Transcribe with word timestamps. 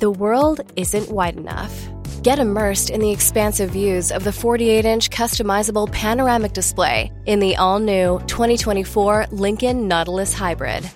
The 0.00 0.10
world 0.10 0.62
isn't 0.76 1.10
wide 1.10 1.36
enough. 1.36 1.90
Get 2.22 2.38
immersed 2.38 2.88
in 2.88 3.02
the 3.02 3.10
expansive 3.10 3.68
views 3.68 4.10
of 4.10 4.24
the 4.24 4.32
48 4.32 4.86
inch 4.86 5.10
customizable 5.10 5.92
panoramic 5.92 6.54
display 6.54 7.12
in 7.26 7.38
the 7.38 7.56
all 7.56 7.78
new 7.78 8.18
2024 8.20 9.26
Lincoln 9.30 9.88
Nautilus 9.88 10.32
Hybrid. 10.32 10.90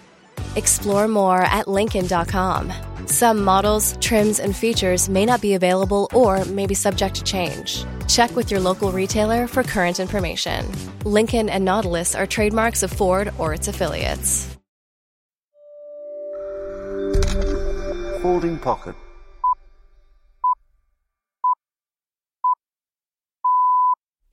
Explore 0.56 1.06
more 1.06 1.42
at 1.42 1.68
Lincoln.com. 1.68 2.72
Some 3.04 3.44
models, 3.44 3.94
trims, 4.00 4.40
and 4.40 4.56
features 4.56 5.10
may 5.10 5.26
not 5.26 5.42
be 5.42 5.52
available 5.52 6.08
or 6.14 6.42
may 6.46 6.66
be 6.66 6.74
subject 6.74 7.16
to 7.16 7.24
change. 7.24 7.84
Check 8.08 8.34
with 8.34 8.50
your 8.50 8.60
local 8.60 8.90
retailer 8.90 9.46
for 9.46 9.62
current 9.62 10.00
information. 10.00 10.66
Lincoln 11.04 11.50
and 11.50 11.62
Nautilus 11.62 12.14
are 12.14 12.26
trademarks 12.26 12.82
of 12.82 12.90
Ford 12.90 13.34
or 13.36 13.52
its 13.52 13.68
affiliates. 13.68 14.48
Folding 18.24 18.58
pocket. 18.58 18.96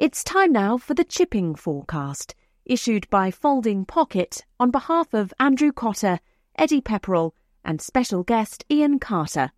It's 0.02 0.24
time 0.24 0.52
now 0.52 0.80
for 0.80 0.96
the 0.96 1.04
chipping 1.04 1.54
forecast, 1.54 2.34
issued 2.66 3.08
by 3.12 3.30
Folding 3.30 3.86
Pocket 3.86 4.44
on 4.60 4.72
behalf 4.72 5.14
of 5.14 5.32
Andrew 5.40 5.72
Cotter, 5.72 6.20
Eddie 6.58 6.82
Pepperell, 6.82 7.34
and 7.64 7.80
special 7.80 8.24
guest 8.24 8.66
Iain 8.72 8.98
Carter. 8.98 9.52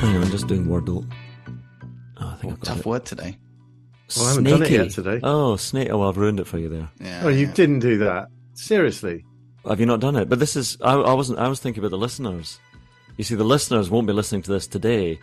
Hang 0.00 0.16
on, 0.16 0.24
I'm 0.24 0.30
just 0.32 0.48
doing 0.48 0.66
Wordle. 0.66 1.08
Oh, 2.16 2.26
I 2.26 2.34
think 2.34 2.54
I've 2.54 2.58
got 2.58 2.66
Tough 2.66 2.78
it. 2.80 2.86
word 2.86 3.04
today. 3.04 3.38
Well, 4.16 4.26
I 4.26 4.28
haven't 4.30 4.44
done 4.44 4.62
it 4.62 4.70
yet 4.70 4.90
today. 4.90 5.20
Oh, 5.22 5.56
snake. 5.56 5.88
Oh, 5.90 6.08
I've 6.08 6.16
ruined 6.16 6.40
it 6.40 6.46
for 6.46 6.58
you 6.58 6.68
there. 6.68 6.88
Yeah. 7.00 7.22
Oh, 7.24 7.28
you 7.28 7.46
didn't 7.46 7.80
do 7.80 7.98
that. 7.98 8.28
Seriously. 8.54 9.24
Have 9.68 9.80
you 9.80 9.86
not 9.86 10.00
done 10.00 10.16
it? 10.16 10.28
But 10.28 10.38
this 10.38 10.56
is. 10.56 10.76
I, 10.80 10.94
I 10.94 11.12
wasn't. 11.12 11.38
I 11.38 11.48
was 11.48 11.60
thinking 11.60 11.80
about 11.80 11.90
the 11.90 11.98
listeners. 11.98 12.58
You 13.16 13.24
see, 13.24 13.34
the 13.34 13.44
listeners 13.44 13.90
won't 13.90 14.06
be 14.06 14.12
listening 14.12 14.42
to 14.42 14.50
this 14.50 14.66
today, 14.66 15.20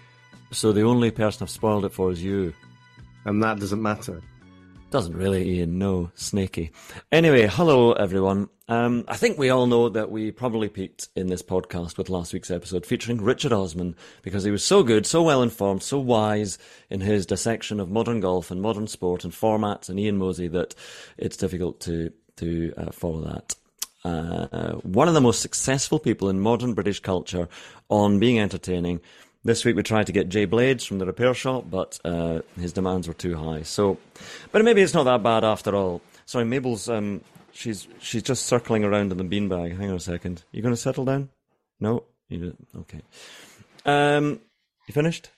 so 0.52 0.72
the 0.72 0.84
only 0.84 1.10
person 1.12 1.44
I've 1.44 1.50
spoiled 1.50 1.86
it 1.86 1.94
for 1.94 2.12
is 2.12 2.24
you. 2.24 2.54
And 3.26 3.42
that 3.44 3.60
doesn't 3.60 3.82
matter. 3.82 4.22
Doesn't 4.90 5.18
really, 5.18 5.60
Iain. 5.60 5.78
No, 5.78 6.12
snaky. 6.16 6.72
Anyway, 7.12 7.46
hello 7.48 7.92
everyone. 7.92 8.48
Um, 8.70 9.04
I 9.10 9.18
think 9.18 9.38
we 9.38 9.50
all 9.50 9.68
know 9.68 9.90
that 9.90 10.10
we 10.10 10.32
probably 10.32 10.70
peaked 10.70 11.10
in 11.14 11.28
this 11.28 11.42
podcast 11.42 11.98
with 11.98 12.10
last 12.10 12.34
week's 12.34 12.50
episode 12.50 12.86
featuring 12.86 13.22
Richard 13.22 13.52
Osman 13.52 13.98
because 14.22 14.46
he 14.46 14.52
was 14.52 14.64
so 14.64 14.84
good, 14.84 15.06
so 15.06 15.24
well 15.24 15.44
informed, 15.44 15.84
so 15.84 16.00
wise 16.00 16.58
in 16.90 17.02
his 17.02 17.26
dissection 17.26 17.82
of 17.82 17.90
modern 17.90 18.22
golf 18.22 18.50
and 18.50 18.62
modern 18.62 18.88
sport 18.88 19.26
and 19.26 19.34
formats 19.34 19.90
and 19.90 20.00
Ian 20.00 20.18
Mosey 20.18 20.48
that 20.48 20.74
it's 21.18 21.36
difficult 21.36 21.82
to 21.82 22.14
to 22.38 22.74
uh, 22.78 22.92
follow 22.92 23.22
that. 23.22 23.56
Uh, 24.06 24.76
one 24.84 25.10
of 25.10 25.16
the 25.16 25.22
most 25.22 25.42
successful 25.42 26.00
people 26.00 26.30
in 26.30 26.40
modern 26.40 26.74
British 26.74 27.02
culture 27.02 27.50
on 27.90 28.20
being 28.20 28.40
entertaining. 28.40 29.02
This 29.48 29.64
week 29.64 29.78
we 29.78 29.84
tried 29.84 30.08
to 30.08 30.12
get 30.12 30.28
Jay 30.28 30.44
Blades 30.44 30.84
from 30.84 31.00
the 31.00 31.06
repair 31.06 31.34
shop, 31.34 31.68
but 31.72 32.02
uh, 32.04 32.42
his 32.60 32.74
demands 32.74 33.08
were 33.08 33.14
too 33.14 33.38
high. 33.38 33.62
So, 33.62 33.98
but 34.52 34.62
maybe 34.66 34.82
it's 34.82 34.94
not 34.94 35.06
that 35.06 35.24
bad 35.24 35.46
after 35.46 35.74
all. 35.74 36.02
Sorry, 36.26 36.44
Mabel's 36.44 36.90
um, 36.90 37.22
she's 37.54 37.88
she's 38.02 38.24
just 38.24 38.46
circling 38.46 38.84
around 38.84 39.14
in 39.14 39.18
the 39.18 39.24
beanbag. 39.24 39.78
Hang 39.78 39.90
on 39.90 39.96
a 39.96 40.02
second. 40.02 40.44
You 40.52 40.62
going 40.62 40.74
to 40.74 40.82
settle 40.82 41.06
down? 41.06 41.30
No, 41.80 42.04
you 42.28 42.58
okay. 42.76 43.00
Um, 43.86 44.42
you 44.86 44.94
finished? 44.94 45.30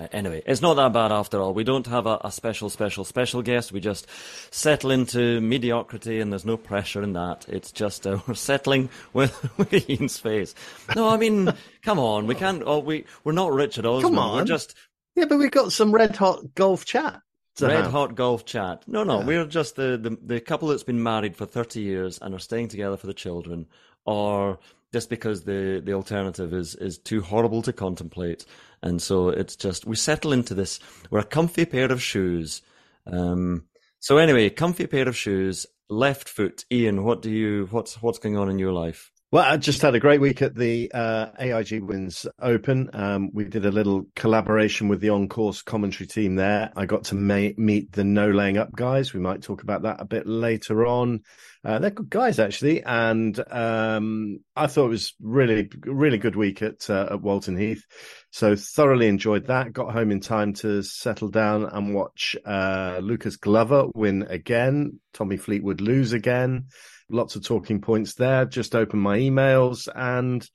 Uh, 0.00 0.06
Anyway, 0.12 0.42
it's 0.46 0.62
not 0.62 0.74
that 0.74 0.92
bad 0.92 1.12
after 1.12 1.40
all. 1.40 1.52
We 1.54 1.64
don't 1.64 1.86
have 1.86 2.06
a, 2.06 2.18
a 2.24 2.32
special, 2.32 2.70
special, 2.70 3.04
special 3.04 3.42
guest. 3.42 3.72
We 3.72 3.80
just 3.80 4.06
settle 4.50 4.90
into 4.90 5.40
mediocrity, 5.40 6.20
and 6.20 6.32
there's 6.32 6.44
no 6.44 6.56
pressure 6.56 7.02
in 7.02 7.12
that. 7.14 7.46
It's 7.48 7.70
just 7.72 8.06
uh, 8.06 8.18
we're 8.26 8.34
settling 8.34 8.88
with, 9.12 9.32
with 9.58 9.72
Iain's 9.74 10.18
face. 10.18 10.54
No, 10.96 11.08
I 11.08 11.16
mean, 11.16 11.52
come 11.82 11.98
on, 11.98 12.26
we 12.26 12.34
can't. 12.34 12.62
Oh, 12.64 12.78
we 12.78 13.04
we're 13.24 13.32
not 13.32 13.52
Richard 13.52 13.86
Osman. 13.86 14.10
Come 14.12 14.18
on. 14.18 14.36
we're 14.38 14.44
just 14.44 14.74
Yeah, 15.16 15.26
but 15.26 15.38
we've 15.38 15.50
got 15.50 15.72
some 15.72 15.92
red 15.92 16.16
hot 16.16 16.54
golf 16.54 16.84
chat. 16.84 17.20
red 17.60 17.82
have. 17.84 17.92
hot 17.92 18.14
golf 18.14 18.44
chat. 18.46 18.84
No, 18.86 19.04
no, 19.04 19.20
Yeah. 19.20 19.26
we're 19.26 19.46
just 19.46 19.76
the, 19.76 19.98
the 19.98 20.16
the 20.34 20.40
couple 20.40 20.68
that's 20.68 20.82
been 20.82 21.02
married 21.02 21.36
for 21.36 21.46
thirty 21.46 21.80
years 21.80 22.18
and 22.22 22.34
are 22.34 22.38
staying 22.38 22.68
together 22.68 22.96
for 22.96 23.06
the 23.06 23.14
children, 23.14 23.66
or 24.06 24.58
just 24.92 25.08
because 25.08 25.44
the 25.44 25.80
the 25.84 25.92
alternative 25.92 26.52
is 26.52 26.74
is 26.74 26.98
too 26.98 27.20
horrible 27.20 27.62
to 27.62 27.72
contemplate, 27.72 28.44
and 28.82 29.00
so 29.00 29.28
it's 29.28 29.56
just 29.56 29.86
we 29.86 29.96
settle 29.96 30.32
into 30.32 30.54
this. 30.54 30.80
We're 31.10 31.20
a 31.20 31.24
comfy 31.24 31.64
pair 31.64 31.90
of 31.90 32.02
shoes. 32.02 32.62
Um, 33.06 33.64
so 33.98 34.18
anyway, 34.18 34.50
comfy 34.50 34.86
pair 34.86 35.08
of 35.08 35.16
shoes, 35.16 35.66
left 35.88 36.28
foot. 36.28 36.64
Iain, 36.72 37.04
what 37.04 37.22
do 37.22 37.30
you 37.30 37.68
what's 37.70 38.02
what's 38.02 38.18
going 38.18 38.36
on 38.36 38.48
in 38.50 38.58
your 38.58 38.72
life? 38.72 39.12
Well, 39.32 39.44
I 39.44 39.58
just 39.58 39.80
had 39.80 39.94
a 39.94 40.00
great 40.00 40.20
week 40.20 40.42
at 40.42 40.56
the 40.56 40.90
uh, 40.92 41.26
AIG 41.38 41.84
Women's 41.84 42.26
Open. 42.42 42.90
Um, 42.92 43.30
we 43.32 43.44
did 43.44 43.64
a 43.64 43.70
little 43.70 44.06
collaboration 44.16 44.88
with 44.88 45.00
the 45.00 45.10
on-course 45.10 45.62
commentary 45.62 46.08
team 46.08 46.34
there. 46.34 46.72
I 46.74 46.86
got 46.86 47.04
to 47.04 47.14
ma- 47.14 47.54
meet 47.56 47.92
the 47.92 48.02
no 48.02 48.28
laying 48.28 48.58
up 48.58 48.74
guys. 48.74 49.14
We 49.14 49.20
might 49.20 49.42
talk 49.42 49.62
about 49.62 49.82
that 49.82 50.00
a 50.00 50.04
bit 50.04 50.26
later 50.26 50.84
on. 50.84 51.20
Uh, 51.64 51.78
they're 51.78 51.90
good 51.90 52.10
guys 52.10 52.40
actually, 52.40 52.82
and 52.82 53.38
um, 53.52 54.40
I 54.56 54.66
thought 54.66 54.86
it 54.86 54.88
was 54.88 55.14
really, 55.20 55.70
really 55.84 56.18
good 56.18 56.34
week 56.34 56.60
at 56.62 56.90
uh, 56.90 57.10
at 57.12 57.22
Walton 57.22 57.56
Heath. 57.56 57.84
So 58.32 58.56
thoroughly 58.56 59.06
enjoyed 59.06 59.46
that. 59.46 59.72
Got 59.72 59.92
home 59.92 60.10
in 60.10 60.18
time 60.18 60.54
to 60.54 60.82
settle 60.82 61.28
down 61.28 61.66
and 61.66 61.94
watch 61.94 62.34
uh, 62.44 62.98
Lucas 63.00 63.36
Glover 63.36 63.86
win 63.94 64.22
again. 64.28 64.98
Tommy 65.12 65.36
Fleetwood 65.36 65.80
lose 65.80 66.12
again 66.12 66.66
lots 67.10 67.36
of 67.36 67.44
talking 67.44 67.80
points 67.80 68.14
there. 68.14 68.44
Just 68.44 68.74
opened 68.74 69.02
my 69.02 69.18
emails 69.18 69.88
and 69.94 70.48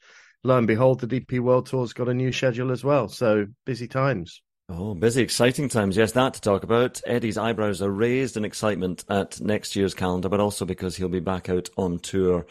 lo 0.43 0.57
and 0.57 0.67
behold, 0.67 0.99
the 0.99 1.07
DP 1.07 1.39
World 1.39 1.67
Tour's 1.67 1.93
got 1.93 2.09
a 2.09 2.13
new 2.13 2.31
schedule 2.31 2.71
as 2.71 2.83
well. 2.83 3.07
So 3.07 3.47
busy 3.65 3.87
times. 3.87 4.41
Oh, 4.67 4.95
busy, 4.95 5.21
exciting 5.21 5.69
times. 5.69 5.95
Yes, 5.95 6.13
that 6.13 6.33
to 6.33 6.41
talk 6.41 6.63
about. 6.63 6.99
Eddie's 7.05 7.37
eyebrows 7.37 7.83
are 7.83 7.91
raised 7.91 8.35
in 8.35 8.45
excitement 8.45 9.05
at 9.09 9.39
next 9.39 9.75
year's 9.75 9.93
calendar, 9.93 10.27
but 10.27 10.39
also 10.39 10.65
because 10.65 10.95
he'll 10.95 11.07
be 11.07 11.19
back 11.19 11.49
out 11.49 11.69
on 11.77 11.99
tour 11.99 12.47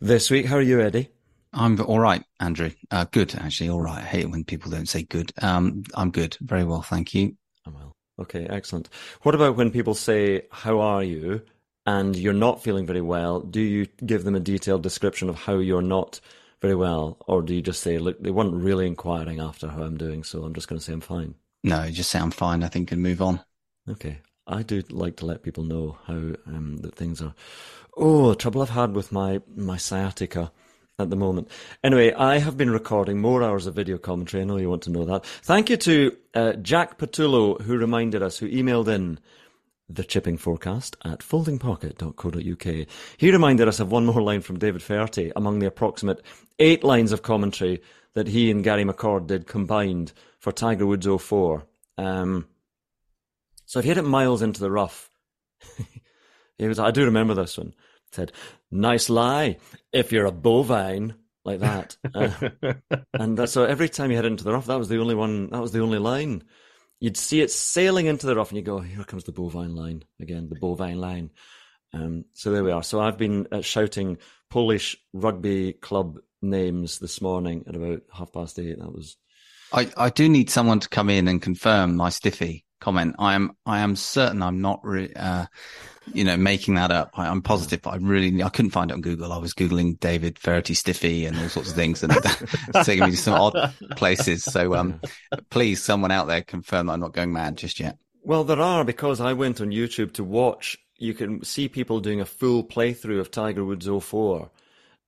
this 0.00 0.30
week. 0.30 0.46
How 0.46 0.56
are 0.56 0.62
you, 0.62 0.80
Eddie? 0.80 1.10
I'm 1.52 1.80
all 1.82 2.00
right, 2.00 2.24
Andrew. 2.40 2.70
Uh, 2.90 3.04
good, 3.10 3.34
actually. 3.36 3.68
All 3.68 3.80
right. 3.80 3.98
I 3.98 4.06
hate 4.06 4.24
it 4.24 4.30
when 4.30 4.44
people 4.44 4.70
don't 4.70 4.88
say 4.88 5.02
good. 5.02 5.32
Um, 5.40 5.84
I'm 5.94 6.10
good. 6.10 6.36
Very 6.40 6.64
well, 6.64 6.82
thank 6.82 7.14
you. 7.14 7.36
I'm 7.66 7.74
well. 7.74 7.92
Okay, 8.20 8.46
excellent. 8.46 8.88
What 9.22 9.34
about 9.34 9.56
when 9.56 9.70
people 9.70 9.94
say, 9.94 10.42
How 10.50 10.80
are 10.80 11.04
you? 11.04 11.42
And 11.86 12.16
you're 12.16 12.32
not 12.32 12.62
feeling 12.62 12.86
very 12.86 13.00
well? 13.00 13.40
Do 13.40 13.60
you 13.60 13.86
give 14.04 14.24
them 14.24 14.34
a 14.34 14.40
detailed 14.40 14.82
description 14.82 15.28
of 15.28 15.36
how 15.36 15.58
you're 15.58 15.82
not 15.82 16.20
very 16.60 16.74
well? 16.74 17.18
Or 17.26 17.42
do 17.42 17.54
you 17.54 17.62
just 17.62 17.82
say, 17.82 17.98
Look, 17.98 18.22
they 18.22 18.30
weren't 18.30 18.54
really 18.54 18.86
inquiring 18.86 19.40
after 19.40 19.68
how 19.68 19.82
I'm 19.82 19.96
doing, 19.96 20.24
so 20.24 20.44
I'm 20.44 20.54
just 20.54 20.68
going 20.68 20.78
to 20.78 20.84
say 20.84 20.92
I'm 20.92 21.00
fine? 21.00 21.34
No, 21.64 21.90
just 21.90 22.10
say 22.10 22.18
I'm 22.18 22.30
fine. 22.30 22.62
I 22.62 22.68
think 22.68 22.92
and 22.92 23.02
move 23.02 23.22
on. 23.22 23.40
Okay. 23.88 24.18
I 24.46 24.62
do 24.62 24.82
like 24.90 25.16
to 25.16 25.26
let 25.26 25.42
people 25.42 25.64
know 25.64 25.98
how 26.06 26.14
um, 26.14 26.78
that 26.82 26.94
things 26.94 27.22
are. 27.22 27.34
Oh, 27.96 28.30
the 28.30 28.36
trouble 28.36 28.62
I've 28.62 28.70
had 28.70 28.94
with 28.94 29.12
my 29.12 29.40
my 29.54 29.76
sciatica 29.76 30.50
at 30.98 31.10
the 31.10 31.16
moment. 31.16 31.48
Anyway, 31.84 32.12
I 32.12 32.38
have 32.38 32.56
been 32.56 32.70
recording 32.70 33.20
more 33.20 33.42
hours 33.42 33.66
of 33.66 33.74
video 33.74 33.98
commentary. 33.98 34.42
I 34.42 34.46
know 34.46 34.56
you 34.56 34.70
want 34.70 34.82
to 34.82 34.90
know 34.90 35.04
that. 35.04 35.24
Thank 35.24 35.70
you 35.70 35.76
to 35.78 36.16
uh, 36.34 36.52
Jack 36.54 36.98
Patullo 36.98 37.60
who 37.60 37.76
reminded 37.76 38.22
us, 38.22 38.38
who 38.38 38.48
emailed 38.48 38.88
in 38.88 39.18
the 39.96 40.04
chipping 40.04 40.36
forecast 40.38 40.96
at 41.04 41.20
foldingpocket.co.uk. 41.20 42.86
He 43.16 43.30
reminded 43.30 43.68
us 43.68 43.80
of 43.80 43.90
one 43.90 44.06
more 44.06 44.22
line 44.22 44.40
from 44.40 44.58
David 44.58 44.82
Feherty 44.82 45.32
among 45.36 45.58
the 45.58 45.66
approximate 45.66 46.22
eight 46.58 46.84
lines 46.84 47.12
of 47.12 47.22
commentary 47.22 47.82
that 48.14 48.28
he 48.28 48.50
and 48.50 48.64
Gary 48.64 48.84
McCord 48.84 49.26
did 49.26 49.46
combined 49.46 50.12
for 50.38 50.52
Tiger 50.52 50.86
Woods 50.86 51.06
04. 51.06 51.64
Um, 51.98 52.46
so 53.64 53.78
if 53.78 53.84
you 53.84 53.90
hit 53.90 53.98
it 53.98 54.02
miles 54.02 54.42
into 54.42 54.60
the 54.60 54.70
rough, 54.70 55.10
he 56.58 56.68
was, 56.68 56.78
I 56.78 56.90
do 56.90 57.04
remember 57.04 57.34
this 57.34 57.56
one. 57.58 57.74
Said, 58.10 58.32
nice 58.70 59.08
lie 59.08 59.56
if 59.92 60.12
you're 60.12 60.26
a 60.26 60.32
bovine. 60.32 61.14
like 61.44 61.60
that. 61.60 61.96
Uh, 62.14 62.30
and 63.14 63.38
that, 63.38 63.48
so 63.48 63.64
every 63.64 63.88
time 63.88 64.10
you 64.10 64.16
head 64.16 64.26
into 64.26 64.44
the 64.44 64.52
rough, 64.52 64.66
that 64.66 64.78
was 64.78 64.88
the 64.88 64.98
only 65.00 65.14
one. 65.14 65.48
That 65.50 65.62
was 65.62 65.72
the 65.72 65.80
only 65.80 65.98
line. 65.98 66.42
You'd 67.02 67.16
see 67.16 67.40
it 67.40 67.50
sailing 67.50 68.06
into 68.06 68.26
the 68.26 68.36
rough, 68.36 68.50
and 68.50 68.58
you 68.58 68.62
go, 68.62 68.78
"Here 68.78 69.02
comes 69.02 69.24
the 69.24 69.32
bovine 69.32 69.74
line 69.74 70.04
again, 70.20 70.48
the 70.48 70.54
bovine 70.54 71.00
line." 71.00 71.30
Um, 71.92 72.26
so 72.32 72.52
there 72.52 72.62
we 72.62 72.70
are. 72.70 72.84
So 72.84 73.00
I've 73.00 73.18
been 73.18 73.48
uh, 73.50 73.60
shouting 73.60 74.18
Polish 74.48 74.96
rugby 75.12 75.72
club 75.72 76.20
names 76.40 77.00
this 77.00 77.20
morning 77.20 77.64
at 77.66 77.74
about 77.74 78.02
half 78.12 78.32
past 78.32 78.56
eight. 78.60 78.78
That 78.78 78.94
was. 78.94 79.16
I, 79.72 79.90
I 79.96 80.10
do 80.10 80.28
need 80.28 80.48
someone 80.48 80.78
to 80.78 80.88
come 80.88 81.10
in 81.10 81.26
and 81.26 81.42
confirm 81.42 81.96
my 81.96 82.08
stiffy 82.10 82.64
comment. 82.80 83.16
I 83.18 83.34
am 83.34 83.56
I 83.66 83.80
am 83.80 83.96
certain 83.96 84.40
I'm 84.40 84.60
not 84.60 84.78
re- 84.84 85.12
uh, 85.16 85.46
you 86.12 86.24
know 86.24 86.36
making 86.36 86.74
that 86.74 86.90
up. 86.90 87.10
I, 87.14 87.26
am 87.26 87.42
positive, 87.42 87.82
but 87.82 87.90
I 87.90 87.96
really 87.96 88.42
I 88.42 88.48
couldn't 88.48 88.70
find 88.70 88.90
it 88.90 88.94
on 88.94 89.00
Google. 89.00 89.32
I 89.32 89.38
was 89.38 89.54
googling 89.54 89.98
David 90.00 90.38
Feherty 90.38 90.74
Stiffy 90.74 91.26
and 91.26 91.38
all 91.38 91.48
sorts 91.48 91.70
of 91.70 91.74
things, 91.74 92.02
and 92.02 92.12
it's 92.16 92.86
taking 92.86 93.04
me 93.04 93.12
to 93.12 93.16
some 93.16 93.34
odd 93.34 93.72
places. 93.96 94.44
So 94.44 94.74
um, 94.74 95.00
please, 95.50 95.82
someone 95.82 96.10
out 96.10 96.26
there, 96.26 96.42
confirm 96.42 96.86
that 96.86 96.94
I'm 96.94 97.00
not 97.00 97.12
going 97.12 97.32
mad 97.32 97.56
just 97.56 97.80
yet. 97.80 97.98
Well, 98.22 98.44
there 98.44 98.60
are 98.60 98.84
because 98.84 99.20
I 99.20 99.32
went 99.32 99.60
on 99.60 99.70
YouTube 99.70 100.12
to 100.14 100.24
watch. 100.24 100.78
You 100.96 101.14
can 101.14 101.42
see 101.44 101.68
people 101.68 102.00
doing 102.00 102.20
a 102.20 102.24
full 102.24 102.62
playthrough 102.62 103.18
of 103.18 103.30
Tiger 103.30 103.64
Woods 103.64 103.88
04. 103.88 104.50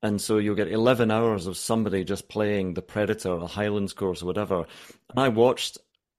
And 0.03 0.21
so 0.21 0.37
you'll 0.37 0.55
get 0.55 0.71
11 0.71 1.09
hours 1.09 1.47
of 1.47 1.57
somebody 1.57 2.03
just 2.03 2.27
playing 2.27 2.73
the 2.73 2.81
Predator 2.81 3.29
or 3.29 3.39
the 3.39 3.47
Highlands 3.47 3.93
course 3.93 4.21
or 4.21 4.25
whatever. 4.25 4.65
And 5.09 5.19
I 5.19 5.29
watched, 5.29 5.77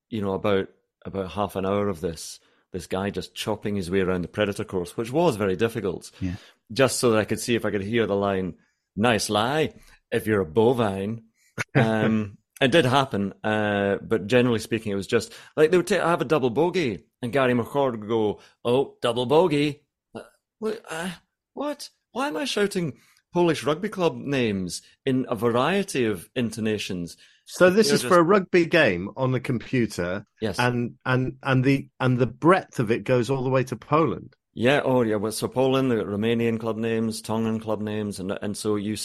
you 0.08 0.22
know, 0.22 0.32
about 0.32 0.68
about 1.04 1.30
half 1.30 1.54
an 1.54 1.64
hour 1.64 1.88
of 1.88 2.00
this 2.00 2.40
this 2.72 2.86
guy 2.86 3.10
just 3.10 3.34
chopping 3.34 3.76
his 3.76 3.90
way 3.90 4.00
around 4.00 4.22
the 4.22 4.28
predator 4.28 4.64
course, 4.64 4.96
which 4.96 5.12
was 5.12 5.36
very 5.36 5.56
difficult. 5.56 6.10
Yeah. 6.20 6.34
Just 6.72 6.98
so 6.98 7.10
that 7.10 7.18
I 7.18 7.24
could 7.24 7.40
see 7.40 7.54
if 7.54 7.64
I 7.64 7.70
could 7.70 7.82
hear 7.82 8.06
the 8.06 8.16
line, 8.16 8.54
"Nice 8.96 9.30
lie." 9.30 9.74
If 10.10 10.26
you're 10.26 10.40
a 10.40 10.46
bovine, 10.46 11.24
um, 11.74 12.38
it 12.60 12.70
did 12.70 12.84
happen, 12.84 13.34
uh, 13.44 13.98
but 14.02 14.26
generally 14.26 14.58
speaking, 14.58 14.92
it 14.92 14.96
was 14.96 15.06
just 15.06 15.32
like 15.56 15.70
they 15.70 15.76
would 15.76 15.86
t- 15.86 15.94
have 15.96 16.20
a 16.20 16.24
double 16.24 16.50
bogey, 16.50 17.04
and 17.22 17.32
Gary 17.32 17.54
McCord 17.54 17.92
would 17.92 18.08
go, 18.08 18.40
"Oh, 18.64 18.96
double 19.02 19.26
bogey." 19.26 19.82
Uh, 20.14 20.22
what? 20.58 20.84
Uh, 20.88 21.10
what? 21.54 21.90
Why 22.12 22.28
am 22.28 22.36
I 22.36 22.44
shouting 22.44 22.98
Polish 23.32 23.64
rugby 23.64 23.88
club 23.88 24.16
names 24.16 24.82
in 25.04 25.26
a 25.28 25.34
variety 25.34 26.04
of 26.04 26.28
intonations? 26.34 27.16
So 27.48 27.70
this 27.70 27.86
You're 27.88 27.94
is 27.94 28.02
just- 28.02 28.12
for 28.12 28.18
a 28.18 28.22
rugby 28.24 28.66
game 28.66 29.10
on 29.16 29.32
the 29.32 29.40
computer, 29.40 30.26
Yes. 30.40 30.58
and 30.58 30.94
and 31.04 31.36
and 31.42 31.64
the 31.64 31.88
and 32.00 32.18
the 32.18 32.26
breadth 32.26 32.78
of 32.80 32.90
it 32.90 33.04
goes 33.04 33.30
all 33.30 33.44
the 33.44 33.50
way 33.50 33.62
to 33.64 33.76
Poland. 33.76 34.34
Yeah, 34.54 34.80
oh 34.84 35.02
yeah. 35.02 35.16
Well, 35.16 35.32
so 35.32 35.48
Poland, 35.48 35.90
the 35.90 35.96
Romanian 35.96 36.58
club 36.58 36.76
names, 36.76 37.22
Tongan 37.22 37.60
club 37.60 37.80
names, 37.80 38.18
and 38.18 38.36
and 38.42 38.56
so 38.56 38.76
you, 38.76 38.96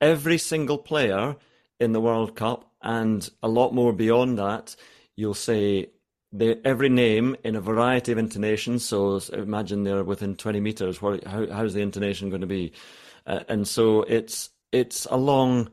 every 0.00 0.36
single 0.38 0.78
player 0.78 1.36
in 1.78 1.92
the 1.92 2.00
World 2.00 2.36
Cup, 2.36 2.70
and 2.82 3.28
a 3.42 3.48
lot 3.48 3.72
more 3.74 3.92
beyond 3.92 4.38
that, 4.38 4.76
you'll 5.16 5.32
say 5.34 5.86
the 6.32 6.60
every 6.66 6.88
name 6.90 7.34
in 7.44 7.56
a 7.56 7.60
variety 7.60 8.12
of 8.12 8.18
intonations. 8.18 8.84
So 8.84 9.20
imagine 9.32 9.84
they're 9.84 10.04
within 10.04 10.36
twenty 10.36 10.60
meters. 10.60 11.00
What, 11.00 11.24
how 11.24 11.46
how's 11.50 11.72
the 11.74 11.80
intonation 11.82 12.28
going 12.28 12.42
to 12.42 12.46
be? 12.46 12.72
Uh, 13.26 13.40
and 13.48 13.66
so 13.66 14.02
it's 14.02 14.50
it's 14.72 15.06
a 15.10 15.16
long, 15.16 15.70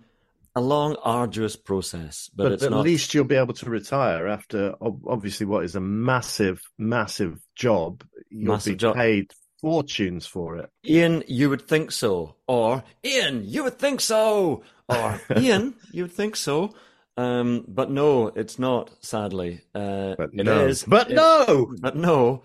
a 0.57 0.61
long, 0.61 0.95
arduous 1.03 1.55
process, 1.55 2.29
but, 2.35 2.49
But, 2.49 2.63
at 2.63 2.71
not. 2.71 2.83
least 2.83 3.13
you'll 3.13 3.25
be 3.25 3.35
able 3.35 3.53
to 3.53 3.69
retire 3.69 4.27
after 4.27 4.73
obviously 4.81 5.45
what 5.45 5.63
is 5.63 5.75
a 5.75 5.79
massive, 5.79 6.61
massive 6.77 7.39
job. 7.55 8.03
You'll 8.29 8.53
Massive 8.53 8.73
be 8.73 8.77
job. 8.77 8.95
paid 8.95 9.31
fortunes 9.61 10.25
for 10.25 10.57
it. 10.57 10.69
Iain, 10.89 11.23
you 11.27 11.49
would 11.49 11.67
think 11.67 11.91
so. 11.91 12.35
Or 12.47 12.83
Iain, 13.05 13.43
you 13.45 13.63
would 13.63 13.77
think 13.79 14.01
so. 14.01 14.63
Or 14.89 15.21
Iain, 15.35 15.75
you 15.91 16.03
would 16.03 16.13
think 16.13 16.35
so. 16.35 16.73
Um, 17.17 17.65
but 17.67 17.89
no, 17.89 18.27
it's 18.27 18.57
not. 18.59 18.91
Sadly, 19.03 19.61
uh, 19.73 20.15
But 20.17 20.29
it 20.33 20.45
no. 20.45 20.65
is. 20.67 20.83
But 20.83 21.09
It- 21.11 21.15
no. 21.15 21.73
But 21.79 21.95
no, 21.95 22.43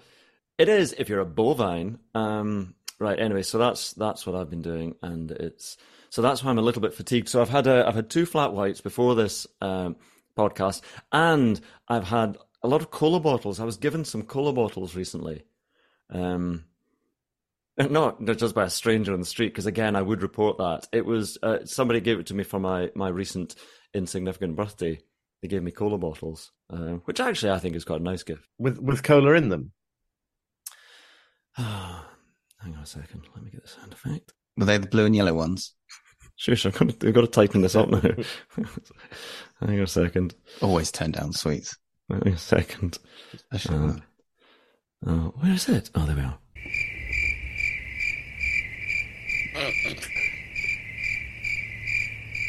it 0.59 0.69
is 0.69 0.95
if 0.99 1.09
you're 1.09 1.21
a 1.21 1.27
bovine. 1.27 1.99
Um, 2.15 2.75
right. 2.99 3.19
Anyway, 3.19 3.43
so 3.43 3.59
that's 3.59 3.93
that's 3.95 4.27
what 4.27 4.35
I've 4.37 4.51
been 4.51 4.63
doing, 4.63 4.95
and 5.03 5.31
it's 5.31 5.77
so 6.13 6.21
that's 6.21 6.45
why 6.45 6.51
I'm 6.51 6.59
a 6.59 6.63
little 6.63 6.83
bit 6.83 6.93
fatigued. 6.93 7.31
So 7.31 7.41
I've 7.41 7.49
had 7.49 7.67
a, 7.67 7.89
I've 7.89 7.95
had 7.95 8.11
two 8.11 8.27
flat 8.27 8.53
whites 8.53 8.83
before 8.83 9.15
this 9.15 9.47
um, 9.63 9.97
podcast, 10.37 10.83
and 11.11 11.59
I've 11.89 12.05
had 12.05 12.37
a 12.63 12.69
lot 12.69 12.83
of 12.83 12.91
cola 12.91 13.19
bottles. 13.19 13.59
I 13.59 13.65
was 13.65 13.79
given 13.79 14.05
some 14.05 14.25
cola 14.25 14.53
bottles 14.53 14.95
recently. 14.95 15.47
Um, 16.11 16.65
not 17.79 18.21
not 18.21 18.37
just 18.37 18.55
by 18.55 18.65
a 18.65 18.69
stranger 18.69 19.15
on 19.15 19.21
the 19.21 19.25
street, 19.25 19.55
because 19.55 19.65
again, 19.65 19.97
I 19.97 20.03
would 20.03 20.21
report 20.21 20.59
that 20.59 20.87
it 20.93 21.07
was 21.07 21.39
uh, 21.43 21.65
somebody 21.65 22.03
gave 22.03 22.19
it 22.19 22.27
to 22.27 22.35
me 22.35 22.45
for 22.45 22.61
my 22.61 22.91
my 22.95 23.09
recent 23.09 23.55
insignificant 23.95 24.55
birthday. 24.55 24.99
They 25.41 25.49
gave 25.49 25.63
me 25.63 25.71
cola 25.71 25.97
bottles, 25.97 26.53
uh, 26.69 26.99
which 27.07 27.21
actually 27.21 27.53
I 27.53 27.59
think 27.59 27.75
is 27.75 27.87
quite 27.87 28.03
a 28.03 28.05
nice 28.05 28.23
gift. 28.23 28.47
With 28.59 28.79
with 28.79 29.03
cola 29.03 29.33
in 29.33 29.49
them. 29.49 29.73
Hang 31.57 32.75
on 32.77 32.83
a 32.83 32.87
second, 32.87 33.23
let 33.35 33.43
me 33.43 33.51
get 33.51 33.63
the 33.63 33.69
sound 33.69 33.95
effect. 33.95 34.35
Were 34.59 34.67
they 34.67 34.77
the 34.77 34.87
blue 34.87 35.07
and 35.07 35.17
yellow 35.17 35.33
ones? 35.33 35.73
Sure. 36.43 36.55
I've 36.73 36.77
got 36.77 36.99
to, 37.01 37.07
I've 37.09 37.15
got 37.15 37.21
to 37.21 37.27
tighten 37.29 37.61
this 37.63 37.77
up 37.77 37.89
now. 37.89 38.01
Hang 39.61 39.79
on 39.79 39.79
a 39.79 39.87
second. 39.87 40.35
Always 40.61 40.91
turn 40.91 41.13
down 41.13 41.33
sweets. 41.33 41.77
Hang 42.11 42.23
on 42.23 42.29
a 42.33 42.37
second. 42.37 42.99
Uh, 43.53 43.93
Oh, 45.05 45.35
where 45.41 45.53
is 45.53 45.69
it? 45.69 45.91
Oh, 45.97 46.05
there 46.07 46.15
we 46.17 46.23
are. 46.23 46.39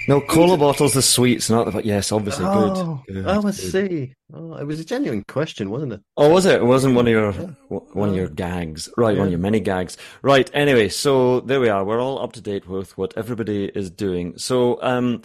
No, 0.07 0.19
cola 0.19 0.57
bottles 0.57 0.97
are 0.97 1.01
sweets, 1.01 1.49
not 1.49 1.71
the. 1.71 1.83
Yes, 1.85 2.11
obviously, 2.11 2.45
Oh, 2.45 3.01
good. 3.07 3.15
good. 3.15 3.25
oh, 3.25 3.37
I 3.39 3.41
good. 3.41 3.53
see. 3.55 4.13
Oh, 4.33 4.55
it 4.55 4.65
was 4.65 4.79
a 4.79 4.85
genuine 4.85 5.23
question, 5.27 5.69
wasn't 5.69 5.93
it? 5.93 6.01
Oh, 6.17 6.29
was 6.29 6.45
it? 6.45 6.55
It 6.61 6.65
wasn't 6.65 6.95
one 6.95 7.07
of 7.07 7.11
your 7.13 7.31
one 7.69 8.09
of 8.09 8.15
your 8.15 8.27
gags, 8.27 8.89
right? 8.97 9.17
One 9.17 9.27
of 9.27 9.31
your 9.31 9.39
many 9.39 9.59
gags, 9.61 9.95
right? 10.21 10.49
Anyway, 10.53 10.89
so 10.89 11.39
there 11.41 11.61
we 11.61 11.69
are. 11.69 11.85
We're 11.85 12.01
all 12.01 12.21
up 12.21 12.33
to 12.33 12.41
date 12.41 12.67
with 12.67 12.97
what 12.97 13.13
everybody 13.15 13.65
is 13.73 13.89
doing. 13.89 14.37
So, 14.37 14.81
um, 14.81 15.21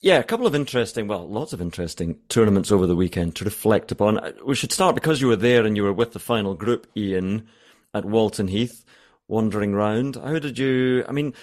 yeah, 0.00 0.18
a 0.18 0.24
couple 0.24 0.46
of 0.46 0.54
interesting, 0.54 1.08
well, 1.08 1.28
lots 1.28 1.52
of 1.52 1.60
interesting 1.60 2.18
tournaments 2.28 2.70
over 2.72 2.86
the 2.86 2.96
weekend 2.96 3.34
to 3.36 3.44
reflect 3.44 3.92
upon. 3.92 4.18
Uh, 4.18 4.32
We 4.46 4.54
should 4.54 4.72
start 4.72 4.94
because 4.94 5.20
you 5.20 5.26
were 5.28 5.36
there 5.36 5.64
and 5.66 5.76
you 5.76 5.82
were 5.82 5.92
with 5.92 6.12
the 6.12 6.18
final 6.20 6.54
group, 6.54 6.86
Iain, 6.96 7.46
at 7.92 8.04
Walton 8.04 8.48
Heath, 8.48 8.84
wandering 9.28 9.74
round. 9.74 10.16
How 10.16 10.38
did 10.38 10.58
you? 10.58 11.04
I 11.08 11.12
mean, 11.12 11.34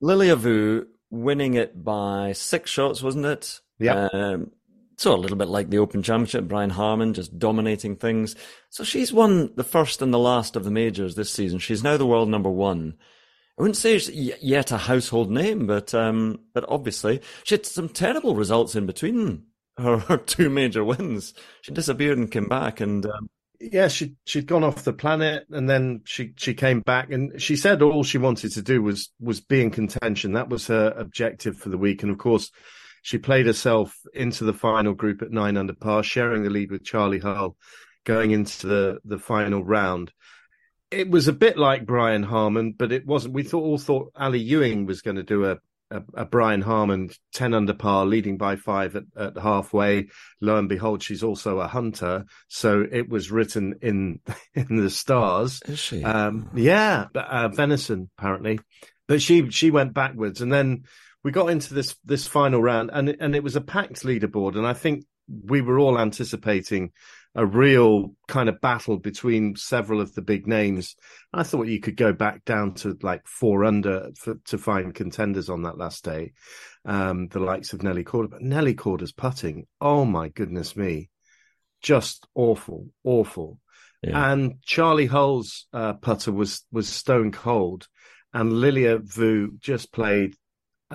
Lilia 0.00 0.36
Vu 0.36 0.86
winning 1.12 1.54
it 1.54 1.84
by 1.84 2.32
six 2.32 2.70
shots, 2.70 3.02
wasn't 3.02 3.26
it? 3.26 3.60
Yeah. 3.78 4.08
Um, 4.12 4.50
so 4.96 5.14
a 5.14 5.16
little 5.16 5.36
bit 5.36 5.48
like 5.48 5.68
the 5.70 5.78
Open 5.78 6.02
Championship, 6.02 6.48
Brian 6.48 6.70
Harman 6.70 7.14
just 7.14 7.38
dominating 7.38 7.96
things. 7.96 8.34
So 8.70 8.82
she's 8.82 9.12
won 9.12 9.52
the 9.56 9.64
first 9.64 10.00
and 10.00 10.12
the 10.12 10.18
last 10.18 10.56
of 10.56 10.64
the 10.64 10.70
majors 10.70 11.14
this 11.14 11.30
season. 11.30 11.58
She's 11.58 11.82
now 11.82 11.96
the 11.96 12.06
world 12.06 12.28
number 12.28 12.50
one. 12.50 12.94
I 13.58 13.62
wouldn't 13.62 13.76
say 13.76 13.98
she's 13.98 14.32
yet 14.42 14.70
a 14.70 14.78
household 14.78 15.30
name, 15.30 15.66
but 15.66 15.92
um, 15.92 16.40
but 16.54 16.64
obviously 16.68 17.20
she 17.44 17.54
had 17.56 17.66
some 17.66 17.88
terrible 17.88 18.34
results 18.34 18.74
in 18.74 18.86
between 18.86 19.44
her, 19.76 19.98
her 20.08 20.16
two 20.16 20.48
major 20.48 20.84
wins. 20.84 21.34
She 21.60 21.72
disappeared 21.72 22.18
and 22.18 22.30
came 22.30 22.48
back, 22.48 22.80
and 22.80 23.04
um, 23.04 23.28
Yeah, 23.70 23.86
she 23.86 24.14
she'd 24.24 24.48
gone 24.48 24.64
off 24.64 24.82
the 24.82 24.92
planet, 24.92 25.46
and 25.50 25.70
then 25.70 26.00
she 26.04 26.32
she 26.36 26.52
came 26.52 26.80
back, 26.80 27.12
and 27.12 27.40
she 27.40 27.54
said 27.54 27.80
all 27.80 28.02
she 28.02 28.18
wanted 28.18 28.50
to 28.52 28.62
do 28.62 28.82
was 28.82 29.12
was 29.20 29.40
be 29.40 29.62
in 29.62 29.70
contention. 29.70 30.32
That 30.32 30.48
was 30.48 30.66
her 30.66 30.92
objective 30.96 31.56
for 31.56 31.68
the 31.68 31.78
week, 31.78 32.02
and 32.02 32.10
of 32.10 32.18
course, 32.18 32.50
she 33.02 33.18
played 33.18 33.46
herself 33.46 33.96
into 34.14 34.42
the 34.42 34.52
final 34.52 34.94
group 34.94 35.22
at 35.22 35.30
nine 35.30 35.56
under 35.56 35.74
par, 35.74 36.02
sharing 36.02 36.42
the 36.42 36.50
lead 36.50 36.72
with 36.72 36.84
Charley 36.84 37.20
Hull, 37.20 37.56
going 38.04 38.32
into 38.32 38.66
the 38.66 38.98
the 39.04 39.18
final 39.18 39.62
round. 39.62 40.12
It 40.90 41.08
was 41.08 41.28
a 41.28 41.32
bit 41.32 41.56
like 41.56 41.86
Brian 41.86 42.24
Harman, 42.24 42.74
but 42.76 42.90
it 42.90 43.06
wasn't. 43.06 43.34
We 43.34 43.44
thought 43.44 43.62
all 43.62 43.78
thought 43.78 44.12
Ally 44.18 44.38
Ewing 44.38 44.86
was 44.86 45.02
going 45.02 45.16
to 45.16 45.22
do 45.22 45.44
a 45.44 45.58
a, 45.92 46.22
a 46.22 46.24
Brian 46.24 46.62
Harman 46.62 47.10
ten 47.32 47.54
under 47.54 47.74
par, 47.74 48.06
leading 48.06 48.36
by 48.36 48.56
five 48.56 48.96
at, 48.96 49.04
at 49.16 49.38
halfway. 49.38 50.08
Lo 50.40 50.56
and 50.56 50.68
behold, 50.68 51.02
she's 51.02 51.22
also 51.22 51.60
a 51.60 51.68
hunter, 51.68 52.24
so 52.48 52.86
it 52.90 53.08
was 53.08 53.30
written 53.30 53.74
in 53.82 54.20
in 54.54 54.76
the 54.76 54.90
stars. 54.90 55.60
is 55.66 55.78
she? 55.78 56.02
Um, 56.02 56.50
yeah, 56.54 57.06
uh, 57.14 57.48
venison 57.48 58.10
apparently, 58.18 58.58
but 59.06 59.22
she 59.22 59.50
she 59.50 59.70
went 59.70 59.94
backwards, 59.94 60.40
and 60.40 60.52
then 60.52 60.84
we 61.22 61.30
got 61.30 61.50
into 61.50 61.74
this 61.74 61.96
this 62.04 62.26
final 62.26 62.62
round, 62.62 62.90
and 62.92 63.16
and 63.20 63.36
it 63.36 63.42
was 63.42 63.56
a 63.56 63.60
packed 63.60 64.02
leaderboard, 64.02 64.56
and 64.56 64.66
I 64.66 64.72
think 64.72 65.04
we 65.28 65.60
were 65.60 65.78
all 65.78 65.98
anticipating 65.98 66.92
a 67.34 67.46
real 67.46 68.14
kind 68.28 68.48
of 68.48 68.60
battle 68.60 68.98
between 68.98 69.56
several 69.56 70.00
of 70.00 70.14
the 70.14 70.22
big 70.22 70.46
names. 70.46 70.96
I 71.32 71.42
thought 71.42 71.66
you 71.66 71.80
could 71.80 71.96
go 71.96 72.12
back 72.12 72.44
down 72.44 72.74
to 72.74 72.98
like 73.02 73.26
four 73.26 73.64
under 73.64 74.10
for, 74.16 74.36
to 74.46 74.58
find 74.58 74.94
contenders 74.94 75.48
on 75.48 75.62
that 75.62 75.78
last 75.78 76.04
day, 76.04 76.32
um, 76.84 77.28
the 77.28 77.40
likes 77.40 77.72
of 77.72 77.82
Nelly 77.82 78.04
Korda, 78.04 78.30
but 78.30 78.42
Nelly 78.42 78.74
Korda's 78.74 79.12
putting, 79.12 79.66
oh 79.80 80.04
my 80.04 80.28
goodness 80.28 80.76
me, 80.76 81.08
just 81.80 82.26
awful, 82.34 82.88
awful. 83.02 83.58
yeah. 84.02 84.32
And 84.32 84.62
Charley 84.62 85.06
Hull's 85.06 85.66
uh, 85.72 85.94
putter 85.94 86.32
was 86.32 86.64
was 86.70 86.88
stone 86.88 87.32
cold, 87.32 87.88
and 88.34 88.52
Lilia 88.52 88.98
Vu 88.98 89.52
just 89.58 89.90
played 89.92 90.36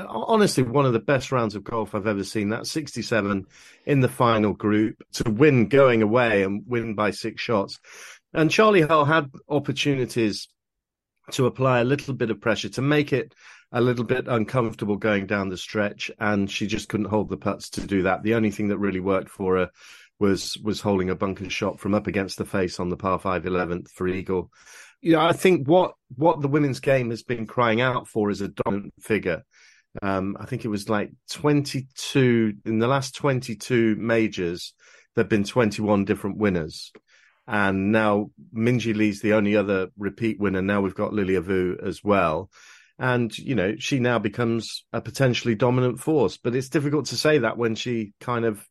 honestly 0.08 0.64
one 0.64 0.86
of 0.86 0.94
the 0.94 1.00
best 1.00 1.32
rounds 1.32 1.56
of 1.56 1.64
golf 1.64 1.96
I've 1.96 2.08
ever 2.08 2.24
seen. 2.24 2.50
That 2.50 2.68
67 2.68 3.46
in 3.86 4.00
the 4.00 4.08
final 4.08 4.54
group 4.54 5.04
to 5.14 5.30
win 5.30 5.68
going 5.68 6.02
away 6.02 6.44
and 6.44 6.64
win 6.68 6.96
by 6.96 7.12
six 7.12 7.42
shots. 7.42 7.80
And 8.34 8.52
Charley 8.52 8.82
Hull 8.82 9.06
had 9.06 9.32
opportunities 9.50 10.48
to 11.32 11.46
apply 11.46 11.80
a 11.80 11.86
little 11.86 12.14
bit 12.14 12.30
of 12.30 12.42
pressure 12.42 12.70
to 12.70 12.82
make 12.82 13.12
it 13.12 13.34
a 13.72 13.82
little 13.82 14.06
bit 14.06 14.28
uncomfortable 14.28 14.96
going 14.96 15.26
down 15.26 15.50
the 15.50 15.58
stretch, 15.58 16.10
and 16.20 16.50
she 16.50 16.68
just 16.68 16.88
couldn't 16.88 17.08
hold 17.10 17.30
the 17.30 17.38
putts 17.38 17.70
to 17.72 17.86
do 17.86 18.04
that. 18.04 18.24
The 18.24 18.36
only 18.36 18.52
thing 18.52 18.70
that 18.70 18.78
really 18.78 19.02
worked 19.02 19.30
for 19.30 19.58
her 19.58 19.72
was 20.20 20.58
was 20.64 20.82
holding 20.82 21.10
a 21.10 21.16
bunker 21.16 21.50
shot 21.50 21.80
from 21.80 21.94
up 21.94 22.08
against 22.08 22.38
the 22.38 22.46
face 22.46 22.80
on 22.80 22.90
the 22.90 22.98
par 22.98 23.20
five 23.20 23.46
eleventh 23.46 23.92
for 23.92 24.08
eagle. 24.08 24.52
You 25.02 25.14
know, 25.14 25.22
I 25.22 25.34
think 25.34 25.68
what 25.68 25.94
what 26.16 26.42
the 26.42 26.48
women's 26.48 26.80
game 26.80 27.10
has 27.10 27.24
been 27.24 27.46
crying 27.46 27.82
out 27.82 28.08
for 28.08 28.30
is 28.30 28.42
a 28.42 28.48
dominant 28.48 28.94
figure. 29.00 29.44
Um, 30.02 30.38
I 30.40 30.46
think 30.46 30.66
it 30.66 30.70
was 30.70 30.90
like 30.90 31.12
22 31.32 32.54
in 32.66 32.80
the 32.80 32.88
last 32.88 33.16
22 33.16 33.96
majors. 33.96 34.74
There've 35.16 35.30
been 35.30 35.44
21 35.44 36.06
different 36.06 36.38
winners, 36.38 36.92
and 37.48 37.92
now 37.92 38.30
Minjee 38.56 38.96
Lee's 38.96 39.22
the 39.22 39.34
only 39.34 39.56
other 39.56 39.88
repeat 39.98 40.40
winner. 40.40 40.62
Now 40.62 40.82
we've 40.82 40.94
got 40.94 41.14
Lilia 41.14 41.42
Vu 41.42 41.78
as 41.84 42.04
well. 42.04 42.52
And, 43.00 43.36
you 43.38 43.56
know, 43.56 43.76
she 43.78 44.00
now 44.00 44.20
becomes 44.20 44.86
a 44.92 45.02
potentially 45.02 45.56
dominant 45.56 46.00
force. 46.00 46.38
But 46.38 46.56
it's 46.56 46.70
difficult 46.70 47.08
to 47.08 47.18
say 47.18 47.40
that 47.40 47.58
when 47.58 47.76
she 47.76 48.14
kind 48.20 48.44
of 48.44 48.66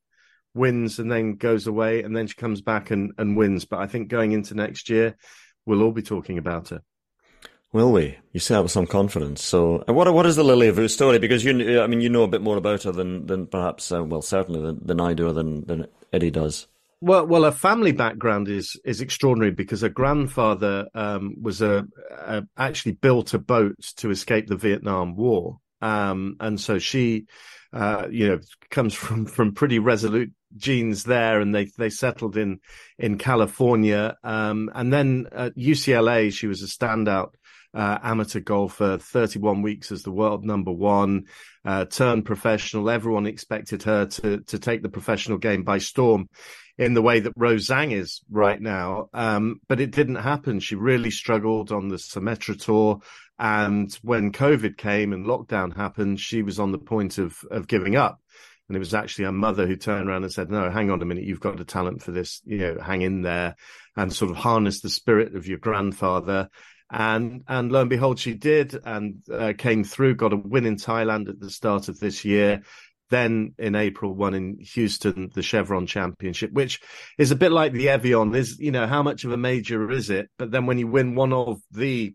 wins 0.53 0.99
and 0.99 1.11
then 1.11 1.37
goes 1.37 1.67
away 1.67 2.03
and 2.03 2.17
then 2.17 2.27
she 2.27 2.35
comes 2.35 2.61
back 2.61 2.91
and, 2.91 3.13
and 3.19 3.37
wins. 3.37 3.65
But 3.65 3.81
I 3.81 3.87
think 3.87 4.09
going 4.09 4.33
into 4.33 4.55
next 4.55 4.91
year, 4.91 5.17
we'll 5.65 5.83
all 5.83 5.93
be 5.93 6.03
talking 6.03 6.39
about 6.39 6.71
her. 6.71 6.83
Will 7.73 7.93
we? 7.93 8.19
You 8.33 8.41
say 8.41 8.55
that 8.55 8.63
with 8.63 8.73
some 8.73 8.87
confidence. 8.87 9.43
So, 9.43 9.83
what 9.89 10.13
what 10.15 10.27
is 10.27 10.37
the 10.37 10.45
Lily 10.45 10.71
Vu 10.71 10.89
story? 10.89 11.19
Because 11.19 11.45
you, 11.45 11.81
I 11.81 11.87
mean, 11.87 12.01
you 12.01 12.09
know 12.09 12.23
a 12.23 12.29
bit 12.29 12.43
more 12.43 12.57
about 12.57 12.85
her 12.85 12.93
than 12.93 13.27
than 13.27 13.47
perhaps, 13.47 13.91
uh, 13.93 14.05
well, 14.05 14.23
certainly 14.23 14.61
than, 14.61 14.79
than 14.85 15.01
I 15.01 15.15
do, 15.15 15.27
or 15.27 15.33
than 15.33 15.65
than 15.67 15.87
Eddie 16.13 16.31
does. 16.31 16.69
Well, 17.01 17.27
well, 17.27 17.45
her 17.45 17.53
family 17.53 17.93
background 17.93 18.49
is 18.49 18.81
is 18.85 19.01
extraordinary 19.01 19.51
because 19.51 19.83
her 19.83 19.91
grandfather 19.91 20.89
um, 20.95 21.35
was 21.43 21.61
a, 21.61 21.87
a, 22.11 22.45
actually 22.57 22.93
built 22.93 23.35
a 23.35 23.39
boat 23.39 23.79
to 23.97 24.11
escape 24.11 24.47
the 24.47 24.57
Vietnam 24.57 25.15
War, 25.15 25.59
um, 25.83 26.37
and 26.41 26.59
so 26.59 26.79
she, 26.79 27.27
uh, 27.73 28.07
you 28.11 28.29
know, 28.29 28.41
comes 28.71 28.95
from 28.95 29.27
from 29.27 29.53
pretty 29.53 29.79
resolute 29.79 30.33
genes 30.57 31.05
there, 31.05 31.41
and 31.41 31.55
they 31.55 31.67
they 31.77 31.91
settled 31.91 32.39
in 32.39 32.61
in 32.99 33.19
California, 33.19 34.17
um, 34.25 34.71
and 34.75 34.91
then 34.91 35.27
at 35.33 35.55
UCLA 35.57 36.33
she 36.33 36.47
was 36.47 36.63
a 36.63 36.67
standout 36.67 37.35
uh, 37.77 37.99
amateur 38.03 38.41
golfer, 38.41 38.99
31 38.99 39.63
weeks 39.63 39.93
as 39.93 40.03
the 40.03 40.11
world 40.11 40.45
number 40.45 40.73
one, 40.73 41.27
uh, 41.65 41.85
turned 41.85 42.25
professional. 42.25 42.89
Everyone 42.89 43.27
expected 43.27 43.83
her 43.85 44.07
to 44.07 44.41
to 44.41 44.59
take 44.59 44.83
the 44.83 44.89
professional 44.89 45.39
game 45.39 45.63
by 45.63 45.79
storm 45.79 46.29
in 46.79 46.95
the 46.95 47.03
way 47.03 47.21
that 47.21 47.33
Rose 47.37 47.69
Zhang 47.69 47.93
is 47.93 48.21
right 48.31 48.61
now. 48.61 49.09
Um, 49.15 49.61
but 49.69 49.81
it 49.81 49.91
didn't 49.91 50.17
happen. 50.17 50.61
She 50.61 50.75
really 50.75 51.11
struggled 51.11 51.73
on 51.73 51.89
the 51.89 51.97
Symetra 51.97 52.61
tour. 52.63 53.01
And 53.39 53.93
when 54.03 54.33
COVID 54.33 54.77
came 54.77 55.13
and 55.13 55.27
lockdown 55.27 55.75
happened, 55.75 56.21
she 56.21 56.43
was 56.43 56.59
on 56.59 56.73
the 56.73 56.79
point 56.79 57.19
of, 57.19 57.39
of 57.51 57.67
giving 57.67 57.97
up. 57.97 58.21
And 58.69 58.77
it 58.77 58.81
was 58.81 58.95
actually 58.95 59.27
her 59.27 59.33
mother 59.33 59.67
who 59.67 59.77
turned 59.77 60.09
around 60.09 60.25
and 60.25 60.33
said, 60.33 60.51
no, 60.51 60.71
hang 60.71 60.91
on 60.91 61.01
a 61.01 61.05
minute. 61.05 61.25
You've 61.25 61.41
got 61.41 61.61
a 61.61 61.65
talent 61.65 62.03
for 62.03 62.11
this, 62.11 62.43
you 62.45 62.59
know, 62.59 62.79
hang 62.83 63.03
in 63.03 63.23
there 63.23 63.55
and 63.97 64.13
sort 64.13 64.31
of 64.31 64.37
harness 64.37 64.81
the 64.81 64.91
spirit 64.91 65.35
of 65.35 65.47
your 65.47 65.59
grandfather. 65.59 66.49
And, 66.91 67.43
and 67.49 67.73
lo 67.73 67.81
and 67.81 67.91
behold, 67.91 68.19
she 68.19 68.35
did 68.35 68.79
and 68.85 69.23
uh, 69.33 69.55
came 69.59 69.83
through, 69.83 70.17
got 70.17 70.33
a 70.33 70.37
win 70.37 70.67
in 70.67 70.77
Thailand 70.77 71.29
at 71.29 71.41
the 71.41 71.51
start 71.51 71.89
of 71.89 71.99
this 71.99 72.25
year 72.25 72.63
then 73.11 73.55
in 73.59 73.75
April 73.75 74.13
won 74.13 74.35
in 74.35 74.59
Houston 74.61 75.31
the 75.35 75.43
Chevron 75.43 75.87
Championship, 75.87 76.53
which 76.53 76.81
is 77.19 77.31
a 77.31 77.37
bit 77.37 77.53
like 77.53 77.73
the 77.73 77.89
Evian. 77.89 78.35
Is 78.35 78.59
you 78.59 78.71
know 78.71 78.87
how 78.87 79.03
much 79.03 79.25
of 79.25 79.33
a 79.33 79.37
major 79.37 79.91
is 79.91 80.11
it? 80.11 80.29
But 80.39 80.51
then 80.51 80.67
when 80.67 80.79
you 80.79 80.87
win 80.87 81.15
one 81.15 81.33
of 81.33 81.61
the 81.71 82.15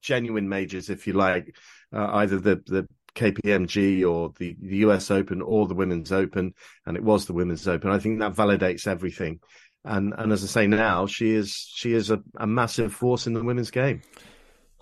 genuine 0.00 0.48
majors, 0.48 0.90
if 0.90 1.06
you 1.06 1.12
like, 1.12 1.54
uh, 1.92 2.06
either 2.14 2.38
the 2.38 2.62
the 2.66 2.88
KPMG 3.14 4.10
or 4.10 4.32
the, 4.38 4.56
the 4.60 4.76
US 4.78 5.10
Open 5.10 5.42
or 5.42 5.66
the 5.66 5.74
Women's 5.74 6.12
Open, 6.12 6.54
and 6.86 6.96
it 6.96 7.02
was 7.02 7.26
the 7.26 7.34
Women's 7.34 7.68
Open. 7.68 7.90
I 7.90 7.98
think 7.98 8.20
that 8.20 8.34
validates 8.34 8.86
everything. 8.86 9.40
And 9.84 10.14
and 10.16 10.32
as 10.32 10.44
I 10.44 10.46
say 10.46 10.66
now, 10.66 11.06
she 11.06 11.32
is 11.32 11.54
she 11.74 11.92
is 11.92 12.10
a, 12.10 12.22
a 12.36 12.46
massive 12.46 12.94
force 12.94 13.26
in 13.26 13.32
the 13.32 13.42
women's 13.42 13.70
game. 13.70 14.02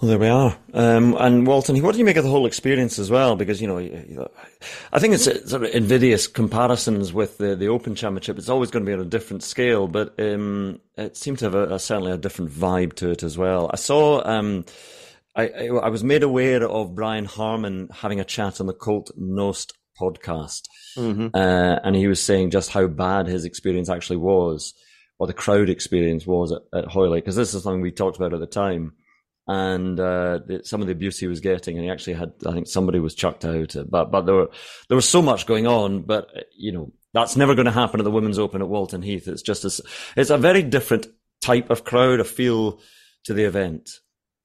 Well, 0.00 0.08
there 0.08 0.18
we 0.18 0.28
are. 0.28 0.56
Um, 0.72 1.14
and 1.20 1.46
Walton, 1.46 1.82
what 1.82 1.92
do 1.92 1.98
you 1.98 2.06
make 2.06 2.16
of 2.16 2.24
the 2.24 2.30
whole 2.30 2.46
experience 2.46 2.98
as 2.98 3.10
well? 3.10 3.36
Because, 3.36 3.60
you 3.60 3.68
know, 3.68 4.28
I 4.94 4.98
think 4.98 5.12
it's 5.12 5.24
sort 5.24 5.62
of 5.62 5.74
invidious 5.74 6.26
comparisons 6.26 7.12
with 7.12 7.36
the, 7.36 7.54
the 7.54 7.68
Open 7.68 7.94
Championship. 7.94 8.38
It's 8.38 8.48
always 8.48 8.70
going 8.70 8.82
to 8.82 8.88
be 8.88 8.94
on 8.94 9.00
a 9.00 9.04
different 9.04 9.42
scale, 9.42 9.88
but 9.88 10.18
um, 10.18 10.80
it 10.96 11.18
seemed 11.18 11.40
to 11.40 11.44
have 11.44 11.54
a, 11.54 11.74
a, 11.74 11.78
certainly 11.78 12.12
a 12.12 12.16
different 12.16 12.50
vibe 12.50 12.94
to 12.94 13.10
it 13.10 13.22
as 13.22 13.36
well. 13.36 13.70
I 13.70 13.76
saw, 13.76 14.26
um, 14.26 14.64
I, 15.36 15.68
I, 15.68 15.90
was 15.90 16.02
made 16.02 16.22
aware 16.22 16.66
of 16.66 16.94
Brian 16.94 17.26
Harman 17.26 17.90
having 17.92 18.20
a 18.20 18.24
chat 18.24 18.58
on 18.58 18.66
the 18.66 18.72
Colt 18.72 19.10
Knost 19.18 19.72
podcast. 20.00 20.62
Mm-hmm. 20.96 21.28
Uh, 21.34 21.76
and 21.84 21.94
he 21.94 22.06
was 22.06 22.22
saying 22.22 22.52
just 22.52 22.70
how 22.70 22.86
bad 22.86 23.26
his 23.26 23.44
experience 23.44 23.90
actually 23.90 24.16
was, 24.16 24.72
or 25.20 25.28
the 25.28 25.32
crowd 25.32 25.68
experience 25.68 26.26
was 26.26 26.50
at, 26.50 26.62
at 26.76 26.90
Hoylake, 26.90 27.24
because 27.24 27.36
this 27.36 27.54
is 27.54 27.62
something 27.62 27.80
we 27.80 27.92
talked 27.92 28.16
about 28.16 28.34
at 28.34 28.40
the 28.40 28.46
time 28.46 28.94
and 29.50 29.98
uh, 29.98 30.38
the, 30.46 30.60
some 30.64 30.80
of 30.80 30.86
the 30.86 30.92
abuse 30.92 31.18
he 31.18 31.26
was 31.26 31.40
getting, 31.40 31.76
and 31.76 31.84
he 31.84 31.90
actually 31.90 32.12
had, 32.12 32.32
I 32.46 32.52
think, 32.52 32.68
somebody 32.68 33.00
was 33.00 33.16
chucked 33.16 33.44
out. 33.44 33.74
But 33.88 34.12
but 34.12 34.22
there 34.22 34.34
were 34.36 34.50
there 34.88 34.96
was 34.96 35.08
so 35.08 35.20
much 35.20 35.46
going 35.46 35.66
on. 35.66 36.02
But 36.02 36.28
you 36.56 36.70
know, 36.70 36.92
that's 37.12 37.36
never 37.36 37.56
going 37.56 37.66
to 37.66 37.72
happen 37.72 37.98
at 37.98 38.04
the 38.04 38.12
Women's 38.12 38.38
Open 38.38 38.62
at 38.62 38.68
Walton 38.68 39.02
Heath. 39.02 39.26
It's 39.26 39.42
just 39.42 39.64
a, 39.64 39.82
it's 40.16 40.30
a 40.30 40.38
very 40.38 40.62
different 40.62 41.08
type 41.40 41.68
of 41.68 41.82
crowd, 41.82 42.20
a 42.20 42.24
feel 42.24 42.80
to 43.24 43.34
the 43.34 43.42
event. 43.42 43.90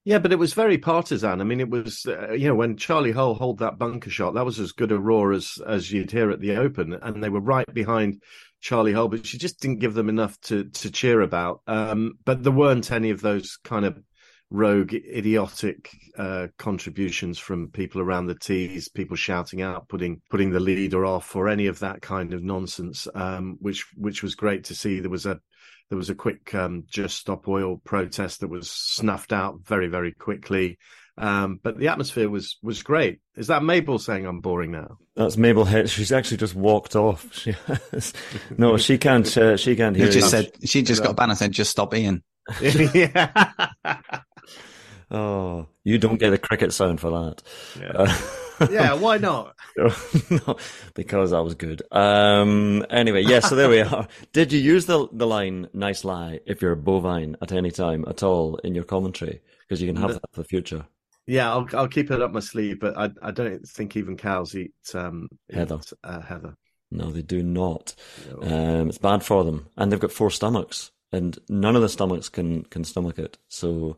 Yeah, 0.06 0.18
but 0.18 0.32
it 0.32 0.40
was 0.40 0.54
very 0.54 0.80
partisan. 0.80 1.40
I 1.40 1.44
mean, 1.44 1.60
it 1.60 1.70
was 1.70 2.08
uh, 2.08 2.32
you 2.32 2.48
know 2.48 2.56
when 2.56 2.76
Charley 2.76 3.12
Hull 3.12 3.36
held 3.36 3.60
that 3.60 3.78
bunker 3.78 4.10
shot, 4.10 4.34
that 4.34 4.46
was 4.46 4.60
as 4.60 4.72
good 4.72 4.92
a 4.92 4.98
roar 4.98 5.34
as 5.34 5.60
as 5.68 5.92
you'd 5.92 6.12
hear 6.12 6.32
at 6.32 6.40
the 6.40 6.56
Open, 6.56 6.94
and 6.94 7.24
they 7.24 7.30
were 7.30 7.42
right 7.42 7.72
behind 7.72 8.24
Charley 8.66 8.94
Hull, 8.94 9.10
but 9.10 9.28
she 9.28 9.38
just 9.38 9.60
didn't 9.60 9.78
give 9.78 9.94
them 9.94 10.10
enough 10.10 10.42
to 10.42 10.64
to 10.64 10.90
cheer 10.90 11.22
about. 11.22 11.62
Um, 11.68 12.14
but 12.26 12.42
there 12.42 12.52
weren't 12.52 12.92
any 12.92 13.12
of 13.12 13.22
those 13.22 13.60
kind 13.64 13.86
of 13.86 14.00
rogue, 14.50 14.92
idiotic 14.92 15.92
uh, 16.18 16.48
contributions 16.58 17.38
from 17.38 17.70
people 17.70 18.02
around 18.02 18.26
the 18.26 18.34
tees, 18.34 18.90
people 18.90 19.16
shouting 19.18 19.62
out, 19.62 19.88
putting 19.88 20.20
putting 20.32 20.50
the 20.50 20.60
leader 20.60 21.06
off, 21.06 21.36
or 21.36 21.48
any 21.48 21.68
of 21.68 21.78
that 21.80 22.02
kind 22.02 22.34
of 22.34 22.42
nonsense. 22.42 23.08
Um, 23.14 23.58
which 23.60 23.86
which 23.96 24.24
was 24.24 24.34
great 24.34 24.64
to 24.64 24.76
see. 24.76 25.00
There 25.00 25.12
was 25.12 25.28
a 25.28 25.40
there 25.92 25.98
was 26.00 26.10
a 26.10 26.16
quick 26.16 26.56
um, 26.56 26.86
just 26.88 27.18
stop 27.18 27.48
oil 27.48 27.80
protest 27.84 28.40
that 28.40 28.50
was 28.50 28.72
snuffed 28.72 29.32
out 29.32 29.60
very 29.64 29.88
very 29.88 30.12
quickly. 30.12 30.80
Um, 31.18 31.60
but 31.64 31.78
the 31.78 31.88
atmosphere 31.88 32.30
was 32.30 32.58
was 32.62 32.84
great. 32.84 33.20
Is 33.36 33.48
that 33.48 33.64
Mabel 33.64 34.00
saying 34.00 34.26
I'm 34.26 34.42
boring 34.42 34.72
now? 34.72 34.98
That's 35.16 35.38
Mabel 35.38 35.64
Head. 35.64 35.90
She's 35.90 36.12
actually 36.12 36.38
just 36.38 36.56
walked 36.56 36.96
off. 36.96 37.28
She 37.34 37.54
has. 37.68 38.14
no, 38.58 38.78
she 38.78 38.98
can't. 38.98 39.38
Uh, 39.38 39.56
she 39.56 39.76
can't 39.76 39.96
hear. 39.96 40.08
She 40.08 40.20
just 40.20 40.32
said 40.32 40.52
she 40.66 40.82
just 40.82 41.02
got 41.02 41.12
a 41.12 41.16
banner 41.16 41.36
said 41.36 41.52
"Just 41.52 41.72
stop 41.72 41.94
Iain." 41.94 42.22
yeah. 42.62 43.52
Oh, 45.12 45.68
you 45.84 46.00
don't 46.00 46.20
get 46.20 46.34
a 46.34 46.38
cricket 46.38 46.74
sound 46.74 47.00
for 47.00 47.12
that. 47.12 47.44
Yeah, 47.80 47.92
uh, 48.60 48.68
yeah 48.72 48.94
why 48.94 49.18
not? 49.18 49.56
no, 49.78 50.58
because 50.96 51.32
that 51.32 51.44
was 51.44 51.54
good. 51.54 51.84
Um, 51.92 52.84
anyway, 52.90 53.22
yes, 53.22 53.30
yeah, 53.30 53.40
so 53.42 53.56
there 53.56 53.70
we 53.70 53.82
are. 53.82 54.08
Did 54.34 54.52
you 54.52 54.60
use 54.60 54.88
the 54.88 55.08
the 55.12 55.28
line 55.28 55.68
"nice 55.74 56.04
lie" 56.04 56.40
if 56.48 56.62
you're 56.62 56.76
bovine 56.76 57.36
at 57.42 57.52
any 57.52 57.70
time 57.72 58.04
at 58.08 58.24
all 58.24 58.58
in 58.58 58.74
your 58.74 58.84
commentary? 58.84 59.42
Because 59.62 59.82
you 59.82 59.88
can 59.88 59.96
have 60.02 60.14
that 60.14 60.22
for 60.32 60.42
the 60.42 60.48
future. 60.48 60.86
Yeah, 61.28 61.52
I'll 61.52 61.68
I'll 61.74 61.88
keep 61.88 62.12
it 62.12 62.22
up 62.22 62.32
my 62.32 62.40
sleeve, 62.40 62.80
but 62.80 62.98
I 62.98 63.10
I 63.22 63.32
don't 63.32 63.68
think 63.68 63.96
even 63.96 64.18
cows 64.18 64.56
eat 64.56 64.74
um 64.94 65.30
heather. 65.52 65.76
Eat, 65.76 65.94
uh, 66.04 66.22
heather. 66.22 66.56
No, 66.92 67.10
they 67.12 67.24
do 67.24 67.42
not. 67.42 67.96
No. 68.30 68.80
Um, 68.82 68.90
it's 68.90 69.00
bad 69.00 69.24
for 69.24 69.44
them, 69.44 69.68
and 69.76 69.92
they've 69.92 70.00
got 70.00 70.12
four 70.12 70.30
stomachs 70.30 70.92
and 71.16 71.40
none 71.48 71.76
of 71.76 71.82
the 71.82 71.90
stomachs 71.90 72.30
can 72.30 72.64
can 72.66 72.84
stomach 72.84 73.18
it. 73.18 73.38
So 73.48 73.98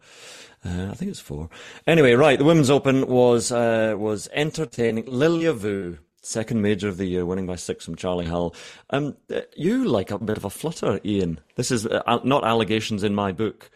uh, 0.66 0.90
I 0.92 0.94
think 0.94 1.12
it's 1.12 1.20
four. 1.20 1.50
Anyway, 1.86 2.14
right. 2.14 2.38
The 2.38 2.46
Women's 2.46 2.70
Open 2.70 3.08
was 3.08 3.52
uh, 3.52 3.96
was 3.98 4.30
entertaining. 4.34 5.06
Lilia 5.08 5.54
Vu, 5.54 5.98
second 6.22 6.62
major 6.62 6.88
of 6.88 6.98
the 6.98 7.06
year, 7.06 7.26
winning 7.26 7.48
by 7.48 7.56
six 7.56 7.86
from 7.86 7.96
Charley 7.96 8.26
Hull. 8.26 8.56
Um, 8.92 9.18
uh, 9.34 9.42
you 9.56 9.86
like 9.86 10.12
a 10.12 10.20
bit 10.20 10.38
of 10.38 10.46
a 10.46 10.50
flutter, 10.50 11.00
Iain. 11.04 11.40
This 11.56 11.72
is 11.72 11.88
uh, 11.88 12.20
not 12.24 12.44
allegations 12.44 13.04
in 13.04 13.16
my 13.16 13.32
book 13.32 13.72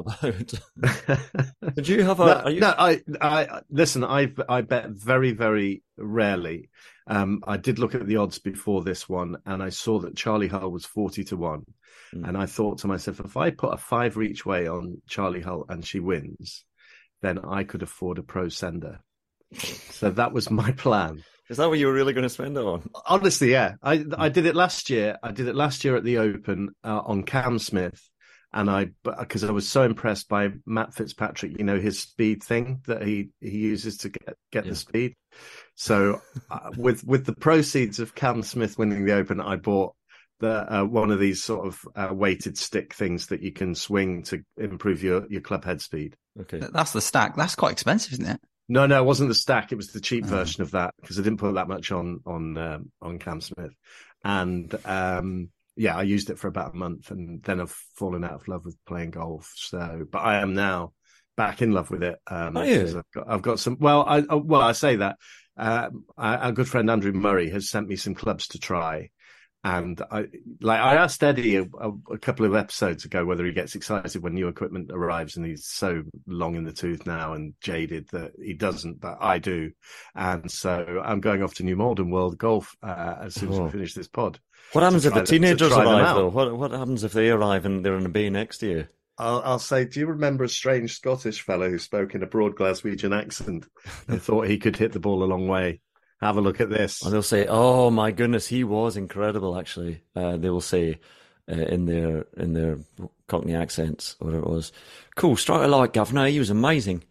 about. 0.00 0.52
Did 1.74 1.88
you 1.88 2.02
have 2.02 2.20
a? 2.20 2.42
No, 2.42 2.48
you... 2.48 2.60
no, 2.60 2.74
I, 2.76 3.00
I 3.20 3.60
listen. 3.70 4.04
I 4.04 4.32
I 4.48 4.62
bet 4.62 4.90
very 4.90 5.32
very 5.32 5.82
rarely. 5.96 6.70
Um, 7.06 7.40
I 7.46 7.56
did 7.56 7.78
look 7.78 7.94
at 7.94 8.06
the 8.06 8.16
odds 8.16 8.38
before 8.38 8.82
this 8.82 9.08
one, 9.08 9.36
and 9.44 9.62
I 9.62 9.70
saw 9.70 9.98
that 10.00 10.16
Charley 10.16 10.48
Hull 10.48 10.70
was 10.70 10.84
forty 10.84 11.24
to 11.24 11.36
one. 11.36 11.64
Mm. 12.14 12.28
And 12.28 12.36
I 12.36 12.46
thought 12.46 12.78
to 12.78 12.86
myself, 12.86 13.20
if 13.20 13.36
I 13.36 13.50
put 13.50 13.74
a 13.74 13.76
five 13.76 14.16
each 14.18 14.44
way 14.44 14.66
on 14.68 15.00
Charley 15.08 15.40
Hull 15.40 15.64
and 15.68 15.84
she 15.84 16.00
wins, 16.00 16.64
then 17.22 17.38
I 17.38 17.64
could 17.64 17.82
afford 17.82 18.18
a 18.18 18.22
pro 18.22 18.48
sender. 18.48 19.00
So 19.52 20.10
that 20.10 20.32
was 20.32 20.50
my 20.50 20.72
plan. 20.72 21.22
Is 21.48 21.56
that 21.56 21.68
what 21.68 21.80
you 21.80 21.88
were 21.88 21.92
really 21.92 22.12
going 22.12 22.22
to 22.22 22.28
spend 22.28 22.56
it 22.56 22.64
on? 22.64 22.88
Honestly, 23.06 23.50
yeah. 23.50 23.74
I 23.82 24.04
I 24.16 24.28
did 24.28 24.46
it 24.46 24.54
last 24.54 24.88
year. 24.88 25.18
I 25.22 25.32
did 25.32 25.48
it 25.48 25.56
last 25.56 25.84
year 25.84 25.96
at 25.96 26.04
the 26.04 26.18
Open 26.18 26.70
uh, 26.84 27.00
on 27.04 27.24
Cam 27.24 27.58
Smith, 27.58 28.08
and 28.52 28.68
I 28.70 28.90
because 29.04 29.44
I 29.44 29.50
was 29.52 29.68
so 29.68 29.82
impressed 29.82 30.28
by 30.28 30.50
Matt 30.66 30.94
Fitzpatrick. 30.94 31.58
You 31.58 31.64
know 31.64 31.78
his 31.78 31.98
speed 32.00 32.42
thing 32.42 32.82
that 32.86 33.02
he 33.02 33.30
he 33.40 33.58
uses 33.58 33.98
to 33.98 34.08
get 34.10 34.36
get 34.52 34.64
Yeah. 34.64 34.70
the 34.70 34.76
speed. 34.76 35.14
So 35.74 36.20
uh, 36.50 36.70
with 36.76 37.04
with 37.04 37.26
the 37.26 37.34
proceeds 37.34 38.00
of 38.00 38.14
Cam 38.14 38.42
Smith 38.42 38.78
winning 38.78 39.04
the 39.04 39.12
Open, 39.14 39.40
I 39.40 39.56
bought 39.56 39.94
the 40.40 40.80
uh, 40.80 40.84
one 40.84 41.10
of 41.10 41.20
these 41.20 41.42
sort 41.42 41.66
of 41.66 41.80
uh, 41.94 42.14
weighted 42.14 42.56
stick 42.58 42.94
things 42.94 43.26
that 43.26 43.42
you 43.42 43.52
can 43.52 43.74
swing 43.74 44.22
to 44.24 44.42
improve 44.56 45.02
your 45.02 45.26
your 45.30 45.40
club 45.42 45.64
head 45.64 45.80
speed. 45.80 46.16
Okay. 46.40 46.60
That's 46.72 46.92
the 46.92 47.00
stack. 47.00 47.36
That's 47.36 47.54
quite 47.54 47.72
expensive, 47.72 48.14
isn't 48.14 48.26
it? 48.26 48.40
No, 48.68 48.86
no, 48.86 49.02
it 49.02 49.04
wasn't 49.06 49.28
the 49.28 49.34
stack. 49.34 49.72
It 49.72 49.76
was 49.76 49.88
the 49.88 50.00
cheap 50.00 50.24
Oh. 50.26 50.28
version 50.28 50.62
of 50.62 50.70
that 50.72 50.94
because 51.00 51.18
I 51.18 51.22
didn't 51.22 51.38
put 51.40 51.54
that 51.54 51.68
much 51.68 51.92
on 51.92 52.20
on 52.26 52.56
um, 52.56 52.92
on 53.02 53.18
Cam 53.18 53.40
Smith, 53.40 53.72
and 54.24 54.74
um, 54.86 55.50
yeah, 55.80 55.96
I 55.96 56.02
used 56.02 56.28
it 56.28 56.38
for 56.38 56.48
about 56.48 56.74
a 56.74 56.76
month, 56.76 57.10
and 57.10 57.42
then 57.42 57.58
I've 57.58 57.74
fallen 57.96 58.22
out 58.22 58.34
of 58.34 58.48
love 58.48 58.66
with 58.66 58.76
playing 58.86 59.12
golf. 59.12 59.50
So, 59.56 60.04
but 60.12 60.18
I 60.18 60.42
am 60.42 60.52
now 60.52 60.92
back 61.38 61.62
in 61.62 61.72
love 61.72 61.90
with 61.90 62.02
it. 62.02 62.18
Um, 62.26 62.54
you? 62.58 62.74
because 62.80 62.96
I've 62.96 63.10
got, 63.14 63.28
I've 63.28 63.42
got 63.42 63.60
some. 63.60 63.78
Well, 63.80 64.04
I 64.06 64.18
I- 64.28 64.34
well 64.34 64.60
I 64.60 64.72
say 64.72 64.96
that 64.96 65.16
uh, 65.56 65.88
our 66.18 66.52
good 66.52 66.68
friend 66.68 66.90
Andrew 66.90 67.12
Murray 67.12 67.48
has 67.50 67.70
sent 67.70 67.88
me 67.88 67.96
some 67.96 68.14
clubs 68.14 68.48
to 68.48 68.58
try. 68.58 69.08
And 69.62 70.00
I 70.10 70.24
like 70.62 70.80
I 70.80 70.94
asked 70.96 71.22
Eddie 71.22 71.56
a, 71.56 71.66
a, 72.10 72.16
couple 72.18 72.46
of 72.46 72.54
episodes 72.54 73.04
ago 73.04 73.26
whether 73.26 73.44
he 73.44 73.52
gets 73.52 73.74
excited 73.74 74.22
when 74.22 74.32
new 74.32 74.48
equipment 74.48 74.90
arrives, 74.90 75.36
and 75.36 75.44
he's 75.44 75.66
so 75.66 76.02
long 76.26 76.56
in 76.56 76.64
the 76.64 76.72
tooth 76.72 77.04
now 77.06 77.34
and 77.34 77.52
jaded 77.60 78.08
that 78.12 78.32
he 78.42 78.54
doesn't, 78.54 79.00
but 79.00 79.18
I 79.20 79.38
do. 79.38 79.72
And 80.14 80.50
so 80.50 81.02
I'm 81.04 81.20
going 81.20 81.42
off 81.42 81.54
to 81.56 81.62
New 81.62 81.76
Malden 81.76 82.10
World 82.10 82.38
Golf 82.38 82.74
uh, 82.82 83.16
as 83.20 83.34
soon 83.34 83.52
as 83.52 83.58
Oh. 83.58 83.64
we 83.64 83.70
finish 83.70 83.92
this 83.92 84.08
pod. 84.08 84.40
What 84.72 84.82
happens 84.82 85.04
if 85.04 85.14
the 85.14 85.22
teenagers 85.22 85.70
them 85.70 85.86
arrive, 85.86 86.16
though? 86.16 86.28
What 86.28 86.56
What 86.56 86.70
happens 86.70 87.04
if 87.04 87.12
they 87.12 87.30
arrive 87.30 87.66
and 87.66 87.84
they're 87.84 87.96
in 87.96 88.06
a 88.06 88.10
bay 88.10 88.30
next 88.30 88.58
to 88.58 88.68
you? 88.68 88.86
I'll, 89.18 89.42
I'll 89.44 89.58
say, 89.58 89.84
do 89.84 90.00
you 90.00 90.06
remember 90.06 90.44
a 90.44 90.48
strange 90.48 90.94
Scottish 90.94 91.42
fellow 91.42 91.68
who 91.68 91.78
spoke 91.78 92.14
in 92.14 92.22
a 92.22 92.26
broad 92.26 92.54
Glaswegian 92.56 93.14
accent 93.14 93.66
and 94.08 94.22
thought 94.22 94.46
he 94.46 94.56
could 94.56 94.76
hit 94.76 94.92
the 94.92 95.00
ball 95.00 95.22
a 95.22 95.26
long 95.26 95.46
way? 95.46 95.82
Have 96.22 96.38
a 96.38 96.40
look 96.40 96.60
at 96.60 96.70
this. 96.70 97.02
And 97.02 97.12
they'll 97.12 97.22
say, 97.22 97.46
"Oh 97.48 97.90
my 97.90 98.10
goodness, 98.12 98.46
he 98.46 98.64
was 98.64 98.96
incredible." 98.96 99.58
Actually, 99.58 100.02
uh, 100.14 100.36
they 100.36 100.50
will 100.50 100.60
say 100.60 101.00
uh, 101.50 101.54
in 101.54 101.86
their 101.86 102.26
in 102.36 102.52
their 102.52 102.78
Cockney 103.26 103.54
accents, 103.54 104.16
or 104.20 104.26
whatever 104.26 104.44
it 104.44 104.50
was. 104.50 104.72
Cool, 105.16 105.36
strike 105.36 105.62
a 105.62 105.66
light, 105.66 105.92
governor. 105.94 106.26
He 106.26 106.38
was 106.38 106.50
amazing. 106.50 107.04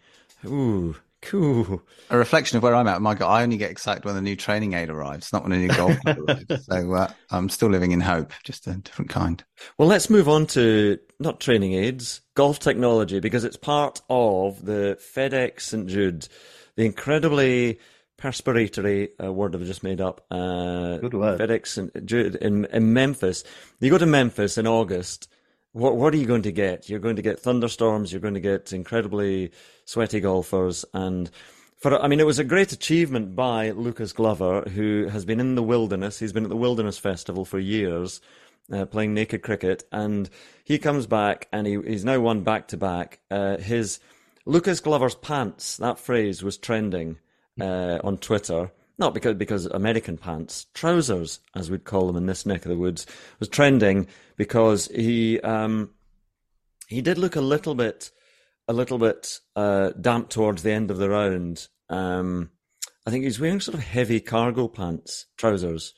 Ooh, 0.45 0.95
cool. 1.21 1.81
A 2.09 2.17
reflection 2.17 2.57
of 2.57 2.63
where 2.63 2.75
I'm 2.75 2.88
at. 2.88 3.01
My 3.01 3.15
God, 3.15 3.29
I 3.29 3.43
only 3.43 3.57
get 3.57 3.71
excited 3.71 4.05
when 4.05 4.15
the 4.15 4.21
new 4.21 4.35
training 4.35 4.73
aid 4.73 4.89
arrives, 4.89 5.31
not 5.33 5.43
when 5.43 5.51
a 5.51 5.57
new 5.57 5.67
golf 5.67 5.97
arrives. 6.05 6.65
So 6.69 6.93
uh, 6.93 7.11
I'm 7.31 7.49
still 7.49 7.69
living 7.69 7.91
in 7.91 8.01
hope, 8.01 8.31
just 8.43 8.67
a 8.67 8.73
different 8.73 9.09
kind. 9.09 9.43
Well, 9.77 9.88
let's 9.88 10.09
move 10.09 10.29
on 10.29 10.45
to 10.47 10.99
not 11.19 11.39
training 11.39 11.73
aids, 11.73 12.21
golf 12.35 12.59
technology, 12.59 13.19
because 13.19 13.43
it's 13.43 13.57
part 13.57 14.01
of 14.09 14.63
the 14.63 14.97
FedEx 15.15 15.61
St 15.61 15.88
Jude, 15.88 16.27
the 16.75 16.85
incredibly 16.85 17.79
perspiratory 18.19 19.09
uh, 19.23 19.31
word 19.31 19.55
I've 19.55 19.63
just 19.63 19.83
made 19.83 20.01
up. 20.01 20.25
Uh, 20.29 20.97
Good 20.97 21.13
word. 21.13 21.39
FedEx 21.39 21.67
St 21.67 22.05
Jude 22.05 22.35
in, 22.35 22.65
in 22.65 22.93
Memphis. 22.93 23.43
You 23.79 23.89
go 23.89 23.97
to 23.97 24.05
Memphis 24.05 24.57
in 24.57 24.67
August. 24.67 25.29
What 25.71 25.97
what 25.97 26.13
are 26.13 26.17
you 26.17 26.25
going 26.25 26.41
to 26.43 26.51
get? 26.51 26.89
You're 26.89 26.99
going 26.99 27.15
to 27.17 27.21
get 27.21 27.39
thunderstorms. 27.39 28.11
You're 28.11 28.21
going 28.21 28.33
to 28.33 28.39
get 28.39 28.73
incredibly 28.73 29.51
sweaty 29.85 30.19
golfers, 30.19 30.83
and 30.93 31.29
for 31.77 32.01
I 32.01 32.07
mean, 32.07 32.19
it 32.19 32.25
was 32.25 32.39
a 32.39 32.43
great 32.43 32.71
achievement 32.71 33.35
by 33.35 33.71
Lucas 33.71 34.11
Glover, 34.11 34.61
who 34.61 35.07
has 35.07 35.25
been 35.25 35.39
in 35.39 35.55
the 35.55 35.63
wilderness. 35.63 36.19
He's 36.19 36.33
been 36.33 36.43
at 36.43 36.49
the 36.49 36.57
Wilderness 36.57 36.97
Festival 36.97 37.45
for 37.45 37.59
years, 37.59 38.19
uh, 38.71 38.85
playing 38.85 39.13
naked 39.13 39.43
cricket, 39.43 39.83
and 39.91 40.29
he 40.63 40.79
comes 40.79 41.05
back 41.05 41.47
and 41.53 41.67
he, 41.67 41.79
he's 41.82 42.05
now 42.05 42.19
won 42.19 42.41
back 42.41 42.67
to 42.69 42.77
back. 42.77 43.19
Uh, 43.29 43.58
His 43.58 43.99
Lucas 44.45 44.79
Glover's 44.79 45.15
pants. 45.15 45.77
That 45.77 45.99
phrase 45.99 46.43
was 46.43 46.58
trending 46.58 47.19
uh, 47.62 47.99
on 48.03 48.17
Twitter. 48.17 48.71
Not 48.99 49.13
because 49.13 49.35
because 49.35 49.65
American 49.65 50.17
pants, 50.17 50.67
trousers, 50.73 51.39
as 51.55 51.71
we'd 51.71 51.85
call 51.85 52.05
them 52.05 52.17
in 52.17 52.25
this 52.25 52.45
neck 52.45 52.65
of 52.65 52.69
the 52.69 52.77
woods, 52.77 53.05
was 53.39 53.47
trending 53.47 54.07
because 54.35 54.88
he 54.88 55.39
um, 55.39 55.91
he 56.88 57.01
did 57.01 57.17
look 57.17 57.38
a 57.38 57.41
little 57.41 57.75
bit 57.75 58.12
a 58.67 58.73
little 58.73 58.97
bit 58.97 59.39
uh, 59.55 59.91
damp 60.01 60.29
towards 60.29 60.63
the 60.63 60.73
end 60.73 60.91
of 60.91 60.97
the 60.97 61.09
round. 61.09 61.69
Um, 61.89 62.51
I 63.07 63.09
think 63.09 63.23
he 63.23 63.27
was 63.27 63.39
wearing 63.39 63.62
sort 63.62 63.75
of 63.75 63.83
heavy 63.83 64.19
cargo 64.19 64.67
pants, 64.67 65.27
trousers, 65.38 65.93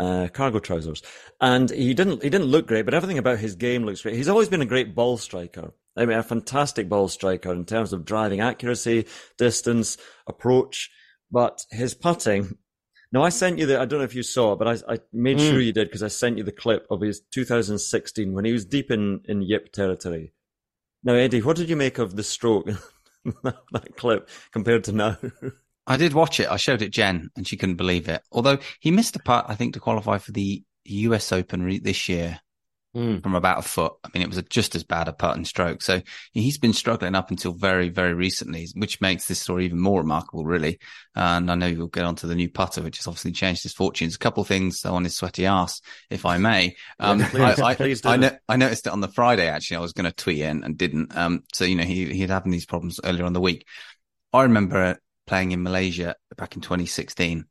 uh, 0.00 0.26
cargo 0.32 0.58
trousers, 0.58 1.00
and 1.40 1.70
he 1.70 1.94
didn't 1.94 2.24
he 2.24 2.28
didn't 2.28 2.48
look 2.48 2.66
great. 2.66 2.82
But 2.82 2.94
everything 2.94 3.18
about 3.18 3.38
his 3.38 3.54
game 3.54 3.84
looks 3.84 4.02
great. 4.02 4.16
He's 4.16 4.28
always 4.28 4.48
been 4.48 4.62
a 4.62 4.66
great 4.66 4.96
ball 4.96 5.16
striker. 5.16 5.72
I 5.96 6.06
mean, 6.06 6.18
a 6.18 6.24
fantastic 6.24 6.88
ball 6.88 7.06
striker 7.06 7.52
in 7.52 7.66
terms 7.66 7.92
of 7.92 8.04
driving 8.04 8.40
accuracy, 8.40 9.06
distance, 9.38 9.96
approach. 10.26 10.90
But 11.32 11.64
his 11.70 11.94
putting. 11.94 12.58
No, 13.10 13.22
I 13.22 13.30
sent 13.30 13.58
you 13.58 13.66
the. 13.66 13.80
I 13.80 13.86
don't 13.86 13.98
know 13.98 14.04
if 14.04 14.14
you 14.14 14.22
saw 14.22 14.52
it, 14.52 14.58
but 14.58 14.68
I, 14.68 14.94
I 14.94 14.98
made 15.12 15.38
Mm. 15.38 15.50
sure 15.50 15.60
you 15.60 15.72
did 15.72 15.88
because 15.88 16.02
I 16.02 16.08
sent 16.08 16.38
you 16.38 16.44
the 16.44 16.52
clip 16.52 16.86
of 16.90 17.00
his 17.00 17.20
2016 17.32 18.32
when 18.32 18.44
he 18.44 18.52
was 18.52 18.64
deep 18.64 18.90
in 18.90 19.22
in 19.24 19.42
Yip 19.42 19.72
territory. 19.72 20.32
Now, 21.02 21.14
Eddie, 21.14 21.42
what 21.42 21.56
did 21.56 21.68
you 21.68 21.76
make 21.76 21.98
of 21.98 22.14
the 22.16 22.22
stroke 22.22 22.66
that, 23.42 23.56
that 23.72 23.96
clip 23.96 24.28
compared 24.52 24.84
to 24.84 24.92
now? 24.92 25.16
I 25.86 25.96
did 25.96 26.12
watch 26.14 26.38
it. 26.38 26.48
I 26.48 26.56
showed 26.58 26.80
it 26.80 26.90
Jen, 26.92 27.30
and 27.36 27.48
she 27.48 27.56
couldn't 27.56 27.74
believe 27.74 28.08
it. 28.08 28.22
Although 28.30 28.58
he 28.78 28.92
missed 28.92 29.16
a 29.16 29.18
putt, 29.18 29.46
I 29.48 29.56
think, 29.56 29.74
to 29.74 29.80
qualify 29.80 30.18
for 30.18 30.30
the 30.30 30.62
U.S. 30.84 31.32
Open 31.32 31.62
re- 31.64 31.80
this 31.80 32.08
year 32.08 32.40
Mm. 32.94 33.22
from 33.22 33.34
about 33.34 33.60
a 33.60 33.62
foot. 33.62 33.94
I 34.04 34.10
mean, 34.12 34.22
it 34.22 34.28
was 34.28 34.36
a, 34.36 34.42
just 34.42 34.74
as 34.74 34.84
bad 34.84 35.08
a 35.08 35.14
putt 35.14 35.34
and 35.36 35.46
stroke. 35.46 35.80
So 35.80 36.02
he's 36.32 36.58
been 36.58 36.74
struggling 36.74 37.14
up 37.14 37.30
until 37.30 37.52
very, 37.52 37.88
very 37.88 38.12
recently, 38.12 38.68
which 38.74 39.00
makes 39.00 39.24
this 39.26 39.40
story 39.40 39.64
even 39.64 39.80
more 39.80 40.00
remarkable, 40.02 40.44
really. 40.44 40.78
And 41.14 41.50
I 41.50 41.54
know 41.54 41.66
you'll 41.68 41.86
get 41.86 42.04
onto 42.04 42.26
the 42.26 42.34
new 42.34 42.50
putter, 42.50 42.82
which 42.82 42.98
has 42.98 43.06
obviously 43.06 43.32
changed 43.32 43.62
his 43.62 43.72
fortunes. 43.72 44.14
A 44.14 44.18
couple 44.18 44.42
of 44.42 44.46
things 44.48 44.84
on 44.84 45.04
his 45.04 45.16
sweaty 45.16 45.46
ass, 45.46 45.80
if 46.10 46.26
I 46.26 46.36
may. 46.36 46.76
Um, 47.00 47.20
Yeah, 47.20 47.28
please, 47.30 47.60
I, 47.60 47.64
I, 47.68 47.74
please 47.76 48.00
do. 48.02 48.08
I, 48.10 48.16
no- 48.18 48.36
I 48.46 48.56
noticed 48.56 48.86
it 48.86 48.92
on 48.92 49.00
the 49.00 49.08
Friday, 49.08 49.48
actually. 49.48 49.78
I 49.78 49.80
was 49.80 49.94
going 49.94 50.10
to 50.10 50.12
tweet 50.12 50.40
in 50.40 50.62
and 50.62 50.76
didn't. 50.76 51.16
Um, 51.16 51.44
so, 51.54 51.64
you 51.64 51.76
know, 51.76 51.84
he, 51.84 52.12
he 52.12 52.20
had 52.20 52.28
having 52.30 52.52
these 52.52 52.66
problems 52.66 53.00
earlier 53.02 53.24
on 53.24 53.32
the 53.32 53.40
week. 53.40 53.66
I 54.34 54.42
remember 54.42 54.98
playing 55.26 55.52
in 55.52 55.62
Malaysia 55.62 56.14
back 56.36 56.56
in 56.56 56.60
2016 56.60 57.46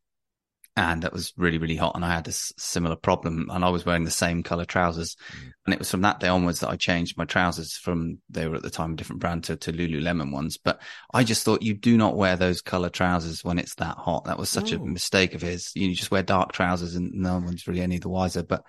and 0.77 1.03
that 1.03 1.11
was 1.11 1.33
really, 1.35 1.57
really 1.57 1.75
hot. 1.75 1.95
And 1.95 2.05
I 2.05 2.13
had 2.13 2.27
a 2.27 2.31
similar 2.31 2.95
problem 2.95 3.49
and 3.51 3.65
I 3.65 3.69
was 3.69 3.85
wearing 3.85 4.05
the 4.05 4.11
same 4.11 4.41
color 4.41 4.63
trousers. 4.63 5.17
Mm. 5.35 5.51
And 5.65 5.73
it 5.73 5.79
was 5.79 5.91
from 5.91 6.01
that 6.01 6.21
day 6.21 6.29
onwards 6.29 6.61
that 6.61 6.69
I 6.69 6.77
changed 6.77 7.17
my 7.17 7.25
trousers 7.25 7.75
from, 7.75 8.19
they 8.29 8.47
were 8.47 8.55
at 8.55 8.61
the 8.61 8.69
time 8.69 8.93
a 8.93 8.95
different 8.95 9.21
brand 9.21 9.43
to, 9.45 9.57
to 9.57 9.73
Lululemon 9.73 10.31
ones. 10.31 10.57
But 10.57 10.81
I 11.13 11.25
just 11.25 11.43
thought 11.43 11.61
you 11.61 11.73
do 11.73 11.97
not 11.97 12.15
wear 12.15 12.37
those 12.37 12.61
color 12.61 12.89
trousers 12.89 13.43
when 13.43 13.59
it's 13.59 13.75
that 13.75 13.97
hot. 13.97 14.25
That 14.25 14.39
was 14.39 14.49
such 14.49 14.71
a 14.71 14.79
mistake 14.79 15.35
of 15.35 15.41
his. 15.41 15.71
You 15.75 15.93
just 15.93 16.11
wear 16.11 16.23
dark 16.23 16.53
trousers 16.53 16.95
and 16.95 17.11
no 17.13 17.33
one's 17.33 17.67
really 17.67 17.81
any 17.81 17.99
the 17.99 18.09
wiser. 18.09 18.41
But 18.41 18.63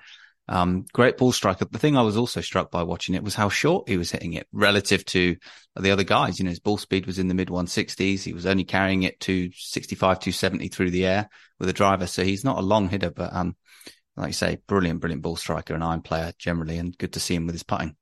um, 0.49 0.85
great 0.93 1.17
ball 1.17 1.33
striker. 1.33 1.65
The 1.65 1.79
thing 1.79 1.97
I 1.97 2.03
was 2.03 2.17
also 2.17 2.41
struck 2.41 2.71
by 2.71 2.83
watching 2.83 3.15
it 3.15 3.23
was 3.23 3.35
how 3.35 3.49
short 3.49 3.89
he 3.89 3.97
was 3.97 4.11
hitting 4.11 4.35
it 4.35 4.47
relative 4.53 5.05
to 5.07 5.37
the 5.77 5.91
other 5.91 6.05
guys. 6.05 6.39
You 6.39 6.45
know, 6.45 6.51
his 6.51 6.61
ball 6.61 6.79
speed 6.79 7.07
was 7.07 7.19
in 7.19 7.29
the 7.29 7.35
mid 7.35 7.49
160s. 7.49 8.23
He 8.23 8.33
was 8.33 8.47
only 8.47 8.65
carrying 8.65 9.05
it 9.05 9.21
to 9.21 9.51
65, 9.55 10.19
270 10.19 10.69
through 10.69 10.91
the 10.91 11.07
air 11.07 11.29
with 11.59 11.69
a 11.69 11.73
driver. 11.73 12.07
So 12.07 12.25
he's 12.25 12.45
not 12.45 12.59
a 12.59 12.63
long 12.63 12.89
hitter, 12.89 13.11
but, 13.11 13.33
um, 13.33 13.57
like 14.17 14.29
you 14.29 14.33
say, 14.35 14.59
brilliant, 14.67 15.01
brilliant 15.01 15.23
ball 15.23 15.37
striker 15.37 15.75
and 15.75 15.85
iron 15.85 16.03
player 16.03 16.33
generally, 16.39 16.79
and 16.79 16.97
good 16.99 17.15
to 17.15 17.21
see 17.21 17.35
him 17.35 17.47
with 17.47 17.55
his 17.55 17.63
putting. 17.63 17.97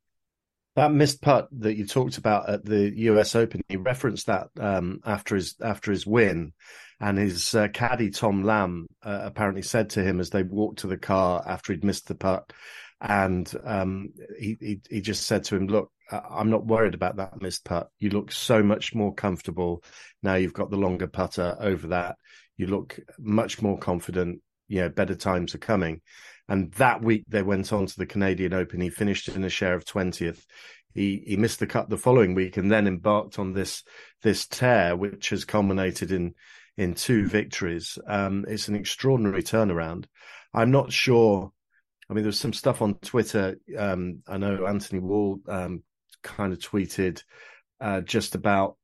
That 0.77 0.93
missed 0.93 1.21
putt 1.21 1.49
that 1.59 1.77
you 1.77 1.87
talked 1.87 2.17
about 2.17 2.49
at 2.49 2.65
the 2.65 2.91
US 2.97 3.35
Open, 3.35 3.61
he 3.69 3.77
referenced 3.77 4.27
that 4.27 4.49
um, 4.59 5.01
after 5.05 5.35
his 5.35 5.57
after 5.61 5.91
his 5.91 6.07
win, 6.07 6.53
and 7.01 7.19
his 7.19 7.55
uh, 7.55 7.69
caddy 7.69 8.11
Tom 8.11 8.45
Lamb 8.45 8.87
uh, 9.03 9.21
apparently 9.23 9.63
said 9.63 9.91
to 9.91 10.03
him 10.03 10.21
as 10.21 10.31
they 10.31 10.43
walked 10.43 10.81
to 10.81 10.87
the 10.87 10.99
car 10.99 11.43
after 11.47 11.73
he'd 11.73 11.85
missed 11.85 12.09
the 12.09 12.15
putt, 12.15 12.53
and 13.01 13.53
um, 13.65 14.11
he, 14.39 14.57
he 14.61 14.81
he 14.89 15.01
just 15.01 15.27
said 15.27 15.45
to 15.45 15.57
him, 15.57 15.67
"Look, 15.67 15.91
I'm 16.11 16.51
not 16.51 16.67
worried 16.67 16.95
about 16.95 17.17
that 17.17 17.41
missed 17.41 17.65
putt. 17.65 17.89
You 17.99 18.11
look 18.11 18.31
so 18.31 18.63
much 18.63 18.95
more 18.95 19.15
comfortable 19.15 19.83
now. 20.23 20.35
You've 20.35 20.53
got 20.53 20.71
the 20.71 20.77
longer 20.77 21.07
putter 21.07 21.57
over 21.59 21.89
that. 21.89 22.17
You 22.59 22.67
look 22.67 23.01
much 23.19 23.63
more 23.63 23.79
confident. 23.79 24.43
You 24.69 24.83
know, 24.83 24.89
better 24.91 25.15
times 25.15 25.55
are 25.55 25.59
coming." 25.59 26.03
And 26.49 26.73
that 26.73 27.03
week 27.03 27.25
they 27.29 27.43
went 27.43 27.73
on 27.73 27.87
to 27.87 27.97
the 27.97 28.07
Canadian 28.07 28.53
Open. 28.53 28.81
He 28.81 28.91
finished 28.91 29.29
in 29.29 29.45
a 29.45 29.49
share 29.49 29.75
of 29.75 29.87
twentieth. 29.87 30.45
He 30.93 31.23
he 31.27 31.37
missed 31.37 31.61
the 31.61 31.67
cut 31.67 31.89
the 31.89 31.97
following 31.97 32.35
week 32.35 32.57
and 32.57 32.71
then 32.71 32.87
embarked 32.87 33.39
on 33.39 33.55
this 33.55 33.85
this 34.23 34.47
tear, 34.47 34.97
which 34.97 35.31
has 35.31 35.45
culminated 35.45 36.13
in 36.13 36.35
in 36.77 36.95
two 36.95 37.27
victories. 37.27 37.99
Um, 38.07 38.45
it's 38.49 38.69
an 38.69 38.77
extraordinary 38.77 39.43
turnaround. 39.43 40.07
I'm 40.55 40.71
not 40.71 40.93
sure. 40.93 41.53
I 42.09 42.15
mean, 42.15 42.25
there's 42.25 42.41
some 42.41 42.53
stuff 42.53 42.83
on 42.83 42.95
Twitter. 42.95 43.57
Um, 43.79 44.23
I 44.27 44.39
know 44.39 44.67
Anthony 44.67 45.01
Wall 45.01 45.39
um, 45.49 45.83
kind 46.23 46.53
of 46.53 46.59
tweeted 46.59 47.23
uh, 47.81 48.01
just 48.01 48.35
about 48.35 48.77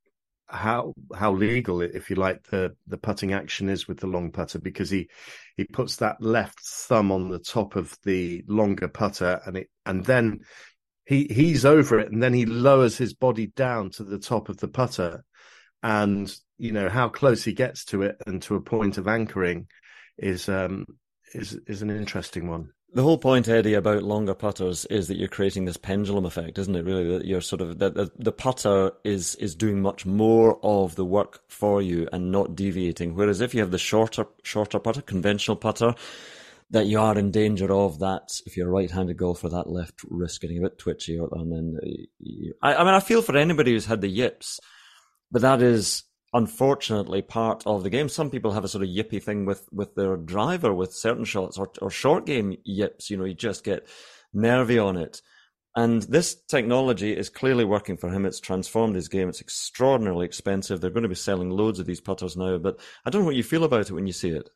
how 0.48 0.94
how 1.14 1.32
legal, 1.32 1.80
if 1.80 2.08
you 2.08 2.16
like, 2.16 2.44
the 2.44 2.76
the 2.86 2.98
putting 2.98 3.32
action 3.32 3.68
is 3.68 3.88
with 3.88 3.98
the 3.98 4.06
long 4.06 4.30
putter 4.30 4.60
because 4.60 4.90
he 4.90 5.08
he 5.56 5.64
puts 5.64 5.96
that 5.96 6.20
left 6.20 6.60
thumb 6.60 7.10
on 7.10 7.28
the 7.28 7.38
top 7.38 7.76
of 7.76 7.96
the 8.04 8.44
longer 8.46 8.88
putter 8.88 9.40
and 9.44 9.56
it 9.56 9.70
and 9.84 10.04
then 10.04 10.40
he 11.04 11.26
he's 11.30 11.64
over 11.64 11.98
it 11.98 12.12
and 12.12 12.22
then 12.22 12.32
he 12.32 12.46
lowers 12.46 12.96
his 12.96 13.14
body 13.14 13.48
down 13.48 13.90
to 13.90 14.04
the 14.04 14.18
top 14.18 14.48
of 14.48 14.58
the 14.58 14.68
putter 14.68 15.24
and 15.82 16.36
you 16.58 16.72
know 16.72 16.88
how 16.88 17.08
close 17.08 17.44
he 17.44 17.52
gets 17.52 17.84
to 17.84 18.02
it 18.02 18.16
and 18.26 18.42
to 18.42 18.54
a 18.54 18.60
point 18.60 18.98
of 18.98 19.08
anchoring 19.08 19.66
is 20.18 20.48
um 20.48 20.86
is 21.34 21.58
is 21.66 21.82
an 21.82 21.90
interesting 21.90 22.48
one 22.48 22.70
the 22.96 23.02
whole 23.02 23.18
point, 23.18 23.46
Eddie, 23.46 23.74
about 23.74 24.04
longer 24.04 24.32
putters 24.32 24.86
is 24.86 25.08
that 25.08 25.18
you're 25.18 25.28
creating 25.28 25.66
this 25.66 25.76
pendulum 25.76 26.24
effect, 26.24 26.56
isn't 26.56 26.74
it? 26.74 26.86
Really, 26.86 27.18
that 27.18 27.26
you're 27.26 27.42
sort 27.42 27.60
of 27.60 27.78
that 27.80 27.94
the, 27.94 28.10
the, 28.16 28.32
putter 28.32 28.92
is 29.04 29.34
is 29.34 29.54
doing 29.54 29.82
much 29.82 30.06
more 30.06 30.58
of 30.62 30.94
the 30.94 31.04
work 31.04 31.40
for 31.48 31.82
you 31.82 32.08
and 32.10 32.32
not 32.32 32.56
deviating. 32.56 33.14
Whereas 33.14 33.42
if 33.42 33.52
you 33.52 33.60
have 33.60 33.70
the 33.70 33.76
shorter 33.76 34.24
shorter 34.44 34.78
putter, 34.78 35.02
conventional 35.02 35.58
putter, 35.58 35.94
that 36.70 36.86
you 36.86 36.98
are 36.98 37.18
in 37.18 37.30
danger 37.30 37.70
of 37.70 37.98
that 37.98 38.40
if 38.46 38.56
you're 38.56 38.68
a 38.68 38.72
right-handed 38.72 39.18
golfer, 39.18 39.50
that 39.50 39.68
left 39.68 40.00
wrist 40.08 40.40
getting 40.40 40.56
a 40.56 40.62
bit 40.62 40.78
twitchy, 40.78 41.18
and 41.18 41.52
then 41.52 41.78
you, 42.18 42.54
I, 42.62 42.76
I 42.76 42.84
mean, 42.84 42.94
I 42.94 43.00
feel 43.00 43.20
for 43.20 43.36
anybody 43.36 43.72
who's 43.72 43.84
had 43.84 44.00
the 44.00 44.08
yips, 44.08 44.58
but 45.30 45.42
that 45.42 45.60
is 45.60 46.04
unfortunately 46.32 47.22
part 47.22 47.62
of 47.66 47.82
the 47.82 47.90
game. 47.90 48.08
Some 48.08 48.30
people 48.30 48.52
have 48.52 48.64
a 48.64 48.68
sort 48.68 48.84
of 48.84 48.90
yippy 48.90 49.22
thing 49.22 49.44
with 49.44 49.68
with 49.72 49.94
their 49.94 50.16
driver 50.16 50.72
with 50.72 50.92
certain 50.94 51.24
shots 51.24 51.58
or 51.58 51.70
or 51.80 51.90
short 51.90 52.26
game 52.26 52.56
yips. 52.64 53.10
You 53.10 53.16
know, 53.16 53.24
you 53.24 53.34
just 53.34 53.64
get 53.64 53.86
nervy 54.32 54.78
on 54.78 54.96
it. 54.96 55.22
And 55.76 56.02
this 56.04 56.34
technology 56.48 57.14
is 57.14 57.28
clearly 57.28 57.64
working 57.64 57.98
for 57.98 58.08
him. 58.08 58.24
It's 58.24 58.40
transformed 58.40 58.94
his 58.94 59.08
game. 59.08 59.28
It's 59.28 59.42
extraordinarily 59.42 60.24
expensive. 60.24 60.80
They're 60.80 60.90
going 60.90 61.02
to 61.02 61.08
be 61.08 61.14
selling 61.14 61.50
loads 61.50 61.78
of 61.78 61.84
these 61.84 62.00
putters 62.00 62.34
now. 62.34 62.56
But 62.56 62.80
I 63.04 63.10
don't 63.10 63.22
know 63.22 63.26
what 63.26 63.36
you 63.36 63.42
feel 63.42 63.62
about 63.62 63.90
it 63.90 63.92
when 63.92 64.06
you 64.06 64.14
see 64.14 64.30
it. 64.30 64.48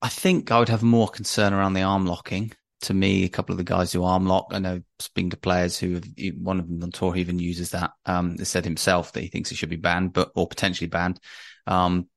I 0.00 0.08
think 0.08 0.50
I 0.50 0.58
would 0.58 0.70
have 0.70 0.82
more 0.82 1.08
concern 1.08 1.52
around 1.52 1.74
the 1.74 1.82
arm 1.82 2.06
locking 2.06 2.52
to 2.82 2.94
me, 2.94 3.24
a 3.24 3.28
couple 3.28 3.52
of 3.52 3.58
the 3.58 3.64
guys 3.64 3.92
who 3.92 4.04
arm 4.04 4.26
lock, 4.26 4.48
I 4.50 4.58
know 4.58 4.82
speaking 4.98 5.30
to 5.30 5.36
players 5.36 5.78
who 5.78 5.94
have, 5.94 6.04
one 6.38 6.60
of 6.60 6.68
them 6.68 6.82
on 6.82 6.90
tour 6.90 7.16
even 7.16 7.38
uses 7.38 7.70
that. 7.70 7.92
Um, 8.06 8.36
said 8.44 8.64
himself 8.64 9.12
that 9.12 9.20
he 9.20 9.28
thinks 9.28 9.50
it 9.50 9.56
should 9.56 9.70
be 9.70 9.76
banned, 9.76 10.12
but, 10.12 10.30
or 10.34 10.46
potentially 10.46 10.88
banned. 10.88 11.20
Um, 11.66 12.08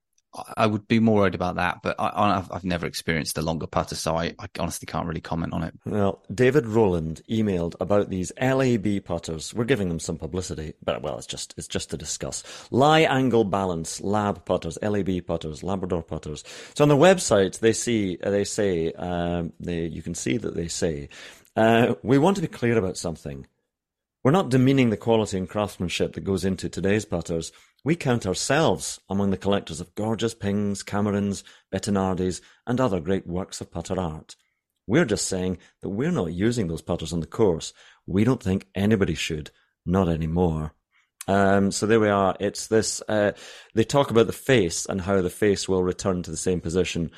I 0.56 0.68
would 0.68 0.88
be 0.88 1.00
more 1.00 1.16
worried 1.16 1.36
about 1.36 1.56
that, 1.56 1.80
but 1.82 1.96
I, 1.98 2.44
have 2.52 2.64
never 2.64 2.86
experienced 2.86 3.38
a 3.38 3.42
longer 3.42 3.66
putter, 3.66 3.96
so 3.96 4.16
I, 4.16 4.36
I, 4.38 4.48
honestly 4.60 4.86
can't 4.86 5.08
really 5.08 5.22
comment 5.22 5.54
on 5.54 5.64
it. 5.64 5.74
Well, 5.86 6.22
David 6.34 6.68
Rowland 6.68 7.22
emailed 7.30 7.76
about 7.80 8.10
these 8.10 8.32
LAB 8.40 9.04
putters. 9.04 9.54
We're 9.54 9.64
giving 9.64 9.90
them 9.90 10.00
some 10.00 10.18
publicity, 10.18 10.74
but 10.84 11.02
well, 11.02 11.18
it's 11.18 11.28
just 11.28 11.54
it's 11.58 11.68
just 11.68 11.90
to 11.92 11.98
discuss. 11.98 12.44
Lie 12.72 13.02
angle 13.02 13.46
balance 13.46 14.02
lab 14.02 14.46
putters, 14.46 14.78
LAB 14.82 15.26
putters, 15.26 15.64
Labrador 15.64 16.04
putters. 16.04 16.44
So 16.76 16.84
on 16.84 16.90
the 16.90 16.98
website, 16.98 17.60
they 17.60 17.74
see 17.74 18.18
they 18.22 18.44
say 18.44 18.92
um, 18.94 19.54
they 19.60 19.86
you 19.86 20.02
can 20.02 20.14
see 20.14 20.38
that 20.38 20.56
they 20.56 20.68
say 20.68 21.10
uh, 21.56 21.96
we 22.04 22.18
want 22.18 22.36
to 22.36 22.42
be 22.42 22.48
clear 22.48 22.78
about 22.78 22.98
something. 22.98 23.48
We're 24.24 24.32
not 24.32 24.50
demeaning 24.50 24.90
the 24.90 24.98
quality 24.98 25.38
and 25.38 25.48
craftsmanship 25.48 26.14
that 26.14 26.24
goes 26.24 26.44
into 26.44 26.70
today's 26.70 27.06
putters. 27.06 27.52
We 27.84 27.96
count 27.96 28.26
ourselves 28.26 29.00
among 29.10 29.30
the 29.30 29.38
collectors 29.38 29.80
of 29.80 29.94
gorgeous 29.96 30.34
Pings, 30.34 30.84
Camerons, 30.84 31.44
Bettinardis, 31.74 32.42
and 32.66 32.82
other 32.82 33.00
great 33.00 33.28
works 33.28 33.62
of 33.62 33.72
putter 33.72 34.00
art. 34.00 34.36
We're 34.88 35.06
just 35.06 35.28
saying 35.28 35.60
that 35.82 35.90
we're 35.90 36.12
not 36.12 36.34
using 36.34 36.68
those 36.68 36.82
putters 36.82 37.14
on 37.14 37.20
the 37.20 37.28
course. 37.28 37.74
We 38.06 38.24
don't 38.24 38.42
think 38.42 38.68
anybody 38.74 39.16
should, 39.16 39.52
not 39.86 40.10
anymore. 40.10 40.74
Um, 41.28 41.72
so 41.72 41.86
there 41.86 42.00
we 42.00 42.10
are. 42.10 42.36
It's 42.40 42.68
this. 42.68 43.02
Uh, 43.08 43.34
they 43.76 43.84
talk 43.84 44.12
about 44.12 44.28
the 44.28 44.34
face 44.34 44.86
and 44.86 45.02
how 45.02 45.22
the 45.22 45.30
face 45.30 45.68
will 45.68 45.84
return 45.84 46.24
to 46.24 46.32
the 46.32 46.38
same 46.38 46.62
position 46.62 47.12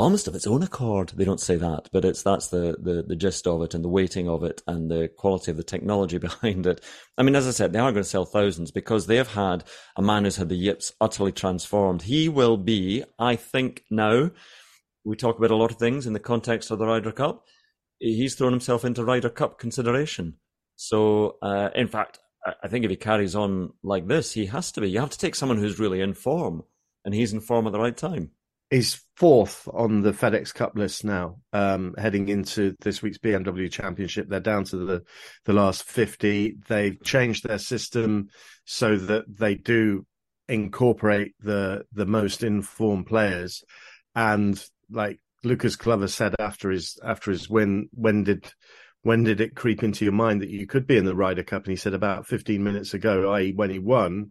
almost 0.00 0.26
of 0.26 0.34
its 0.34 0.46
own 0.46 0.62
accord. 0.62 1.10
They 1.10 1.24
don't 1.24 1.40
say 1.40 1.56
that, 1.56 1.88
but 1.92 2.04
it's 2.04 2.22
that's 2.22 2.48
the, 2.48 2.76
the 2.80 3.04
the 3.06 3.16
gist 3.16 3.46
of 3.46 3.62
it 3.62 3.74
and 3.74 3.84
the 3.84 3.88
weighting 3.88 4.28
of 4.28 4.42
it 4.42 4.62
and 4.66 4.90
the 4.90 5.08
quality 5.08 5.50
of 5.50 5.56
the 5.56 5.62
technology 5.62 6.18
behind 6.28 6.66
it. 6.66 6.82
I 7.18 7.22
mean, 7.22 7.36
as 7.36 7.46
I 7.46 7.50
said, 7.50 7.72
they 7.72 7.78
are 7.78 7.92
going 7.92 8.02
to 8.02 8.08
sell 8.08 8.24
thousands 8.24 8.70
because 8.70 9.06
they 9.06 9.16
have 9.16 9.34
had 9.34 9.64
a 9.96 10.02
man 10.02 10.24
who's 10.24 10.36
had 10.36 10.48
the 10.48 10.56
yips 10.56 10.92
utterly 11.00 11.32
transformed. 11.32 12.02
He 12.02 12.28
will 12.28 12.56
be, 12.56 13.04
I 13.18 13.36
think, 13.36 13.84
now. 13.90 14.30
We 15.04 15.16
talk 15.16 15.38
about 15.38 15.50
a 15.50 15.56
lot 15.56 15.70
of 15.70 15.78
things 15.78 16.06
in 16.06 16.12
the 16.12 16.20
context 16.20 16.70
of 16.70 16.78
the 16.78 16.86
Ryder 16.86 17.12
Cup. 17.12 17.44
He's 17.98 18.34
thrown 18.34 18.52
himself 18.52 18.84
into 18.84 19.04
Ryder 19.04 19.30
Cup 19.30 19.58
consideration. 19.58 20.34
So, 20.76 21.36
uh, 21.42 21.70
in 21.74 21.88
fact, 21.88 22.18
I 22.62 22.68
think 22.68 22.84
if 22.84 22.90
he 22.90 22.96
carries 22.96 23.34
on 23.34 23.72
like 23.82 24.08
this, 24.08 24.32
he 24.32 24.46
has 24.46 24.72
to 24.72 24.80
be. 24.80 24.90
You 24.90 25.00
have 25.00 25.10
to 25.10 25.18
take 25.18 25.34
someone 25.34 25.58
who's 25.58 25.78
really 25.78 26.00
in 26.00 26.14
form, 26.14 26.64
and 27.04 27.14
he's 27.14 27.32
in 27.32 27.40
form 27.40 27.66
at 27.66 27.72
the 27.72 27.80
right 27.80 27.96
time. 27.96 28.30
He's 28.70 29.04
fourth 29.16 29.68
on 29.72 30.02
the 30.02 30.12
FedEx 30.12 30.54
Cup 30.54 30.76
list 30.76 31.04
now, 31.04 31.38
um, 31.52 31.94
heading 31.98 32.28
into 32.28 32.76
this 32.80 33.02
week's 33.02 33.18
BMW 33.18 33.70
Championship. 33.70 34.28
They're 34.28 34.38
down 34.38 34.64
to 34.66 34.76
the, 34.76 35.02
the 35.44 35.52
last 35.52 35.82
50. 35.82 36.58
They've 36.68 37.02
changed 37.02 37.44
their 37.44 37.58
system 37.58 38.28
so 38.64 38.96
that 38.96 39.24
they 39.28 39.56
do 39.56 40.06
incorporate 40.48 41.34
the, 41.40 41.84
the 41.92 42.06
most 42.06 42.44
informed 42.44 43.08
players. 43.08 43.64
And 44.14 44.62
like 44.88 45.18
Lucas 45.42 45.74
Glover 45.74 46.06
said 46.08 46.36
after 46.38 46.70
his, 46.70 46.96
after 47.02 47.32
his 47.32 47.50
win, 47.50 47.88
when 47.92 48.22
did, 48.22 48.52
when 49.02 49.24
did 49.24 49.40
it 49.40 49.56
creep 49.56 49.82
into 49.82 50.04
your 50.04 50.14
mind 50.14 50.42
that 50.42 50.50
you 50.50 50.68
could 50.68 50.86
be 50.86 50.96
in 50.96 51.04
the 51.04 51.16
Ryder 51.16 51.42
Cup? 51.42 51.64
And 51.64 51.72
he 51.72 51.76
said 51.76 51.94
about 51.94 52.28
15 52.28 52.62
minutes 52.62 52.94
ago, 52.94 53.32
i.e. 53.32 53.52
when 53.52 53.70
he 53.70 53.80
won. 53.80 54.30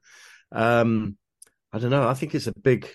Um, 0.52 1.17
I 1.73 1.80
don't 1.80 1.91
know. 1.91 2.08
I 2.08 2.13
think 2.13 2.36
it's 2.36 2.47
a 2.47 2.54
big, 2.58 2.88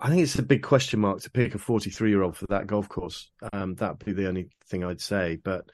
I 0.00 0.08
think 0.08 0.22
it's 0.22 0.38
a 0.38 0.42
big 0.42 0.62
question 0.62 1.00
mark 1.00 1.20
to 1.22 1.30
pick 1.30 1.54
a 1.54 1.58
43 1.58 2.10
year 2.10 2.22
old 2.22 2.36
for 2.36 2.46
that 2.46 2.66
golf 2.66 2.88
course. 2.88 3.30
Um, 3.52 3.74
that'd 3.74 4.04
be 4.04 4.12
the 4.12 4.28
only 4.28 4.48
thing 4.66 4.84
I'd 4.84 5.00
say. 5.00 5.36
But 5.36 5.70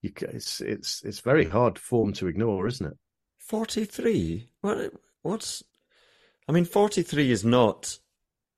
you, 0.00 0.12
it's 0.20 0.60
it's 0.60 1.02
it's 1.04 1.20
very 1.20 1.44
hard 1.44 1.78
form 1.78 2.12
to 2.14 2.26
ignore, 2.26 2.66
isn't 2.66 2.86
it? 2.86 2.96
43. 3.38 4.50
What 4.60 4.92
what's? 5.22 5.62
I 6.48 6.52
mean, 6.52 6.64
43 6.64 7.30
is 7.30 7.44
not 7.44 7.98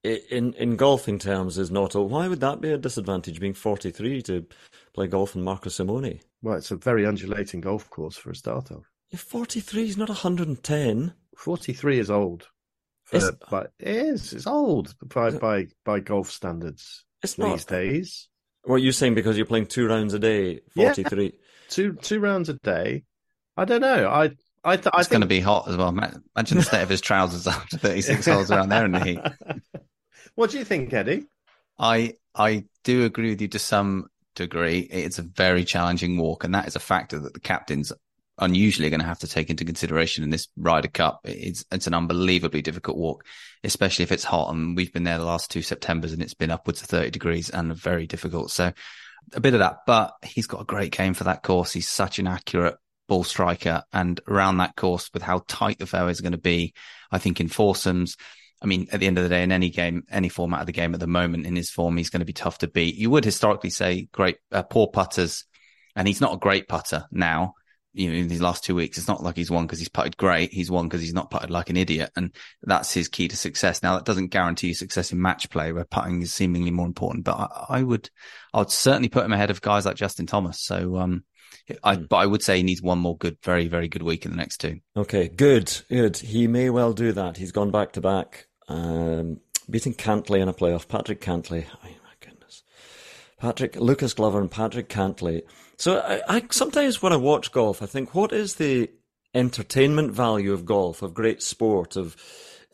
in 0.03 0.53
in 0.55 0.77
golfing 0.77 1.19
terms 1.19 1.59
is 1.59 1.71
not. 1.71 1.97
Old. 1.97 2.11
Why 2.11 2.29
would 2.29 2.41
that 2.41 2.61
be 2.61 2.71
a 2.71 2.79
disadvantage? 2.79 3.41
Being 3.41 3.55
43 3.55 4.23
to 4.23 4.47
play 4.93 5.07
golf 5.07 5.35
in 5.35 5.43
Marco 5.43 5.71
Simone. 5.71 6.21
Well, 6.43 6.57
it's 6.57 6.71
a 6.71 6.77
very 6.77 7.07
undulating 7.07 7.61
golf 7.61 7.89
course 7.91 8.17
for 8.17 8.31
a 8.31 8.37
start 8.37 8.71
off. 8.71 8.91
Yeah, 9.11 9.19
43 9.19 9.89
is 9.89 9.97
not 9.97 10.09
110. 10.09 11.15
43 11.37 11.99
is 11.99 12.11
old. 12.11 12.49
For, 13.21 13.29
uh, 13.29 13.33
but 13.51 13.73
it 13.79 13.97
is. 13.97 14.33
It's 14.33 14.47
old 14.47 14.95
by 15.09 15.31
by 15.31 15.67
by 15.85 16.01
golf 16.01 16.31
standards. 16.31 17.05
It's 17.23 17.35
these 17.35 17.47
not, 17.47 17.67
days. 17.67 18.29
What 18.65 18.77
you 18.77 18.93
saying 18.93 19.15
because 19.15 19.37
you're 19.37 19.47
playing 19.47 19.67
two 19.67 19.87
rounds 19.87 20.15
a 20.15 20.19
day? 20.19 20.61
Forty 20.75 21.03
three. 21.05 21.25
Yeah, 21.25 21.41
two 21.69 21.93
two 21.95 22.21
rounds 22.21 22.49
a 22.49 22.55
day. 22.55 23.05
I 23.57 23.65
don't 23.65 23.81
know. 23.81 24.09
I 24.09 24.33
I, 24.65 24.77
th- 24.77 24.89
I 24.93 25.01
it's 25.01 25.09
think... 25.09 25.11
going 25.11 25.21
to 25.21 25.27
be 25.27 25.41
hot 25.41 25.69
as 25.69 25.77
well. 25.77 25.89
Imagine 25.89 26.57
the 26.57 26.63
state 26.63 26.83
of 26.83 26.89
his 26.89 27.03
trousers 27.03 27.47
after 27.47 27.77
36 27.77 28.25
holes 28.27 28.51
around 28.51 28.71
there 28.71 28.87
in 28.87 28.93
the 28.93 29.01
heat. 29.01 29.21
What 30.37 30.51
do 30.51 30.59
you 30.59 30.65
think, 30.65 30.93
Eddie? 30.93 31.27
I 31.79 32.15
I 32.35 32.65
do 32.83 33.05
agree 33.05 33.31
with 33.31 33.41
you 33.41 33.47
to 33.49 33.59
some 33.61 34.09
degree. 34.35 34.81
It's 34.81 35.21
a 35.21 35.23
very 35.23 35.65
challenging 35.65 36.19
walk, 36.19 36.43
and 36.43 36.53
that 36.57 36.67
is 36.67 36.75
a 36.75 36.81
factor 36.81 37.21
that 37.21 37.35
the 37.35 37.41
captains 37.41 37.93
unusually 38.39 38.91
going 38.91 39.01
to 39.01 39.07
have 39.07 39.21
to 39.21 39.29
take 39.29 39.51
into 39.51 39.65
consideration 39.65 40.25
in 40.25 40.31
this 40.31 40.49
Ryder 40.57 40.89
Cup. 40.89 41.21
It's 41.25 41.65
it's 41.71 41.87
an 41.87 41.95
unbelievably 41.95 42.63
difficult 42.63 42.97
walk, 42.97 43.25
especially 43.63 44.03
if 44.03 44.13
it's 44.13 44.25
hot. 44.25 44.53
And 44.53 44.77
we've 44.77 44.93
been 44.93 45.05
there 45.05 45.19
the 45.19 45.25
last 45.25 45.51
two 45.51 45.63
Septembers, 45.63 46.13
and 46.13 46.23
it's 46.23 46.35
been 46.35 46.51
upwards 46.51 46.83
of 46.83 46.89
thirty 46.89 47.11
degrees 47.11 47.51
and 47.51 47.75
very 47.75 48.07
difficult. 48.07 48.51
So 48.51 48.73
a 49.33 49.41
bit 49.41 49.55
of 49.55 49.61
that, 49.61 49.79
but 49.87 50.15
he's 50.23 50.47
got 50.47 50.61
a 50.61 50.67
great 50.67 50.93
game 50.93 51.15
for 51.15 51.25
that 51.25 51.43
course. 51.43 51.73
He's 51.73 51.89
such 51.89 52.19
an 52.19 52.27
accurate 52.27 52.77
ball 53.09 53.25
striker, 53.25 53.83
and 53.93 54.21
around 54.29 54.59
that 54.59 54.77
course, 54.77 55.11
with 55.13 55.23
how 55.23 55.43
tight 55.47 55.79
the 55.79 55.87
fairways 55.87 56.21
are 56.21 56.25
going 56.25 56.33
to 56.33 56.39
be, 56.39 56.75
I 57.11 57.19
think 57.19 57.41
in 57.41 57.49
foursomes. 57.49 58.17
I 58.63 58.67
mean, 58.67 58.89
at 58.93 59.01
the 59.01 59.07
end 59.07 59.19
of 59.19 59.25
the 59.25 59.31
day, 59.31 59.43
in 59.43 59.53
any 59.53 59.69
game, 59.69 60.05
any 60.11 60.31
format 60.31 60.61
of 60.61 60.67
the 60.67 60.73
game 60.73 60.95
at 60.95 61.01
the 61.01 61.07
moment, 61.07 61.45
in 61.45 61.55
his 61.55 61.69
form, 61.69 61.99
he's 61.99 62.09
going 62.09 62.21
to 62.21 62.27
be 62.27 62.33
tough 62.33 62.59
to 62.59 62.67
beat. 62.67 62.95
You 62.95 63.11
would 63.11 63.25
historically 63.25 63.69
say 63.69 64.09
great, 64.11 64.39
uh, 64.51 64.63
poor 64.63 64.89
putters, 64.89 65.45
and 65.95 66.09
he's 66.09 66.21
not 66.21 66.35
a 66.35 66.39
great 66.39 66.67
putter 66.67 67.05
now 67.11 67.55
you 67.95 68.11
know, 68.11 68.17
in 68.17 68.29
these 68.29 68.41
last 68.41 68.65
two 68.65 68.75
weeks, 68.75 68.99
it's 68.99 69.09
not 69.09 69.23
like 69.23 69.37
he's 69.37 69.51
won 69.51 69.67
because 69.67 69.79
he's 69.79 69.89
putted 69.89 70.17
great. 70.17 70.53
He's 70.53 70.71
won 70.71 70.89
because 70.89 71.01
he's 71.01 71.15
not 71.15 71.31
putted 71.31 71.51
like 71.51 71.71
an 71.71 71.77
idiot. 71.77 72.11
And 72.17 72.35
that's 72.63 72.93
his 72.93 73.09
key 73.09 73.29
to 73.29 73.37
success. 73.37 73.83
Now, 73.83 73.95
that 73.95 74.05
doesn't 74.05 74.29
guarantee 74.29 74.69
you 74.69 74.75
success 74.75 75.13
in 75.13 75.23
match 75.23 75.49
play 75.49 75.73
where 75.73 75.85
putting 75.85 76.21
is 76.21 76.33
seemingly 76.33 76.73
more 76.73 76.87
important, 76.87 77.25
but 77.25 77.37
I, 77.37 77.79
I 77.79 77.83
would, 77.83 78.11
I 78.53 78.59
would 78.59 78.71
certainly 78.71 79.09
put 79.09 79.25
him 79.25 79.33
ahead 79.33 79.51
of 79.51 79.63
guys 79.63 79.87
like 79.87 79.97
Justin 79.97 80.27
Thomas. 80.27 80.61
So, 80.61 80.97
um, 80.97 81.25
I, 81.83 81.95
hmm. 81.95 82.05
but 82.11 82.17
I 82.17 82.27
would 82.27 82.43
say 82.43 82.57
he 82.57 82.63
needs 82.63 82.83
one 82.83 82.99
more 82.99 83.17
good, 83.17 83.39
very, 83.43 83.69
very 83.69 83.89
good 83.89 84.03
week 84.03 84.25
in 84.25 84.33
the 84.33 84.37
next 84.37 84.59
two. 84.59 84.81
Okay, 84.97 85.29
good, 85.29 85.73
good. 85.89 86.17
He 86.17 86.47
may 86.49 86.71
well 86.71 86.93
do 86.93 87.13
that. 87.13 87.37
He's 87.37 87.53
gone 87.53 87.71
back 87.71 87.93
to 87.93 88.01
back, 88.01 88.49
um, 88.69 89.41
beating 89.71 89.95
Cantlay 89.95 90.41
in 90.41 90.49
a 90.49 90.55
playoff. 90.55 90.89
Patrick 90.89 91.21
Cantlay, 91.21 91.67
Oh, 91.73 91.79
my 91.83 91.91
goodness. 92.21 92.65
Patrick, 93.39 93.77
Lucas 93.77 94.15
Glover 94.15 94.41
and 94.41 94.51
Patrick 94.51 94.89
Cantlay 94.89 95.43
so 95.79 96.01
I, 96.01 96.37
I, 96.37 96.43
sometimes 96.51 97.03
when 97.03 97.13
I 97.13 97.17
watch 97.17 97.53
golf, 97.53 97.83
I 97.83 97.87
think, 97.87 98.15
what 98.15 98.33
is 98.33 98.57
the 98.57 98.91
entertainment 99.35 100.13
value 100.13 100.53
of 100.53 100.65
golf, 100.65 101.03
of 101.03 101.15
great 101.15 101.43
sport, 101.43 101.97
of 101.97 102.17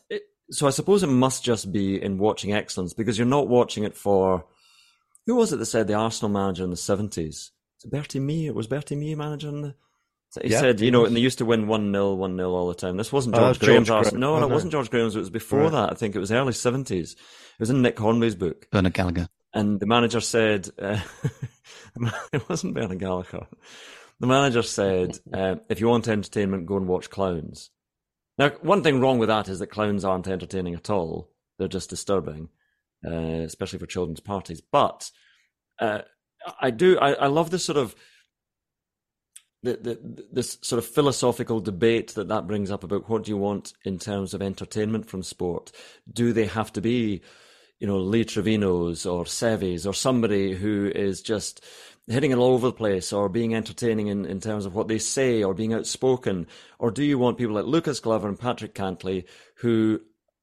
it, 0.09 0.23
so 0.49 0.67
I 0.67 0.71
suppose 0.71 1.03
it 1.03 1.07
must 1.07 1.43
just 1.43 1.71
be 1.71 2.01
in 2.01 2.17
watching 2.17 2.53
excellence 2.53 2.93
because 2.93 3.17
you're 3.17 3.27
not 3.27 3.47
watching 3.47 3.83
it 3.83 3.95
for 3.95 4.45
who 5.25 5.35
was 5.35 5.53
it 5.53 5.57
that 5.57 5.65
said 5.65 5.87
the 5.87 5.93
Arsenal 5.93 6.31
manager 6.31 6.63
in 6.63 6.71
the 6.71 6.77
seventies? 6.77 7.51
Bertie 7.85 8.19
Mee. 8.19 8.47
It 8.47 8.55
was 8.55 8.67
Bertie 8.67 8.95
Mee 8.95 9.15
manager 9.15 9.49
in 9.49 9.61
the. 9.61 9.75
He 10.41 10.49
yeah, 10.49 10.61
said, 10.61 10.79
you 10.79 10.91
know, 10.91 11.03
and 11.03 11.13
they 11.13 11.19
used 11.19 11.39
to 11.39 11.45
win 11.45 11.67
1 11.67 11.91
0, 11.91 12.13
1 12.13 12.37
0 12.37 12.51
all 12.51 12.69
the 12.69 12.73
time. 12.73 12.95
This 12.95 13.11
wasn't 13.11 13.35
oh, 13.35 13.39
George 13.39 13.63
oh, 13.63 13.65
Graham's 13.65 13.89
Arsenal. 13.89 14.19
No, 14.21 14.35
oh, 14.35 14.39
no, 14.39 14.47
it 14.47 14.53
wasn't 14.53 14.71
George 14.71 14.89
Graham's. 14.89 15.13
It 15.13 15.19
was 15.19 15.29
before 15.29 15.63
right. 15.63 15.71
that. 15.71 15.91
I 15.91 15.95
think 15.95 16.15
it 16.15 16.19
was 16.19 16.31
early 16.31 16.53
70s. 16.53 17.11
It 17.13 17.17
was 17.59 17.69
in 17.69 17.81
Nick 17.81 17.99
Hornby's 17.99 18.35
book. 18.35 18.65
Bernard 18.71 18.93
Gallacher. 18.93 19.27
And 19.53 19.79
the 19.79 19.85
manager 19.85 20.21
said, 20.21 20.69
uh, 20.79 20.99
it 22.33 22.47
wasn't 22.49 22.73
Bernard 22.73 22.99
Gallacher. 22.99 23.47
The 24.19 24.27
manager 24.27 24.61
said, 24.61 25.19
uh, 25.33 25.55
if 25.69 25.79
you 25.79 25.87
want 25.87 26.07
entertainment, 26.07 26.65
go 26.65 26.77
and 26.77 26.87
watch 26.87 27.09
clowns. 27.09 27.69
Now, 28.37 28.51
one 28.61 28.81
thing 28.81 29.01
wrong 29.01 29.19
with 29.19 29.29
that 29.29 29.49
is 29.49 29.59
that 29.59 29.67
clowns 29.67 30.05
aren't 30.05 30.27
entertaining 30.27 30.73
at 30.73 30.89
all. 30.89 31.29
They're 31.59 31.67
just 31.67 31.89
disturbing, 31.89 32.49
uh, 33.05 33.11
especially 33.11 33.79
for 33.79 33.85
children's 33.85 34.21
parties. 34.21 34.61
But 34.61 35.11
uh, 35.79 35.99
I 36.59 36.71
do, 36.71 36.97
I, 36.97 37.13
I 37.13 37.27
love 37.27 37.51
this 37.51 37.65
sort 37.65 37.77
of 37.77 37.95
the, 39.63 39.73
the, 39.75 40.25
this 40.31 40.57
sort 40.61 40.83
of 40.83 40.89
philosophical 40.89 41.59
debate 41.59 42.15
that 42.15 42.29
that 42.29 42.47
brings 42.47 42.71
up 42.71 42.83
about 42.83 43.09
what 43.09 43.23
do 43.23 43.31
you 43.31 43.37
want 43.37 43.73
in 43.85 43.99
terms 43.99 44.33
of 44.33 44.41
entertainment 44.41 45.05
from 45.07 45.21
sport? 45.23 45.71
Do 46.11 46.33
they 46.33 46.47
have 46.47 46.73
to 46.73 46.81
be, 46.81 47.21
you 47.81 47.87
know, 47.87 47.97
Lee 47.97 48.23
Trevinos 48.23 49.11
or 49.11 49.25
Seves 49.25 49.87
or 49.87 49.93
somebody 49.93 50.53
who 50.53 50.91
is 50.93 51.19
just 51.19 51.65
hitting 52.05 52.29
it 52.29 52.37
all 52.37 52.53
over 52.53 52.67
the 52.67 52.73
place 52.73 53.11
or 53.11 53.27
being 53.27 53.55
entertaining 53.55 54.05
in, 54.05 54.23
in 54.23 54.39
terms 54.39 54.67
of 54.67 54.75
what 54.75 54.87
they 54.87 54.99
say 54.99 55.43
or 55.43 55.55
being 55.55 55.73
outspoken? 55.73 56.45
Or 56.77 56.91
do 56.91 57.03
you 57.03 57.17
want 57.17 57.39
people 57.39 57.55
like 57.55 57.65
Lucas 57.65 57.99
Glover 57.99 58.27
and 58.27 58.39
Patrick 58.39 58.75
Cantlay 58.75 59.25
who 59.57 59.99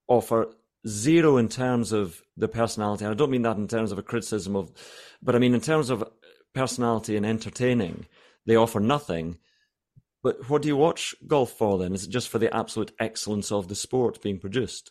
offer 0.08 0.48
zero 0.88 1.36
in 1.36 1.48
terms 1.48 1.92
of 1.92 2.20
the 2.36 2.48
personality? 2.48 3.04
And 3.04 3.14
I 3.14 3.16
don't 3.16 3.30
mean 3.30 3.42
that 3.42 3.56
in 3.56 3.68
terms 3.68 3.92
of 3.92 4.00
a 4.00 4.02
criticism 4.02 4.56
of, 4.56 4.72
but 5.22 5.36
I 5.36 5.38
mean 5.38 5.54
in 5.54 5.60
terms 5.60 5.90
of 5.90 6.02
personality 6.54 7.16
and 7.16 7.24
entertaining 7.24 8.06
they 8.46 8.56
offer 8.56 8.80
nothing. 8.80 9.38
But 10.24 10.50
what 10.50 10.62
do 10.62 10.68
you 10.68 10.76
watch 10.76 11.14
golf 11.24 11.52
for 11.52 11.78
then? 11.78 11.94
Is 11.94 12.02
it 12.02 12.10
just 12.10 12.30
for 12.30 12.40
the 12.40 12.52
absolute 12.52 12.90
excellence 12.98 13.52
of 13.52 13.68
the 13.68 13.76
sport 13.76 14.20
being 14.20 14.40
produced? 14.40 14.90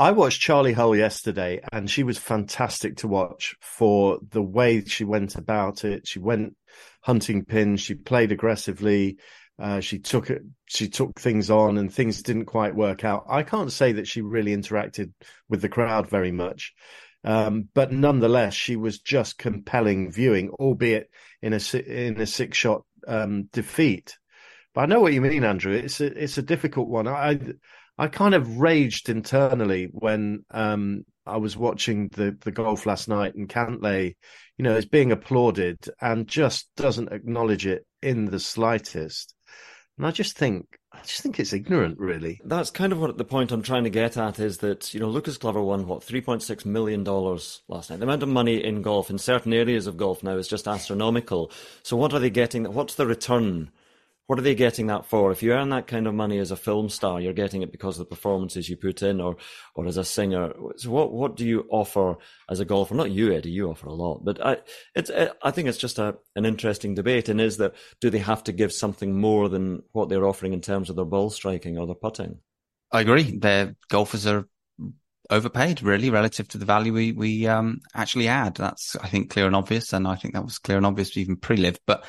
I 0.00 0.12
watched 0.12 0.40
Charley 0.40 0.72
Hull 0.72 0.94
yesterday, 0.94 1.60
and 1.72 1.90
she 1.90 2.04
was 2.04 2.18
fantastic 2.18 2.98
to 2.98 3.08
watch 3.08 3.56
for 3.60 4.20
the 4.30 4.42
way 4.42 4.84
she 4.84 5.02
went 5.04 5.34
about 5.34 5.84
it. 5.84 6.06
She 6.06 6.20
went 6.20 6.54
hunting 7.00 7.44
pins. 7.44 7.80
She 7.80 7.94
played 7.94 8.30
aggressively. 8.30 9.16
Uh, 9.58 9.80
she 9.80 9.98
took 9.98 10.30
it. 10.30 10.42
She 10.66 10.88
took 10.88 11.18
things 11.18 11.50
on, 11.50 11.78
and 11.78 11.92
things 11.92 12.22
didn't 12.22 12.44
quite 12.44 12.76
work 12.76 13.04
out. 13.04 13.24
I 13.28 13.42
can't 13.42 13.72
say 13.72 13.92
that 13.92 14.06
she 14.06 14.22
really 14.22 14.56
interacted 14.56 15.12
with 15.48 15.62
the 15.62 15.68
crowd 15.68 16.08
very 16.08 16.30
much, 16.30 16.74
um, 17.24 17.68
but 17.74 17.90
nonetheless, 17.90 18.54
she 18.54 18.76
was 18.76 19.00
just 19.00 19.36
compelling 19.36 20.12
viewing, 20.12 20.50
albeit 20.50 21.10
in 21.42 21.54
a 21.54 21.76
in 21.76 22.20
a 22.20 22.26
six 22.26 22.56
shot 22.56 22.84
um, 23.08 23.44
defeat. 23.52 24.16
But 24.74 24.82
I 24.82 24.86
know 24.86 25.00
what 25.00 25.12
you 25.12 25.20
mean, 25.20 25.42
Andrew. 25.42 25.72
It's 25.72 26.00
a 26.00 26.06
it's 26.06 26.38
a 26.38 26.42
difficult 26.42 26.86
one. 26.86 27.08
I 27.08 27.40
I 27.98 28.08
kind 28.08 28.34
of 28.34 28.58
raged 28.58 29.08
internally 29.08 29.88
when 29.90 30.44
um, 30.50 31.04
I 31.26 31.38
was 31.38 31.56
watching 31.56 32.08
the 32.08 32.36
the 32.40 32.52
golf 32.52 32.86
last 32.86 33.08
night, 33.08 33.34
and 33.34 33.48
Cantlay, 33.48 34.14
you 34.56 34.62
know, 34.62 34.76
is 34.76 34.86
being 34.86 35.12
applauded 35.12 35.78
and 36.00 36.28
just 36.28 36.68
doesn't 36.76 37.12
acknowledge 37.12 37.66
it 37.66 37.86
in 38.02 38.26
the 38.26 38.40
slightest. 38.40 39.34
And 39.96 40.06
I 40.06 40.12
just 40.12 40.36
think 40.36 40.78
I 40.92 41.02
just 41.02 41.20
think 41.20 41.38
it's 41.38 41.52
ignorant, 41.52 41.98
really. 41.98 42.40
That's 42.44 42.70
kind 42.70 42.92
of 42.92 43.00
what 43.00 43.18
the 43.18 43.24
point 43.24 43.52
I'm 43.52 43.62
trying 43.62 43.84
to 43.84 43.90
get 43.90 44.16
at 44.16 44.38
is 44.38 44.58
that, 44.58 44.94
you 44.94 45.00
know, 45.00 45.08
Lucas 45.08 45.36
Glover 45.36 45.62
won, 45.62 45.86
what, 45.86 46.00
$3.6 46.00 46.64
million 46.64 47.04
last 47.04 47.90
night. 47.90 47.98
The 47.98 48.04
amount 48.04 48.22
of 48.22 48.28
money 48.28 48.64
in 48.64 48.80
golf, 48.80 49.10
in 49.10 49.18
certain 49.18 49.52
areas 49.52 49.86
of 49.86 49.96
golf 49.96 50.22
now, 50.22 50.36
is 50.36 50.48
just 50.48 50.66
astronomical. 50.66 51.52
So 51.82 51.96
what 51.96 52.14
are 52.14 52.18
they 52.18 52.30
getting? 52.30 52.64
What's 52.64 52.94
the 52.94 53.06
return 53.06 53.70
what 54.28 54.38
are 54.38 54.42
they 54.42 54.54
getting 54.54 54.88
that 54.88 55.06
for? 55.06 55.32
If 55.32 55.42
you 55.42 55.54
earn 55.54 55.70
that 55.70 55.86
kind 55.86 56.06
of 56.06 56.12
money 56.12 56.38
as 56.38 56.50
a 56.50 56.56
film 56.56 56.90
star, 56.90 57.18
you're 57.18 57.32
getting 57.32 57.62
it 57.62 57.72
because 57.72 57.98
of 57.98 58.06
the 58.06 58.14
performances 58.14 58.68
you 58.68 58.76
put 58.76 59.02
in, 59.02 59.22
or 59.22 59.38
or 59.74 59.86
as 59.86 59.96
a 59.96 60.04
singer. 60.04 60.52
So 60.76 60.90
what 60.90 61.12
what 61.14 61.34
do 61.34 61.46
you 61.46 61.66
offer 61.70 62.18
as 62.50 62.60
a 62.60 62.66
golfer? 62.66 62.94
Not 62.94 63.10
you, 63.10 63.32
Eddie. 63.32 63.50
You 63.50 63.70
offer 63.70 63.86
a 63.86 63.94
lot, 63.94 64.22
but 64.22 64.44
I 64.44 64.58
it's 64.94 65.10
I 65.42 65.50
think 65.50 65.68
it's 65.68 65.78
just 65.78 65.98
a 65.98 66.18
an 66.36 66.44
interesting 66.44 66.94
debate. 66.94 67.30
And 67.30 67.40
is 67.40 67.56
that 67.56 67.74
do 68.02 68.10
they 68.10 68.18
have 68.18 68.44
to 68.44 68.52
give 68.52 68.70
something 68.70 69.18
more 69.18 69.48
than 69.48 69.82
what 69.92 70.10
they're 70.10 70.26
offering 70.26 70.52
in 70.52 70.60
terms 70.60 70.90
of 70.90 70.96
their 70.96 71.06
ball 71.06 71.30
striking 71.30 71.78
or 71.78 71.86
their 71.86 71.94
putting? 71.94 72.38
I 72.92 73.00
agree. 73.00 73.38
Their 73.38 73.76
golfers 73.88 74.26
are 74.26 74.46
overpaid 75.30 75.82
really 75.82 76.10
relative 76.10 76.48
to 76.48 76.58
the 76.58 76.66
value 76.66 76.92
we 76.92 77.12
we 77.12 77.46
um, 77.46 77.80
actually 77.94 78.28
add. 78.28 78.56
That's 78.56 78.94
I 78.96 79.08
think 79.08 79.30
clear 79.30 79.46
and 79.46 79.56
obvious, 79.56 79.94
and 79.94 80.06
I 80.06 80.16
think 80.16 80.34
that 80.34 80.44
was 80.44 80.58
clear 80.58 80.76
and 80.76 80.84
obvious 80.84 81.16
even 81.16 81.36
pre-LIV, 81.36 81.78
but 81.86 82.04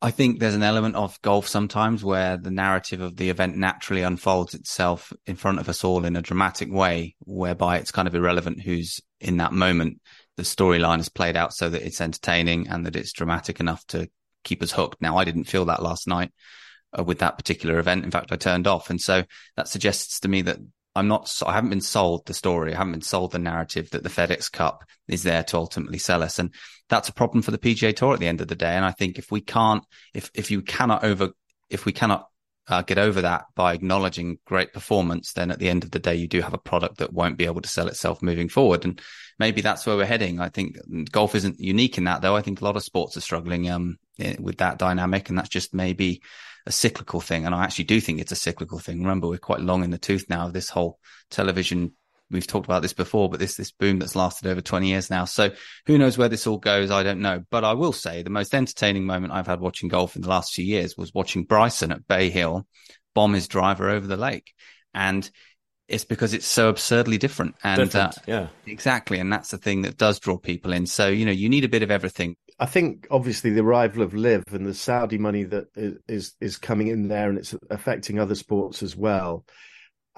I 0.00 0.12
think 0.12 0.38
there's 0.38 0.54
an 0.54 0.62
element 0.62 0.94
of 0.94 1.20
golf 1.22 1.48
sometimes 1.48 2.04
where 2.04 2.36
the 2.36 2.52
narrative 2.52 3.00
of 3.00 3.16
the 3.16 3.30
event 3.30 3.56
naturally 3.56 4.02
unfolds 4.02 4.54
itself 4.54 5.12
in 5.26 5.34
front 5.34 5.58
of 5.58 5.68
us 5.68 5.82
all 5.82 6.04
in 6.04 6.14
a 6.14 6.22
dramatic 6.22 6.72
way, 6.72 7.16
whereby 7.20 7.78
it's 7.78 7.90
kind 7.90 8.06
of 8.06 8.14
irrelevant 8.14 8.60
who's 8.60 9.00
in 9.20 9.38
that 9.38 9.52
moment. 9.52 10.00
The 10.36 10.44
storyline 10.44 11.00
is 11.00 11.08
played 11.08 11.36
out 11.36 11.52
so 11.52 11.68
that 11.68 11.84
it's 11.84 12.00
entertaining 12.00 12.68
and 12.68 12.86
that 12.86 12.94
it's 12.94 13.12
dramatic 13.12 13.58
enough 13.58 13.84
to 13.88 14.08
keep 14.44 14.62
us 14.62 14.70
hooked. 14.70 15.02
Now, 15.02 15.16
I 15.16 15.24
didn't 15.24 15.44
feel 15.44 15.64
that 15.64 15.82
last 15.82 16.06
night 16.06 16.30
uh, 16.96 17.02
with 17.02 17.18
that 17.18 17.36
particular 17.36 17.80
event. 17.80 18.04
In 18.04 18.12
fact, 18.12 18.30
I 18.30 18.36
turned 18.36 18.68
off. 18.68 18.90
And 18.90 19.00
so 19.00 19.24
that 19.56 19.66
suggests 19.66 20.20
to 20.20 20.28
me 20.28 20.42
that 20.42 20.58
I'm 20.94 21.08
not, 21.08 21.32
I 21.44 21.54
haven't 21.54 21.70
been 21.70 21.80
sold 21.80 22.24
the 22.26 22.34
story. 22.34 22.72
I 22.72 22.78
haven't 22.78 22.92
been 22.92 23.02
sold 23.02 23.32
the 23.32 23.40
narrative 23.40 23.90
that 23.90 24.04
the 24.04 24.08
FedEx 24.08 24.50
Cup 24.50 24.84
is 25.08 25.24
there 25.24 25.42
to 25.44 25.56
ultimately 25.56 25.98
sell 25.98 26.22
us. 26.22 26.38
And 26.38 26.54
that's 26.88 27.08
a 27.08 27.12
problem 27.12 27.42
for 27.42 27.50
the 27.50 27.58
PGA 27.58 27.94
Tour 27.94 28.14
at 28.14 28.20
the 28.20 28.26
end 28.26 28.40
of 28.40 28.48
the 28.48 28.56
day. 28.56 28.72
And 28.72 28.84
I 28.84 28.92
think 28.92 29.18
if 29.18 29.30
we 29.30 29.40
can't, 29.40 29.84
if, 30.14 30.30
if 30.34 30.50
you 30.50 30.62
cannot 30.62 31.04
over, 31.04 31.30
if 31.70 31.84
we 31.84 31.92
cannot 31.92 32.28
uh, 32.68 32.82
get 32.82 32.98
over 32.98 33.22
that 33.22 33.46
by 33.54 33.72
acknowledging 33.72 34.38
great 34.44 34.72
performance, 34.72 35.32
then 35.32 35.50
at 35.50 35.58
the 35.58 35.68
end 35.68 35.84
of 35.84 35.90
the 35.90 35.98
day, 35.98 36.14
you 36.14 36.28
do 36.28 36.40
have 36.40 36.54
a 36.54 36.58
product 36.58 36.98
that 36.98 37.12
won't 37.12 37.38
be 37.38 37.46
able 37.46 37.62
to 37.62 37.68
sell 37.68 37.88
itself 37.88 38.22
moving 38.22 38.48
forward. 38.48 38.84
And 38.84 39.00
maybe 39.38 39.62
that's 39.62 39.86
where 39.86 39.96
we're 39.96 40.04
heading. 40.04 40.40
I 40.40 40.50
think 40.50 40.76
golf 41.10 41.34
isn't 41.34 41.60
unique 41.60 41.96
in 41.98 42.04
that, 42.04 42.20
though. 42.20 42.36
I 42.36 42.42
think 42.42 42.60
a 42.60 42.64
lot 42.64 42.76
of 42.76 42.82
sports 42.82 43.16
are 43.16 43.22
struggling 43.22 43.70
um, 43.70 43.98
with 44.38 44.58
that 44.58 44.78
dynamic, 44.78 45.28
and 45.28 45.38
that's 45.38 45.48
just 45.48 45.72
maybe 45.72 46.20
a 46.66 46.72
cyclical 46.72 47.20
thing. 47.20 47.46
And 47.46 47.54
I 47.54 47.64
actually 47.64 47.86
do 47.86 48.00
think 48.00 48.20
it's 48.20 48.32
a 48.32 48.36
cyclical 48.36 48.78
thing. 48.78 49.00
Remember, 49.00 49.28
we're 49.28 49.38
quite 49.38 49.60
long 49.60 49.82
in 49.82 49.90
the 49.90 49.98
tooth 49.98 50.26
now 50.28 50.46
of 50.46 50.52
this 50.52 50.68
whole 50.68 50.98
television. 51.30 51.92
We've 52.30 52.46
talked 52.46 52.66
about 52.66 52.82
this 52.82 52.92
before, 52.92 53.30
but 53.30 53.40
this, 53.40 53.56
this 53.56 53.70
boom 53.70 53.98
that's 53.98 54.16
lasted 54.16 54.48
over 54.48 54.60
20 54.60 54.88
years 54.88 55.10
now. 55.10 55.24
So 55.24 55.50
who 55.86 55.96
knows 55.96 56.18
where 56.18 56.28
this 56.28 56.46
all 56.46 56.58
goes? 56.58 56.90
I 56.90 57.02
don't 57.02 57.20
know. 57.20 57.44
But 57.50 57.64
I 57.64 57.72
will 57.72 57.92
say 57.92 58.22
the 58.22 58.30
most 58.30 58.54
entertaining 58.54 59.06
moment 59.06 59.32
I've 59.32 59.46
had 59.46 59.60
watching 59.60 59.88
golf 59.88 60.14
in 60.14 60.22
the 60.22 60.28
last 60.28 60.52
few 60.52 60.64
years 60.64 60.96
was 60.96 61.14
watching 61.14 61.44
Bryson 61.44 61.92
at 61.92 62.06
Bay 62.06 62.28
Hill 62.30 62.66
bomb 63.14 63.34
his 63.34 63.48
driver 63.48 63.88
over 63.88 64.06
the 64.06 64.16
lake. 64.16 64.52
And 64.94 65.28
it's 65.88 66.04
because 66.04 66.34
it's 66.34 66.46
so 66.46 66.68
absurdly 66.68 67.16
different. 67.16 67.54
And 67.64 67.84
different, 67.84 68.18
uh, 68.18 68.22
yeah, 68.26 68.48
exactly. 68.66 69.18
And 69.18 69.32
that's 69.32 69.50
the 69.50 69.58
thing 69.58 69.82
that 69.82 69.96
does 69.96 70.20
draw 70.20 70.36
people 70.36 70.72
in. 70.72 70.86
So, 70.86 71.08
you 71.08 71.24
know, 71.24 71.32
you 71.32 71.48
need 71.48 71.64
a 71.64 71.68
bit 71.68 71.82
of 71.82 71.90
everything. 71.90 72.36
I 72.58 72.66
think 72.66 73.06
obviously 73.10 73.50
the 73.50 73.62
arrival 73.62 74.02
of 74.02 74.14
LIV 74.14 74.44
and 74.52 74.66
the 74.66 74.74
Saudi 74.74 75.16
money 75.16 75.44
that 75.44 75.66
is 76.08 76.34
is 76.40 76.58
coming 76.58 76.88
in 76.88 77.08
there 77.08 77.28
and 77.28 77.38
it's 77.38 77.54
affecting 77.70 78.18
other 78.18 78.34
sports 78.34 78.82
as 78.82 78.96
well. 78.96 79.44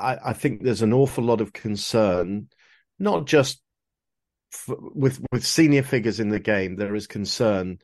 I, 0.01 0.31
I 0.31 0.33
think 0.33 0.63
there's 0.63 0.83
an 0.83 0.93
awful 0.93 1.25
lot 1.25 1.41
of 1.41 1.53
concern, 1.53 2.49
not 2.99 3.27
just 3.27 3.63
with 4.69 5.21
with 5.31 5.45
senior 5.45 5.83
figures 5.83 6.21
in 6.21 6.31
the 6.31 6.41
game. 6.41 6.77
There 6.77 6.95
is 6.95 7.07
concern 7.07 7.79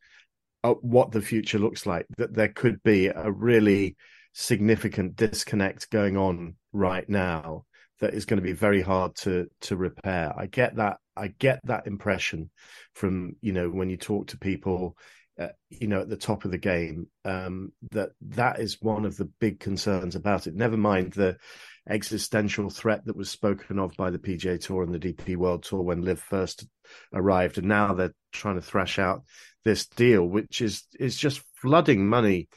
at 0.64 0.82
what 0.82 1.12
the 1.12 1.22
future 1.22 1.58
looks 1.58 1.86
like. 1.86 2.06
That 2.16 2.34
there 2.34 2.48
could 2.48 2.82
be 2.82 3.06
a 3.06 3.30
really 3.30 3.96
significant 4.32 5.16
disconnect 5.16 5.90
going 5.90 6.16
on 6.16 6.56
right 6.72 7.08
now 7.08 7.64
that 8.00 8.12
is 8.12 8.26
going 8.26 8.36
to 8.36 8.42
be 8.42 8.52
very 8.52 8.82
hard 8.82 9.14
to 9.16 9.48
to 9.62 9.76
repair. 9.76 10.32
I 10.36 10.46
get 10.46 10.76
that. 10.76 10.98
I 11.16 11.28
get 11.28 11.60
that 11.64 11.86
impression 11.86 12.50
from 12.94 13.36
you 13.40 13.52
know 13.52 13.68
when 13.70 13.88
you 13.88 13.96
talk 13.96 14.28
to 14.28 14.38
people, 14.38 14.96
uh, 15.38 15.48
you 15.70 15.86
know, 15.86 16.00
at 16.00 16.08
the 16.08 16.16
top 16.16 16.44
of 16.44 16.50
the 16.50 16.58
game. 16.58 17.08
Um, 17.24 17.72
that 17.92 18.10
that 18.22 18.60
is 18.60 18.82
one 18.82 19.04
of 19.04 19.16
the 19.16 19.30
big 19.40 19.60
concerns 19.60 20.14
about 20.14 20.46
it. 20.46 20.54
Never 20.54 20.76
mind 20.76 21.12
the 21.12 21.38
existential 21.88 22.70
threat 22.70 23.04
that 23.06 23.16
was 23.16 23.30
spoken 23.30 23.78
of 23.78 23.96
by 23.96 24.10
the 24.10 24.18
PGA 24.18 24.60
Tour 24.60 24.82
and 24.82 24.94
the 24.94 24.98
DP 24.98 25.36
World 25.36 25.62
Tour 25.62 25.82
when 25.82 26.02
LIV 26.02 26.20
first 26.20 26.66
arrived, 27.12 27.58
and 27.58 27.68
now 27.68 27.94
they're 27.94 28.14
trying 28.32 28.56
to 28.56 28.62
thrash 28.62 28.98
out 28.98 29.22
this 29.64 29.86
deal, 29.86 30.24
which 30.24 30.60
is 30.60 30.84
is 30.98 31.16
just 31.16 31.42
flooding 31.60 32.08
money 32.08 32.48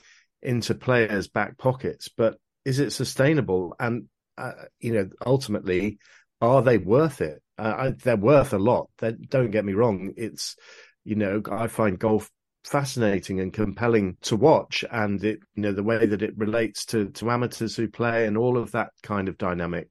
into 0.41 0.75
players' 0.75 1.27
back 1.27 1.57
pockets. 1.57 2.09
But 2.15 2.37
is 2.65 2.79
it 2.79 2.91
sustainable? 2.91 3.75
And 3.79 4.05
uh, 4.37 4.53
you 4.79 4.93
know, 4.93 5.09
ultimately, 5.25 5.99
are 6.41 6.61
they 6.61 6.77
worth 6.77 7.21
it? 7.21 7.41
Uh, 7.57 7.75
I, 7.77 7.89
they're 7.91 8.15
worth 8.15 8.53
a 8.53 8.57
lot. 8.57 8.89
They, 8.99 9.11
don't 9.11 9.51
get 9.51 9.65
me 9.65 9.73
wrong. 9.73 10.13
It's, 10.15 10.55
you 11.03 11.15
know, 11.15 11.41
I 11.51 11.67
find 11.67 11.99
golf 11.99 12.29
fascinating 12.63 13.39
and 13.39 13.53
compelling 13.53 14.17
to 14.21 14.35
watch, 14.35 14.83
and 14.91 15.23
it 15.23 15.39
you 15.55 15.63
know 15.63 15.71
the 15.71 15.83
way 15.83 16.05
that 16.05 16.21
it 16.21 16.37
relates 16.37 16.85
to 16.85 17.09
to 17.09 17.29
amateurs 17.29 17.75
who 17.75 17.87
play 17.87 18.25
and 18.25 18.37
all 18.37 18.57
of 18.57 18.71
that 18.71 18.91
kind 19.03 19.27
of 19.27 19.37
dynamic. 19.37 19.89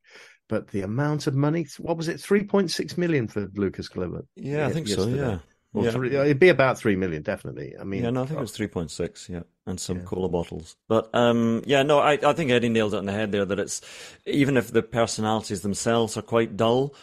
But 0.48 0.68
the 0.68 0.80
amount 0.80 1.26
of 1.26 1.34
money, 1.34 1.66
what 1.78 1.98
was 1.98 2.08
it, 2.08 2.20
three 2.20 2.44
point 2.44 2.70
six 2.70 2.96
million 2.96 3.28
for 3.28 3.48
Lucas 3.54 3.88
Glover? 3.88 4.24
Yeah, 4.34 4.66
I 4.66 4.72
think 4.72 4.88
yesterday. 4.88 5.16
so. 5.18 5.30
Yeah. 5.30 5.38
Or 5.74 5.84
yeah. 5.84 5.90
Three, 5.90 6.16
it'd 6.16 6.38
be 6.38 6.48
about 6.48 6.78
three 6.78 6.96
million, 6.96 7.22
definitely. 7.22 7.74
I 7.78 7.84
mean, 7.84 8.02
yeah, 8.02 8.10
no, 8.10 8.22
I 8.22 8.26
think 8.26 8.38
it 8.38 8.40
was 8.40 8.52
three 8.52 8.68
point 8.68 8.90
six. 8.90 9.28
Yeah, 9.28 9.42
and 9.66 9.78
some 9.78 9.98
yeah. 9.98 10.04
cola 10.04 10.28
bottles. 10.30 10.76
But 10.88 11.10
um, 11.14 11.62
yeah, 11.66 11.82
no, 11.82 11.98
I, 11.98 12.18
I 12.22 12.32
think 12.32 12.50
Eddie 12.50 12.70
nailed 12.70 12.94
it 12.94 12.98
on 12.98 13.04
the 13.04 13.12
head 13.12 13.32
there. 13.32 13.44
That 13.44 13.58
it's 13.58 13.82
even 14.24 14.56
if 14.56 14.72
the 14.72 14.82
personalities 14.82 15.60
themselves 15.60 16.16
are 16.16 16.22
quite 16.22 16.56
dull, 16.56 16.94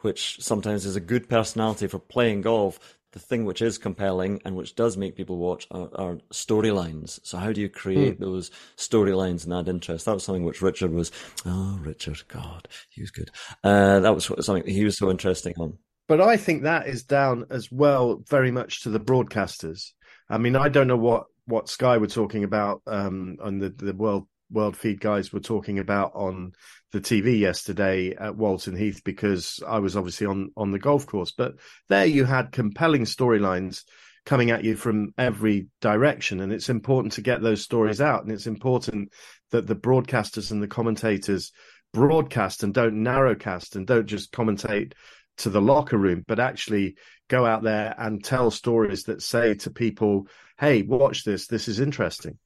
which 0.00 0.38
sometimes 0.40 0.86
is 0.86 0.96
a 0.96 1.00
good 1.00 1.28
personality 1.28 1.86
for 1.86 1.98
playing 1.98 2.40
golf. 2.40 2.78
The 3.14 3.20
thing 3.20 3.44
which 3.44 3.62
is 3.62 3.78
compelling 3.78 4.42
and 4.44 4.56
which 4.56 4.74
does 4.74 4.96
make 4.96 5.14
people 5.14 5.38
watch 5.38 5.68
are, 5.70 5.88
are 5.94 6.18
storylines. 6.32 7.20
So 7.22 7.38
how 7.38 7.52
do 7.52 7.60
you 7.60 7.68
create 7.68 8.16
mm. 8.16 8.20
those 8.20 8.50
storylines 8.76 9.44
and 9.44 9.54
add 9.54 9.68
interest? 9.68 10.04
That 10.04 10.14
was 10.14 10.24
something 10.24 10.42
which 10.42 10.60
Richard 10.60 10.92
was. 10.92 11.12
Oh, 11.46 11.78
Richard, 11.80 12.24
God, 12.26 12.66
he 12.90 13.02
was 13.02 13.12
good. 13.12 13.30
Uh, 13.62 14.00
that 14.00 14.16
was 14.16 14.24
something 14.40 14.66
he 14.66 14.84
was 14.84 14.98
so 14.98 15.12
interesting 15.12 15.54
on. 15.60 15.78
But 16.08 16.20
I 16.20 16.36
think 16.36 16.64
that 16.64 16.88
is 16.88 17.04
down 17.04 17.46
as 17.50 17.70
well, 17.70 18.20
very 18.28 18.50
much 18.50 18.82
to 18.82 18.90
the 18.90 18.98
broadcasters. 18.98 19.92
I 20.28 20.38
mean, 20.38 20.56
I 20.56 20.68
don't 20.68 20.88
know 20.88 20.96
what 20.96 21.26
what 21.46 21.68
Sky 21.68 21.98
were 21.98 22.08
talking 22.08 22.42
about, 22.42 22.82
um, 22.88 23.36
and 23.44 23.62
the 23.62 23.68
the 23.70 23.94
world 23.94 24.26
world 24.54 24.76
feed 24.76 25.00
guys 25.00 25.32
were 25.32 25.40
talking 25.40 25.78
about 25.78 26.12
on 26.14 26.52
the 26.92 27.00
TV 27.00 27.38
yesterday 27.38 28.14
at 28.14 28.36
Walton 28.36 28.76
Heath 28.76 29.02
because 29.04 29.60
I 29.66 29.80
was 29.80 29.96
obviously 29.96 30.26
on 30.26 30.50
on 30.56 30.70
the 30.70 30.78
golf 30.78 31.06
course. 31.06 31.32
But 31.32 31.56
there 31.88 32.06
you 32.06 32.24
had 32.24 32.52
compelling 32.52 33.04
storylines 33.04 33.82
coming 34.24 34.50
at 34.50 34.64
you 34.64 34.76
from 34.76 35.12
every 35.18 35.66
direction, 35.80 36.40
and 36.40 36.52
it's 36.52 36.70
important 36.70 37.14
to 37.14 37.20
get 37.20 37.42
those 37.42 37.62
stories 37.62 38.00
out, 38.00 38.22
and 38.22 38.32
it's 38.32 38.46
important 38.46 39.12
that 39.50 39.66
the 39.66 39.76
broadcasters 39.76 40.50
and 40.50 40.62
the 40.62 40.68
commentators 40.68 41.52
broadcast 41.92 42.62
and 42.62 42.72
don't 42.72 43.02
narrowcast 43.02 43.76
and 43.76 43.86
don't 43.86 44.06
just 44.06 44.32
commentate 44.32 44.92
to 45.36 45.50
the 45.50 45.60
locker 45.60 45.98
room, 45.98 46.24
but 46.26 46.40
actually 46.40 46.96
go 47.28 47.44
out 47.44 47.62
there 47.62 47.94
and 47.98 48.22
tell 48.22 48.50
stories 48.50 49.04
that 49.04 49.20
say 49.20 49.54
to 49.54 49.70
people, 49.70 50.28
"Hey, 50.58 50.82
watch 50.82 51.24
this. 51.24 51.46
This 51.46 51.68
is 51.68 51.80
interesting." 51.80 52.38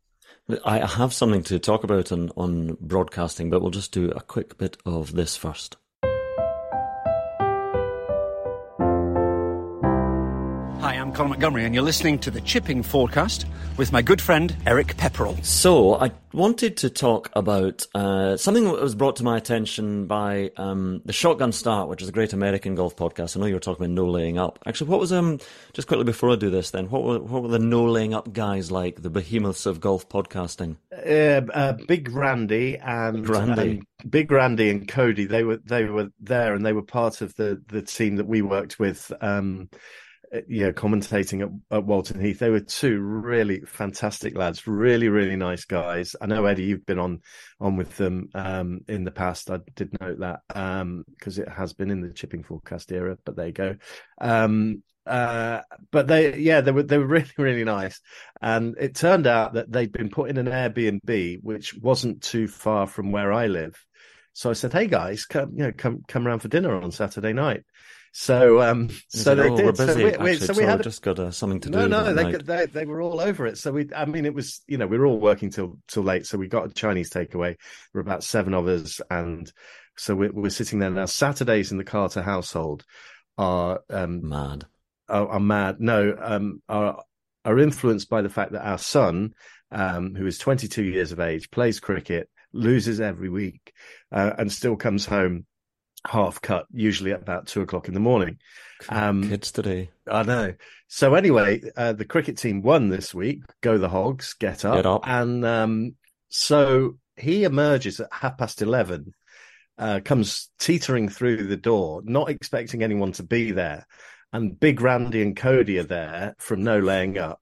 I 0.65 0.87
have 0.87 1.13
something 1.13 1.43
to 1.45 1.59
talk 1.59 1.85
about 1.85 2.11
on, 2.11 2.31
on 2.37 2.79
broadcasting, 2.81 3.51
but 3.51 3.61
we'll 3.61 3.71
just 3.71 3.93
do 3.93 4.11
a 4.11 4.21
quick 4.21 4.57
bit 4.57 4.79
of 4.87 5.13
this 5.13 5.37
first. 5.37 5.77
Colin 11.19 11.31
Montgomerie, 11.31 11.65
and 11.65 11.75
you're 11.75 11.83
listening 11.83 12.17
to 12.21 12.31
the 12.31 12.41
Chipping 12.43 12.81
Forecast 12.81 13.45
with 13.77 13.91
my 13.91 14.01
good 14.01 14.23
friend 14.23 14.57
Eric 14.69 14.97
Pepperell. 14.97 15.45
So, 15.45 15.97
I 15.97 16.13
wanted 16.33 16.77
to 16.77 16.91
talk 16.91 17.29
about 17.33 17.85
uh, 17.93 18.37
something 18.37 18.63
that 18.63 18.81
was 18.81 18.95
brought 18.95 19.17
to 19.17 19.25
my 19.25 19.37
attention 19.37 20.07
by 20.07 20.53
um, 20.57 21.03
the 21.07 21.13
Shotgun 21.13 21.51
Start, 21.51 21.89
which 21.89 22.03
is 22.03 22.09
a 22.09 22.13
great 22.13 22.35
American 22.35 22.77
golf 22.77 22.95
podcast. 22.95 23.37
I 23.37 23.41
know 23.41 23.47
you 23.47 23.55
were 23.55 23.59
talking 23.59 23.85
about 23.85 23.95
no 23.95 24.07
laying 24.07 24.39
up. 24.39 24.61
Actually, 24.65 24.91
what 24.91 25.01
was 25.01 25.13
um 25.13 25.41
just 25.73 25.89
quickly 25.89 26.05
before 26.05 26.31
I 26.31 26.37
do 26.37 26.51
this, 26.51 26.71
then 26.71 26.89
what 26.89 27.03
were 27.03 27.19
what 27.19 27.43
were 27.43 27.49
the 27.49 27.59
no 27.59 27.85
laying 27.87 28.15
up 28.15 28.33
guys 28.33 28.71
like? 28.71 29.03
The 29.03 29.11
behemoths 29.11 29.67
of 29.67 29.81
golf 29.81 30.09
podcasting. 30.09 30.77
Uh, 30.93 31.43
uh, 31.53 31.73
Big 31.89 32.13
Randy 32.13 32.77
and 32.77 33.29
Randy. 33.29 33.79
Um, 33.79 34.09
Big 34.09 34.31
Randy 34.31 34.71
and 34.71 34.87
Cody. 34.87 35.25
They 35.25 35.43
were 35.43 35.57
they 35.65 35.83
were 35.87 36.11
there, 36.21 36.55
and 36.55 36.65
they 36.65 36.73
were 36.73 36.83
part 36.83 37.23
of 37.23 37.35
the 37.35 37.61
the 37.67 37.83
team 37.83 38.15
that 38.17 38.29
we 38.29 38.41
worked 38.41 38.79
with. 38.79 39.13
Um, 39.21 39.69
yeah, 40.49 40.71
commentating 40.73 41.43
at, 41.43 41.77
at, 41.77 41.85
Walton 41.85 42.21
Heath. 42.21 42.39
They 42.39 42.51
were 42.51 42.61
two 42.61 42.99
really 43.01 43.61
fantastic 43.61 44.37
lads, 44.37 44.67
really, 44.67 45.09
really 45.09 45.37
nice 45.37 45.65
guys. 45.65 46.15
I 46.21 46.27
know 46.27 46.45
Eddie, 46.45 46.65
you've 46.65 46.87
been 46.87 46.99
on 46.99 47.21
on 47.61 47.77
with 47.77 47.97
them 47.97 48.29
um, 48.35 48.81
in 48.89 49.05
the 49.05 49.11
past. 49.11 49.51
I 49.51 49.61
did 49.75 49.99
note 50.01 50.21
that 50.21 50.41
because 50.49 51.39
um, 51.39 51.45
it 51.45 51.49
has 51.49 51.73
been 51.73 51.91
in 51.91 52.01
the 52.01 52.13
chipping 52.13 52.43
forecast 52.43 52.93
era. 52.93 53.17
But 53.25 53.37
there 53.37 53.47
you 53.47 53.53
go. 53.53 53.77
Um, 54.21 54.83
uh, 55.07 55.63
but 55.91 56.07
they, 56.07 56.37
yeah, 56.37 56.61
they 56.61 56.73
were 56.73 56.83
they 56.83 56.99
were 56.99 57.07
really, 57.07 57.33
really 57.39 57.65
nice. 57.65 58.01
And 58.43 58.77
it 58.79 58.95
turned 58.95 59.27
out 59.27 59.55
that 59.55 59.73
they'd 59.73 59.93
been 59.93 60.11
put 60.11 60.31
in 60.31 60.37
an 60.37 60.47
Airbnb, 60.47 61.43
which 61.43 61.75
wasn't 61.75 62.23
too 62.23 62.49
far 62.49 62.87
from 62.87 63.13
where 63.13 63.33
I 63.33 63.47
live. 63.47 63.83
So 64.35 64.51
I 64.51 64.53
said, 64.53 64.73
"Hey 64.73 64.87
guys, 64.87 65.25
come 65.25 65.53
you 65.57 65.65
know 65.65 65.73
come 65.77 66.03
come 66.07 66.27
around 66.27 66.41
for 66.41 66.49
dinner 66.49 66.81
on 66.81 66.93
Saturday 66.93 67.33
night." 67.33 67.65
So, 68.21 68.61
um, 68.61 68.91
so 69.07 69.37
they 69.37 69.49
did. 69.49 69.77
Busy, 69.77 69.93
so 69.93 69.97
we, 69.97 70.17
we, 70.17 70.37
so 70.39 70.53
we 70.53 70.65
had 70.65 70.83
just 70.83 71.03
got 71.03 71.21
uh, 71.21 71.31
something 71.31 71.61
to 71.61 71.71
no, 71.71 71.83
do. 71.83 71.89
No, 71.89 72.13
no, 72.13 72.15
they, 72.15 72.37
they, 72.39 72.67
they 72.67 72.85
were 72.85 73.01
all 73.01 73.21
over 73.21 73.47
it. 73.47 73.59
So 73.59 73.71
we, 73.71 73.89
I 73.95 74.07
mean, 74.07 74.27
it 74.27 74.35
was 74.35 74.61
you 74.67 74.77
know 74.77 74.89
we 74.89 74.99
were 74.99 75.07
all 75.07 75.21
working 75.21 75.51
till 75.51 75.79
till 75.87 76.03
late. 76.03 76.27
So 76.27 76.37
we 76.37 76.49
got 76.49 76.67
a 76.67 76.75
Chinese 76.75 77.11
takeaway. 77.11 77.55
There 77.55 77.59
were 77.95 78.01
about 78.01 78.25
seven 78.25 78.55
of 78.55 78.67
us, 78.67 79.01
and 79.09 79.51
so 79.97 80.17
we're, 80.17 80.33
we're 80.33 80.51
sitting 80.51 80.81
there 80.81 80.91
now. 80.91 81.05
Saturdays 81.05 81.71
in 81.71 81.79
the 81.79 81.85
Carter 81.85 82.21
household 82.21 82.85
are 83.39 83.83
um, 83.89 84.29
mad. 84.29 84.65
Are, 85.09 85.29
are 85.29 85.41
mad. 85.41 85.77
No, 85.79 86.13
um, 86.21 86.61
are 86.69 87.01
are 87.45 87.59
influenced 87.61 88.11
by 88.11 88.23
the 88.23 88.29
fact 88.29 88.51
that 88.51 88.67
our 88.67 88.79
son, 88.79 89.33
um, 89.71 90.17
who 90.17 90.27
is 90.27 90.39
22 90.39 90.83
years 90.83 91.13
of 91.13 91.21
age, 91.21 91.53
plays 91.53 91.79
cricket, 91.79 92.29
loses 92.53 93.01
every 93.01 93.29
week, 93.29 93.73
uh, 94.11 94.33
and 94.39 94.51
still 94.51 94.75
comes 94.75 95.07
home 95.07 95.47
half 96.07 96.41
cut, 96.41 96.67
usually 96.73 97.13
at 97.13 97.23
about 97.23 97.47
two 97.47 97.61
o'clock 97.61 97.89
in 97.89 97.95
the 97.95 98.01
morning. 98.01 98.39
Um, 98.89 99.29
Kids 99.29 99.51
today. 99.53 99.91
I 100.11 100.23
know. 100.23 100.55
So 100.87 101.15
anyway, 101.15 101.63
uh, 101.77 101.93
the 101.93 102.05
cricket 102.05 102.39
team 102.39 102.63
won 102.63 102.89
this 102.89 103.15
week. 103.15 103.43
Go 103.61 103.79
the 103.79 103.89
Hogs, 103.89 104.35
get 104.35 104.65
up. 104.65 104.77
Get 104.77 104.87
up. 104.87 105.03
And 105.07 105.45
um, 105.45 105.97
so 106.29 106.99
he 107.17 107.45
emerges 107.45 108.01
at 108.01 108.09
half 108.13 108.39
past 108.39 108.63
11, 108.63 109.13
uh, 109.79 110.01
comes 110.05 110.51
teetering 110.59 111.09
through 111.09 111.45
the 111.45 111.57
door, 111.57 112.03
not 112.05 112.31
expecting 112.31 112.83
anyone 112.83 113.13
to 113.13 113.23
be 113.23 113.51
there. 113.51 113.87
And 114.33 114.59
Big 114.59 114.81
Randy 114.81 115.23
and 115.23 115.37
Cody 115.37 115.79
are 115.79 115.85
there 115.85 116.35
from 116.39 116.63
No 116.63 116.79
Laying 116.79 117.19
Up. 117.19 117.41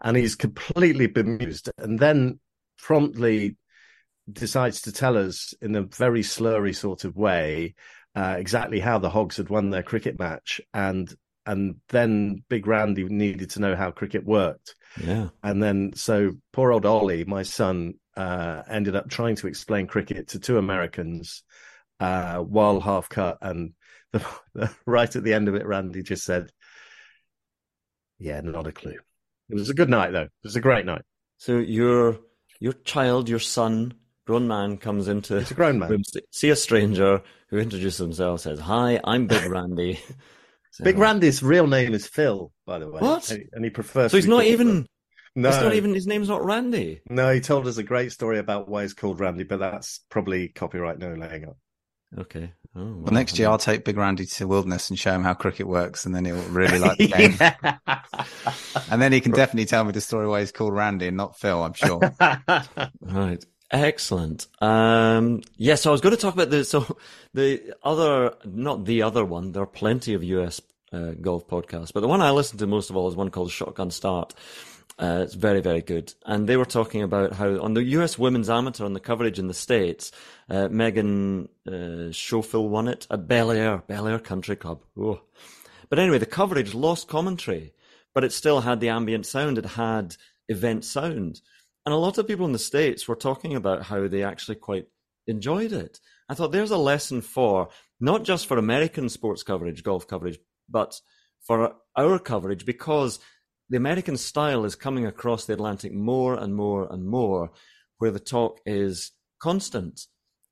And 0.00 0.16
he's 0.16 0.34
completely 0.34 1.06
bemused. 1.06 1.70
And 1.78 1.98
then 1.98 2.40
promptly 2.78 3.56
decides 4.30 4.82
to 4.82 4.92
tell 4.92 5.16
us 5.16 5.54
in 5.60 5.74
a 5.74 5.82
very 5.82 6.22
slurry 6.22 6.74
sort 6.74 7.04
of 7.04 7.16
way 7.16 7.74
uh, 8.14 8.36
exactly 8.38 8.80
how 8.80 8.98
the 8.98 9.10
Hogs 9.10 9.36
had 9.36 9.48
won 9.48 9.70
their 9.70 9.82
cricket 9.82 10.18
match, 10.18 10.60
and 10.74 11.12
and 11.46 11.76
then 11.88 12.44
Big 12.48 12.66
Randy 12.66 13.04
needed 13.04 13.50
to 13.50 13.60
know 13.60 13.74
how 13.74 13.90
cricket 13.90 14.24
worked. 14.24 14.74
Yeah, 15.02 15.28
and 15.42 15.62
then 15.62 15.92
so 15.94 16.32
poor 16.52 16.72
old 16.72 16.84
Ollie, 16.84 17.24
my 17.24 17.42
son, 17.42 17.94
uh, 18.16 18.62
ended 18.68 18.96
up 18.96 19.08
trying 19.08 19.36
to 19.36 19.46
explain 19.46 19.86
cricket 19.86 20.28
to 20.28 20.38
two 20.38 20.58
Americans 20.58 21.42
uh, 22.00 22.38
while 22.38 22.80
half 22.80 23.08
cut, 23.08 23.38
and 23.40 23.72
the, 24.12 24.24
the, 24.54 24.70
right 24.86 25.14
at 25.14 25.24
the 25.24 25.32
end 25.32 25.48
of 25.48 25.54
it, 25.54 25.66
Randy 25.66 26.02
just 26.02 26.24
said, 26.24 26.52
"Yeah, 28.18 28.42
not 28.42 28.66
a 28.66 28.72
clue." 28.72 28.98
It 29.48 29.54
was 29.54 29.70
a 29.70 29.74
good 29.74 29.90
night, 29.90 30.12
though. 30.12 30.22
It 30.22 30.30
was 30.44 30.56
a 30.56 30.60
great 30.60 30.84
night. 30.84 31.02
So 31.38 31.56
your 31.58 32.18
your 32.60 32.74
child, 32.74 33.28
your 33.30 33.40
son, 33.40 33.94
grown 34.32 34.48
man 34.48 34.78
comes 34.78 35.08
into 35.08 35.36
it's 35.36 35.50
a 35.50 35.54
grown 35.54 35.78
man. 35.78 35.90
Room, 35.90 36.02
see 36.30 36.48
a 36.48 36.56
stranger 36.56 37.22
who 37.48 37.58
introduces 37.58 37.98
himself, 37.98 38.40
says, 38.40 38.60
"Hi, 38.60 38.98
I'm 39.04 39.26
Big 39.26 39.44
Randy." 39.50 40.00
so, 40.70 40.84
Big 40.84 40.96
Randy's 40.96 41.42
real 41.42 41.66
name 41.66 41.92
is 41.92 42.06
Phil, 42.06 42.50
by 42.66 42.78
the 42.78 42.90
way. 42.90 43.00
What? 43.00 43.30
And 43.30 43.64
he 43.64 43.70
prefers. 43.70 44.10
So 44.10 44.16
he's 44.16 44.26
not 44.26 44.44
even. 44.44 44.86
No, 45.34 45.48
it's 45.48 45.62
not 45.62 45.74
even 45.74 45.94
his 45.94 46.06
name's 46.06 46.28
not 46.28 46.44
Randy. 46.44 47.00
No, 47.08 47.32
he 47.32 47.40
told 47.40 47.66
us 47.66 47.78
a 47.78 47.82
great 47.82 48.12
story 48.12 48.38
about 48.38 48.68
why 48.68 48.82
he's 48.82 48.92
called 48.92 49.18
Randy, 49.18 49.44
but 49.44 49.60
that's 49.60 50.00
probably 50.10 50.48
copyright 50.48 50.98
no 50.98 51.14
laying 51.14 51.46
up. 51.46 51.56
Okay. 52.18 52.52
Oh, 52.74 52.80
well, 52.80 52.94
well, 53.00 53.12
next 53.12 53.38
year 53.38 53.48
I'll 53.48 53.58
take 53.58 53.84
Big 53.84 53.96
Randy 53.96 54.26
to 54.26 54.46
Wilderness 54.46 54.90
and 54.90 54.98
show 54.98 55.12
him 55.12 55.22
how 55.22 55.34
cricket 55.34 55.66
works, 55.66 56.04
and 56.04 56.14
then 56.14 56.24
he'll 56.24 56.42
really 56.44 56.78
like 56.78 56.98
the 56.98 57.08
game. 58.68 58.82
and 58.90 59.00
then 59.00 59.12
he 59.12 59.20
can 59.20 59.32
definitely 59.32 59.66
tell 59.66 59.84
me 59.84 59.92
the 59.92 60.00
story 60.00 60.26
why 60.26 60.40
he's 60.40 60.52
called 60.52 60.74
Randy 60.74 61.08
and 61.08 61.16
not 61.16 61.38
Phil. 61.38 61.62
I'm 61.62 61.72
sure. 61.72 62.00
right. 63.00 63.42
Excellent. 63.72 64.46
Um, 64.60 65.38
yes, 65.38 65.46
yeah, 65.56 65.74
so 65.76 65.90
I 65.90 65.92
was 65.92 66.02
going 66.02 66.14
to 66.14 66.20
talk 66.20 66.34
about 66.34 66.50
the 66.50 66.62
so 66.62 66.98
the 67.32 67.74
other, 67.82 68.34
not 68.44 68.84
the 68.84 69.02
other 69.02 69.24
one. 69.24 69.52
There 69.52 69.62
are 69.62 69.66
plenty 69.66 70.12
of 70.12 70.22
US 70.22 70.60
uh, 70.92 71.12
golf 71.20 71.48
podcasts, 71.48 71.92
but 71.92 72.00
the 72.00 72.08
one 72.08 72.20
I 72.20 72.30
listen 72.30 72.58
to 72.58 72.66
most 72.66 72.90
of 72.90 72.96
all 72.96 73.08
is 73.08 73.16
one 73.16 73.30
called 73.30 73.50
Shotgun 73.50 73.90
Start. 73.90 74.34
Uh, 74.98 75.22
it's 75.24 75.34
very, 75.34 75.60
very 75.60 75.80
good. 75.80 76.12
And 76.26 76.46
they 76.46 76.58
were 76.58 76.66
talking 76.66 77.02
about 77.02 77.32
how 77.32 77.58
on 77.60 77.72
the 77.72 77.82
US 77.82 78.18
women's 78.18 78.50
amateur 78.50 78.84
on 78.84 78.92
the 78.92 79.00
coverage 79.00 79.38
in 79.38 79.48
the 79.48 79.54
States, 79.54 80.12
uh, 80.50 80.68
Megan 80.68 81.48
uh, 81.66 82.12
Schofield 82.12 82.70
won 82.70 82.88
it 82.88 83.06
at 83.10 83.26
Bel 83.26 83.50
Air, 83.50 83.82
Bel 83.86 84.06
Air 84.06 84.18
Country 84.18 84.54
Club. 84.54 84.82
Oh. 84.98 85.22
But 85.88 85.98
anyway, 85.98 86.18
the 86.18 86.26
coverage 86.26 86.74
lost 86.74 87.08
commentary, 87.08 87.72
but 88.12 88.22
it 88.22 88.32
still 88.32 88.60
had 88.60 88.80
the 88.80 88.90
ambient 88.90 89.24
sound. 89.24 89.56
It 89.56 89.64
had 89.64 90.16
event 90.48 90.84
sound. 90.84 91.40
And 91.84 91.92
a 91.92 91.98
lot 91.98 92.18
of 92.18 92.26
people 92.26 92.46
in 92.46 92.52
the 92.52 92.58
States 92.58 93.08
were 93.08 93.16
talking 93.16 93.56
about 93.56 93.84
how 93.84 94.06
they 94.06 94.22
actually 94.22 94.56
quite 94.56 94.86
enjoyed 95.26 95.72
it. 95.72 96.00
I 96.28 96.34
thought 96.34 96.52
there's 96.52 96.70
a 96.70 96.76
lesson 96.76 97.20
for 97.20 97.68
not 98.00 98.24
just 98.24 98.46
for 98.46 98.58
American 98.58 99.08
sports 99.08 99.42
coverage, 99.42 99.82
golf 99.82 100.06
coverage, 100.06 100.38
but 100.68 101.00
for 101.46 101.74
our 101.96 102.18
coverage, 102.18 102.64
because 102.64 103.18
the 103.68 103.76
American 103.76 104.16
style 104.16 104.64
is 104.64 104.74
coming 104.74 105.06
across 105.06 105.44
the 105.44 105.54
Atlantic 105.54 105.92
more 105.92 106.34
and 106.34 106.54
more 106.54 106.92
and 106.92 107.06
more, 107.06 107.50
where 107.98 108.10
the 108.10 108.20
talk 108.20 108.60
is 108.66 109.12
constant. 109.40 110.06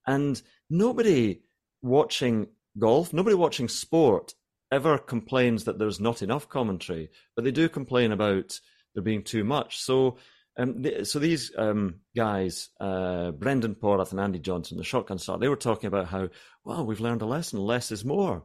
And 0.07 0.41
nobody 0.69 1.43
watching 1.83 2.49
golf, 2.79 3.13
nobody 3.13 3.37
watching 3.37 3.69
sport 3.69 4.35
ever 4.73 4.99
complains 4.99 5.65
that 5.65 5.79
there's 5.79 6.01
not 6.01 6.23
enough 6.23 6.49
commentary, 6.49 7.11
but 7.35 7.45
they 7.45 7.51
do 7.51 7.69
complain 7.69 8.13
about 8.13 8.61
there 8.95 9.03
being 9.03 9.23
too 9.23 9.45
much. 9.45 9.79
So, 9.79 10.17
um, 10.57 10.85
so 11.05 11.19
these 11.19 11.53
um, 11.57 11.97
guys, 12.17 12.69
uh, 12.81 13.31
Brendan 13.31 13.75
Porath 13.75 14.11
and 14.11 14.21
Andy 14.21 14.39
Johnson, 14.39 14.77
the 14.77 14.85
shotgun 14.85 15.19
start, 15.19 15.41
they 15.41 15.49
were 15.49 15.57
talking 15.57 15.89
about 15.89 16.07
how, 16.07 16.29
well, 16.65 16.85
we've 16.85 17.01
learned 17.01 17.23
a 17.23 17.27
lesson, 17.27 17.61
less 17.61 17.91
is 17.93 18.05
more. 18.05 18.45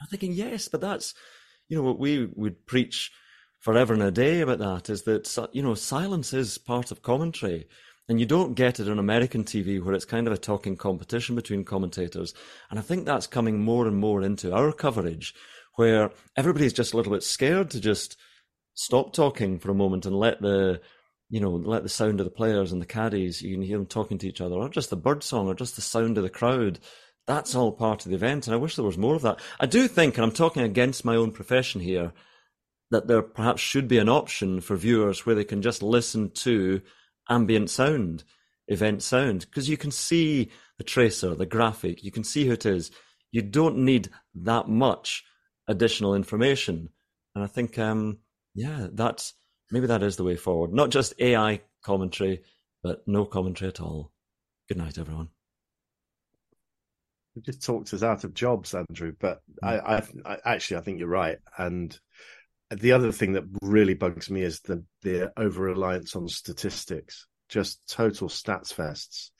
I'm 0.00 0.08
thinking, 0.08 0.32
yes, 0.32 0.68
but 0.68 0.80
that's, 0.80 1.14
you 1.68 1.76
know, 1.76 1.82
what 1.82 1.98
we 1.98 2.26
would 2.34 2.66
preach 2.66 3.10
forever 3.58 3.94
and 3.94 4.02
a 4.02 4.10
day 4.10 4.40
about 4.40 4.58
that 4.58 4.90
is 4.90 5.02
that, 5.02 5.48
you 5.52 5.62
know, 5.62 5.74
silence 5.74 6.32
is 6.32 6.58
part 6.58 6.90
of 6.90 7.02
commentary. 7.02 7.66
And 8.08 8.20
you 8.20 8.26
don't 8.26 8.54
get 8.54 8.78
it 8.78 8.88
on 8.88 9.00
American 9.00 9.42
TV 9.42 9.82
where 9.82 9.94
it's 9.94 10.04
kind 10.04 10.28
of 10.28 10.32
a 10.32 10.38
talking 10.38 10.76
competition 10.76 11.34
between 11.34 11.64
commentators. 11.64 12.34
And 12.70 12.78
I 12.78 12.82
think 12.82 13.04
that's 13.04 13.26
coming 13.26 13.60
more 13.60 13.88
and 13.88 13.96
more 13.96 14.22
into 14.22 14.54
our 14.54 14.72
coverage 14.72 15.34
where 15.74 16.12
everybody's 16.36 16.72
just 16.72 16.94
a 16.94 16.96
little 16.96 17.12
bit 17.12 17.24
scared 17.24 17.70
to 17.70 17.80
just 17.80 18.16
stop 18.74 19.12
talking 19.12 19.58
for 19.58 19.72
a 19.72 19.74
moment 19.74 20.06
and 20.06 20.14
let 20.14 20.40
the, 20.40 20.80
you 21.28 21.40
know, 21.40 21.50
let 21.50 21.82
the 21.82 21.88
sound 21.88 22.20
of 22.20 22.24
the 22.24 22.30
players 22.30 22.72
and 22.72 22.80
the 22.80 22.86
caddies, 22.86 23.42
you 23.42 23.54
can 23.54 23.62
hear 23.62 23.78
them 23.78 23.86
talking 23.86 24.18
to 24.18 24.28
each 24.28 24.40
other, 24.40 24.54
or 24.54 24.68
just 24.68 24.90
the 24.90 24.96
bird 24.96 25.22
song, 25.22 25.48
or 25.48 25.54
just 25.54 25.76
the 25.76 25.82
sound 25.82 26.16
of 26.16 26.24
the 26.24 26.30
crowd. 26.30 26.78
That's 27.26 27.54
all 27.54 27.72
part 27.72 28.04
of 28.04 28.10
the 28.10 28.16
event. 28.16 28.46
And 28.46 28.54
I 28.54 28.58
wish 28.58 28.76
there 28.76 28.84
was 28.84 28.98
more 28.98 29.16
of 29.16 29.22
that. 29.22 29.40
I 29.58 29.66
do 29.66 29.88
think, 29.88 30.16
and 30.16 30.24
I'm 30.24 30.32
talking 30.32 30.62
against 30.62 31.04
my 31.04 31.16
own 31.16 31.32
profession 31.32 31.80
here, 31.80 32.12
that 32.90 33.08
there 33.08 33.22
perhaps 33.22 33.60
should 33.60 33.88
be 33.88 33.98
an 33.98 34.08
option 34.08 34.60
for 34.60 34.76
viewers 34.76 35.26
where 35.26 35.34
they 35.34 35.44
can 35.44 35.62
just 35.62 35.82
listen 35.82 36.30
to 36.30 36.80
ambient 37.28 37.70
sound, 37.70 38.22
event 38.68 39.02
sound, 39.02 39.40
because 39.40 39.68
you 39.68 39.76
can 39.76 39.90
see 39.90 40.50
the 40.78 40.84
tracer, 40.84 41.34
the 41.34 41.46
graphic, 41.46 42.04
you 42.04 42.12
can 42.12 42.22
see 42.22 42.46
who 42.46 42.52
it 42.52 42.66
is. 42.66 42.92
You 43.32 43.42
don't 43.42 43.78
need 43.78 44.10
that 44.36 44.68
much 44.68 45.24
additional 45.66 46.14
information. 46.14 46.90
And 47.34 47.42
I 47.42 47.48
think, 47.48 47.76
um, 47.78 48.18
yeah, 48.54 48.86
that's 48.92 49.34
maybe 49.70 49.86
that 49.86 50.02
is 50.02 50.16
the 50.16 50.24
way 50.24 50.36
forward. 50.36 50.72
Not 50.72 50.90
just 50.90 51.14
AI 51.18 51.60
commentary, 51.82 52.42
but 52.82 53.06
no 53.06 53.24
commentary 53.24 53.68
at 53.68 53.80
all. 53.80 54.12
Good 54.68 54.78
night, 54.78 54.98
everyone. 54.98 55.28
You 57.34 57.42
just 57.42 57.62
talked 57.62 57.92
us 57.92 58.02
out 58.02 58.24
of 58.24 58.34
jobs, 58.34 58.74
Andrew. 58.74 59.12
But 59.18 59.40
mm. 59.62 59.68
I, 59.68 59.96
I, 59.96 60.34
I 60.34 60.54
actually, 60.54 60.78
I 60.78 60.80
think 60.80 60.98
you're 60.98 61.08
right. 61.08 61.38
And 61.58 61.98
the 62.70 62.92
other 62.92 63.12
thing 63.12 63.32
that 63.32 63.44
really 63.62 63.94
bugs 63.94 64.30
me 64.30 64.42
is 64.42 64.60
the 64.60 64.82
the 65.02 65.32
over 65.36 65.62
reliance 65.62 66.16
on 66.16 66.28
statistics, 66.28 67.26
just 67.48 67.80
total 67.88 68.28
stats 68.28 68.74
fests. 68.74 69.30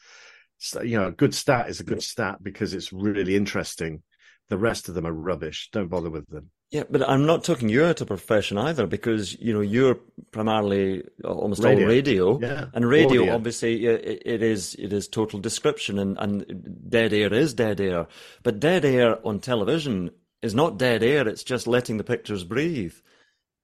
So, 0.59 0.83
you 0.83 0.99
know, 0.99 1.09
a 1.09 1.13
good 1.13 1.35
stat 1.35 1.69
is 1.69 1.81
a 1.81 1.85
good 1.85 2.03
stat 2.03 2.39
because 2.43 2.73
it's 2.73 2.93
really 2.93 3.37
interesting. 3.37 4.03
The 4.49 4.59
rest 4.59 4.89
of 4.89 4.95
them 4.95 5.07
are 5.07 5.13
rubbish. 5.13 5.69
Don't 5.73 5.89
bother 5.89 6.11
with 6.11 6.29
them. 6.29 6.51
Yeah, 6.71 6.83
but 6.91 7.09
I'm 7.09 7.27
not 7.27 7.45
talking 7.45 7.69
you 7.69 7.85
out 7.85 8.01
of 8.01 8.09
profession 8.09 8.59
either, 8.59 8.87
because 8.89 9.39
you 9.41 9.53
know 9.53 9.61
you're 9.61 9.99
primarily 10.33 11.05
uh, 11.25 11.29
almost 11.29 11.63
radio. 11.63 11.85
all 11.85 11.89
radio, 11.89 12.41
yeah. 12.41 12.67
and 12.75 12.89
radio 12.89 13.23
Audio. 13.23 13.35
obviously 13.35 13.87
it, 13.87 14.23
it 14.27 14.43
is 14.43 14.75
it 14.77 14.93
is 14.93 15.07
total 15.07 15.39
description, 15.39 15.99
and 15.99 16.19
and 16.19 16.89
dead 16.89 17.13
air 17.13 17.33
is 17.33 17.55
dead 17.55 17.81
air, 17.81 18.09
but 18.43 18.59
dead 18.59 18.85
air 18.85 19.25
on 19.25 19.39
television 19.39 20.11
is 20.43 20.55
not 20.55 20.77
dead 20.77 21.05
air; 21.05 21.29
it's 21.29 21.45
just 21.45 21.69
letting 21.69 21.99
the 21.99 22.05
pictures 22.05 22.43
breathe 22.43 22.95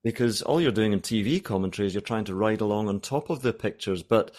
because 0.03 0.41
all 0.41 0.61
you're 0.61 0.71
doing 0.71 0.93
in 0.93 1.01
TV 1.01 1.43
commentary 1.43 1.87
is 1.87 1.93
you're 1.93 2.01
trying 2.01 2.25
to 2.25 2.35
ride 2.35 2.61
along 2.61 2.87
on 2.87 2.99
top 2.99 3.29
of 3.29 3.41
the 3.41 3.53
pictures. 3.53 4.03
But 4.03 4.31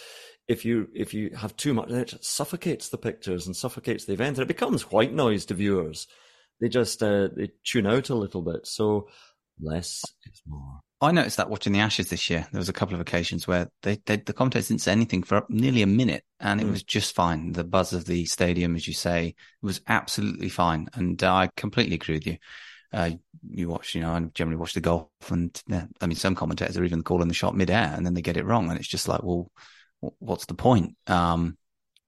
if 0.47 0.65
you 0.65 0.89
if 0.95 1.13
you 1.15 1.37
have 1.37 1.57
too 1.57 1.75
much, 1.75 1.91
it 1.91 2.25
suffocates 2.25 2.89
the 2.89 2.99
pictures 2.99 3.47
and 3.47 3.57
suffocates 3.57 4.05
the 4.05 4.13
event, 4.13 4.39
and 4.39 4.43
it 4.43 4.49
becomes 4.49 4.91
white 4.91 5.13
noise 5.13 5.45
to 5.47 5.55
viewers. 5.55 6.07
They 6.61 6.69
just 6.69 7.03
uh, 7.03 7.29
they 7.37 7.51
tune 7.65 7.87
out 7.87 8.11
a 8.11 8.15
little 8.15 8.43
bit. 8.43 8.67
So 8.67 9.09
less 9.61 10.03
is 10.25 10.43
more. 10.47 10.81
I 11.01 11.11
noticed 11.11 11.37
that 11.37 11.51
watching 11.51 11.75
the 11.75 11.81
Ashes 11.81 12.09
this 12.09 12.31
year, 12.31 12.47
there 12.51 12.59
was 12.59 12.71
a 12.71 12.73
couple 12.73 12.95
of 12.95 13.01
occasions 13.01 13.47
where 13.47 13.69
they, 13.83 14.01
they 14.07 14.17
the 14.17 14.33
commentators 14.33 14.69
didn't 14.69 14.81
say 14.81 14.93
anything 14.93 15.23
for 15.23 15.45
nearly 15.49 15.83
a 15.83 15.87
minute, 15.87 16.25
and 16.41 16.61
it 16.61 16.67
mm. 16.67 16.71
was 16.71 16.83
just 16.83 17.15
fine. 17.15 17.53
The 17.53 17.65
buzz 17.65 17.93
of 17.93 18.07
the 18.07 18.25
stadium, 18.25 18.75
as 18.75 18.89
you 18.89 18.95
say, 18.95 19.35
was 19.61 19.81
absolutely 19.87 20.49
fine, 20.49 20.89
and 20.95 21.23
uh, 21.23 21.35
I 21.35 21.51
completely 21.57 21.97
agree 21.97 22.15
with 22.15 22.27
you 22.27 22.39
uh, 22.95 23.11
you 23.51 23.69
watch, 23.69 23.95
you 23.95 24.01
know, 24.01 24.13
I 24.13 24.21
generally 24.35 24.57
watch 24.57 24.73
the 24.73 24.81
golf, 24.81 25.09
and 25.29 25.61
yeah, 25.67 25.87
I 26.01 26.07
mean, 26.07 26.17
some 26.17 26.37
commentators 26.37 26.79
are 26.79 26.85
even 26.85 27.03
calling 27.03 27.27
the 27.27 27.35
shot 27.35 27.57
mid-air, 27.57 27.93
and 27.95 28.07
then 28.07 28.15
they 28.15 28.23
get 28.23 28.37
it 28.37 28.45
wrong, 28.45 28.71
and 28.71 28.79
it's 28.79 28.89
just 28.89 29.09
like, 29.09 29.23
well, 29.25 29.51
what's 30.21 30.47
the 30.47 30.55
point? 30.55 30.97
Um, 31.09 31.59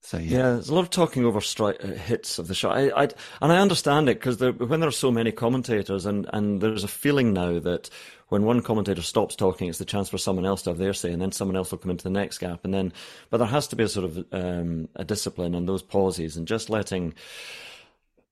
so 0.02 0.18
yeah. 0.18 0.38
yeah. 0.38 0.42
there's 0.52 0.68
a 0.68 0.74
lot 0.74 0.82
of 0.82 0.90
talking 0.90 1.24
over 1.24 1.40
strike 1.40 1.84
uh, 1.84 1.88
hits 1.88 2.38
of 2.38 2.46
the 2.48 2.54
shot. 2.54 2.76
I, 2.76 2.90
I 2.90 3.08
and 3.42 3.52
I 3.52 3.58
understand 3.58 4.08
it 4.08 4.20
because 4.20 4.40
when 4.40 4.80
there 4.80 4.88
are 4.88 4.92
so 4.92 5.10
many 5.10 5.32
commentators, 5.32 6.06
and 6.06 6.28
and 6.32 6.60
there's 6.60 6.84
a 6.84 6.88
feeling 6.88 7.32
now 7.32 7.58
that 7.58 7.90
when 8.28 8.44
one 8.44 8.62
commentator 8.62 9.02
stops 9.02 9.36
talking, 9.36 9.68
it's 9.68 9.78
the 9.78 9.84
chance 9.84 10.08
for 10.08 10.18
someone 10.18 10.46
else 10.46 10.62
to 10.62 10.70
have 10.70 10.78
their 10.78 10.94
say, 10.94 11.12
and 11.12 11.20
then 11.20 11.32
someone 11.32 11.56
else 11.56 11.70
will 11.70 11.78
come 11.78 11.90
into 11.90 12.04
the 12.04 12.10
next 12.10 12.38
gap, 12.38 12.64
and 12.64 12.74
then, 12.74 12.92
but 13.30 13.38
there 13.38 13.46
has 13.46 13.68
to 13.68 13.76
be 13.76 13.84
a 13.84 13.88
sort 13.88 14.04
of 14.04 14.24
um, 14.32 14.88
a 14.96 15.04
discipline 15.04 15.54
and 15.54 15.68
those 15.68 15.82
pauses, 15.82 16.36
and 16.36 16.46
just 16.46 16.70
letting 16.70 17.14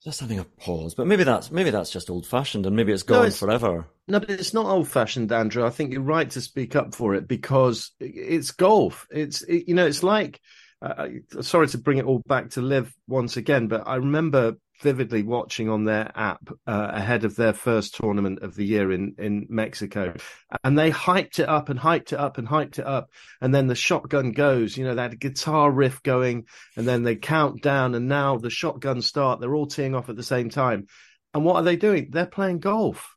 just 0.04 0.20
having 0.20 0.38
a 0.38 0.44
pause. 0.44 0.94
But 0.94 1.06
maybe 1.06 1.24
that's 1.24 1.50
maybe 1.50 1.70
that's 1.70 1.90
just 1.90 2.10
old 2.10 2.26
fashioned, 2.26 2.66
and 2.66 2.76
maybe 2.76 2.92
it's 2.92 3.02
gone 3.02 3.22
no, 3.22 3.24
it's, 3.24 3.38
forever. 3.38 3.86
No, 4.06 4.20
but 4.20 4.30
it's 4.30 4.54
not 4.54 4.66
old 4.66 4.88
fashioned, 4.88 5.32
Andrew. 5.32 5.66
I 5.66 5.70
think 5.70 5.92
you're 5.92 6.02
right 6.02 6.30
to 6.30 6.40
speak 6.40 6.76
up 6.76 6.94
for 6.94 7.14
it 7.14 7.26
because 7.26 7.90
it's 7.98 8.50
golf. 8.50 9.08
It's 9.10 9.42
it, 9.42 9.66
you 9.66 9.74
know, 9.74 9.86
it's 9.86 10.02
like. 10.02 10.40
Uh, 10.84 11.08
sorry 11.40 11.66
to 11.66 11.78
bring 11.78 11.96
it 11.96 12.04
all 12.04 12.20
back 12.26 12.50
to 12.50 12.60
LIV 12.60 12.94
once 13.08 13.38
again, 13.38 13.68
but 13.68 13.84
I 13.86 13.96
remember 13.96 14.56
vividly 14.82 15.22
watching 15.22 15.70
on 15.70 15.84
their 15.84 16.12
app 16.14 16.46
uh, 16.66 16.88
ahead 16.92 17.24
of 17.24 17.36
their 17.36 17.54
first 17.54 17.94
tournament 17.94 18.40
of 18.42 18.54
the 18.54 18.66
year 18.66 18.92
in 18.92 19.14
in 19.16 19.46
Mexico, 19.48 20.14
and 20.62 20.78
they 20.78 20.90
hyped 20.90 21.38
it 21.38 21.48
up 21.48 21.70
and 21.70 21.80
hyped 21.80 22.12
it 22.12 22.18
up 22.18 22.36
and 22.36 22.46
hyped 22.46 22.78
it 22.78 22.86
up, 22.86 23.08
and 23.40 23.54
then 23.54 23.66
the 23.66 23.74
shotgun 23.74 24.32
goes. 24.32 24.76
You 24.76 24.84
know, 24.84 24.96
that 24.96 25.18
guitar 25.18 25.70
riff 25.70 26.02
going, 26.02 26.44
and 26.76 26.86
then 26.86 27.02
they 27.02 27.16
count 27.16 27.62
down, 27.62 27.94
and 27.94 28.06
now 28.06 28.36
the 28.36 28.50
shotgun 28.50 29.00
start. 29.00 29.40
They're 29.40 29.54
all 29.54 29.66
teeing 29.66 29.94
off 29.94 30.10
at 30.10 30.16
the 30.16 30.22
same 30.22 30.50
time, 30.50 30.86
and 31.32 31.46
what 31.46 31.56
are 31.56 31.62
they 31.62 31.76
doing? 31.76 32.08
They're 32.10 32.26
playing 32.26 32.58
golf, 32.58 33.16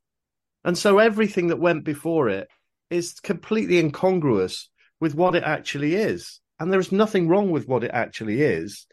and 0.64 0.78
so 0.78 1.00
everything 1.00 1.48
that 1.48 1.60
went 1.60 1.84
before 1.84 2.30
it 2.30 2.48
is 2.90 3.20
completely 3.20 3.78
incongruous 3.78 4.70
with 5.02 5.16
what 5.16 5.36
it 5.36 5.44
actually 5.44 5.96
is. 5.96 6.40
And 6.60 6.72
there 6.72 6.80
is 6.80 6.92
nothing 6.92 7.28
wrong 7.28 7.52
with 7.52 7.68
what 7.68 7.84
it 7.84 7.92
actually 7.94 8.42
is. 8.42 8.88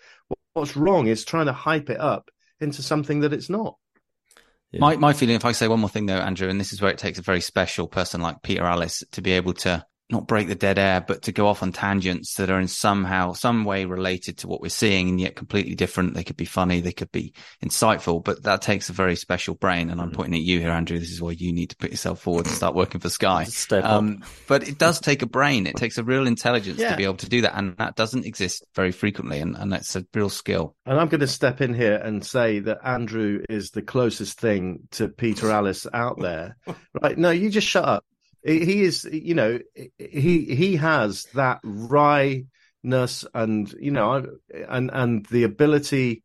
What's 0.53 0.77
wrong 0.77 1.07
is 1.07 1.25
trying 1.25 1.47
to 1.47 1.53
hype 1.53 1.91
it 1.91 2.01
up 2.01 2.31
into 2.61 2.83
something 2.83 3.21
that 3.21 3.33
it's 3.33 3.51
not. 3.51 3.77
Yeah. 4.71 4.81
My 4.81 4.97
my 4.97 5.13
feeling, 5.13 5.37
if 5.37 5.45
I 5.45 5.53
say 5.53 5.69
one 5.69 5.81
more 5.81 5.89
thing 5.89 6.07
though, 6.07 6.17
Andrew, 6.17 6.49
and 6.49 6.61
this 6.61 6.73
is 6.73 6.83
where 6.83 6.91
it 6.91 6.99
takes 6.99 7.19
a 7.19 7.23
very 7.23 7.41
special 7.41 7.87
person 7.87 8.21
like 8.21 8.43
Peter 8.43 8.63
Alliss 8.63 9.05
to 9.13 9.23
be 9.23 9.33
able 9.33 9.55
to 9.55 9.85
not 10.11 10.27
break 10.27 10.49
the 10.49 10.55
dead 10.55 10.79
air, 10.79 11.01
but 11.01 11.23
to 11.23 11.33
go 11.33 11.49
off 11.49 11.63
on 11.63 11.73
tangents 11.73 12.35
that 12.35 12.51
are 12.51 12.61
in 12.61 12.69
somehow, 12.69 13.33
some 13.33 13.65
way 13.65 13.87
related 13.87 14.39
to 14.39 14.47
what 14.47 14.61
we're 14.61 14.69
seeing 14.69 15.09
and 15.09 15.21
yet 15.21 15.35
completely 15.35 15.75
different. 15.75 16.13
They 16.13 16.25
could 16.25 16.37
be 16.37 16.45
funny, 16.45 16.81
they 16.81 16.93
could 16.93 17.11
be 17.11 17.33
insightful, 17.65 18.23
but 18.23 18.43
that 18.43 18.61
takes 18.61 18.91
a 18.91 18.93
very 18.93 19.17
special 19.17 19.55
brain. 19.55 19.89
And 19.89 20.01
I'm 20.01 20.09
mm-hmm. 20.09 20.17
pointing 20.17 20.35
at 20.35 20.45
you 20.45 20.61
here, 20.61 20.71
Andrew. 20.71 20.99
This 20.99 21.11
is 21.11 21.23
why 21.23 21.31
you 21.31 21.53
need 21.53 21.71
to 21.71 21.77
put 21.77 21.91
yourself 21.91 22.21
forward 22.21 22.47
and 22.47 22.55
start 22.55 22.75
working 22.75 23.01
for 23.01 23.09
Sky. 23.09 23.47
Um, 23.71 24.23
but 24.47 24.69
it 24.69 24.79
does 24.79 25.01
take 25.01 25.23
a 25.23 25.27
brain. 25.27 25.67
It 25.67 25.77
takes 25.77 25.97
a 25.97 26.05
real 26.05 26.27
intelligence 26.27 26.79
yeah. 26.79 26.91
to 26.91 26.97
be 26.97 27.05
able 27.05 27.17
to 27.17 27.29
do 27.29 27.41
that. 27.41 27.57
And 27.57 27.75
that 27.79 27.97
doesn't 27.97 28.27
exist 28.27 28.65
very 28.75 28.93
frequently. 28.93 29.39
And, 29.39 29.57
and 29.57 29.73
that's 29.73 29.97
a 29.97 30.05
real 30.15 30.29
skill. 30.29 30.77
And 30.85 31.01
I'm 31.01 31.09
going 31.09 31.21
to 31.21 31.27
step 31.27 31.63
in 31.63 31.73
here 31.73 31.97
and 31.97 32.25
say 32.25 32.59
that 32.61 32.79
Andrew 32.85 33.43
is 33.49 33.71
the 33.71 33.83
closest 33.83 34.39
thing 34.39 34.81
to 34.93 35.09
Peter 35.09 35.47
Alliss 35.47 35.87
out 35.95 36.21
there. 36.21 36.57
right. 37.03 37.17
No, 37.17 37.31
you 37.31 37.49
just 37.49 37.67
shut 37.67 37.87
up 37.87 38.05
he 38.45 38.83
is 38.83 39.05
you 39.05 39.35
know 39.35 39.59
he 39.99 40.55
he 40.55 40.77
has 40.77 41.25
that 41.35 41.61
wryness 41.65 43.25
and 43.35 43.73
you 43.81 43.91
know 43.91 44.27
and 44.69 44.91
and 44.93 45.27
the 45.27 45.45
ability 45.45 46.23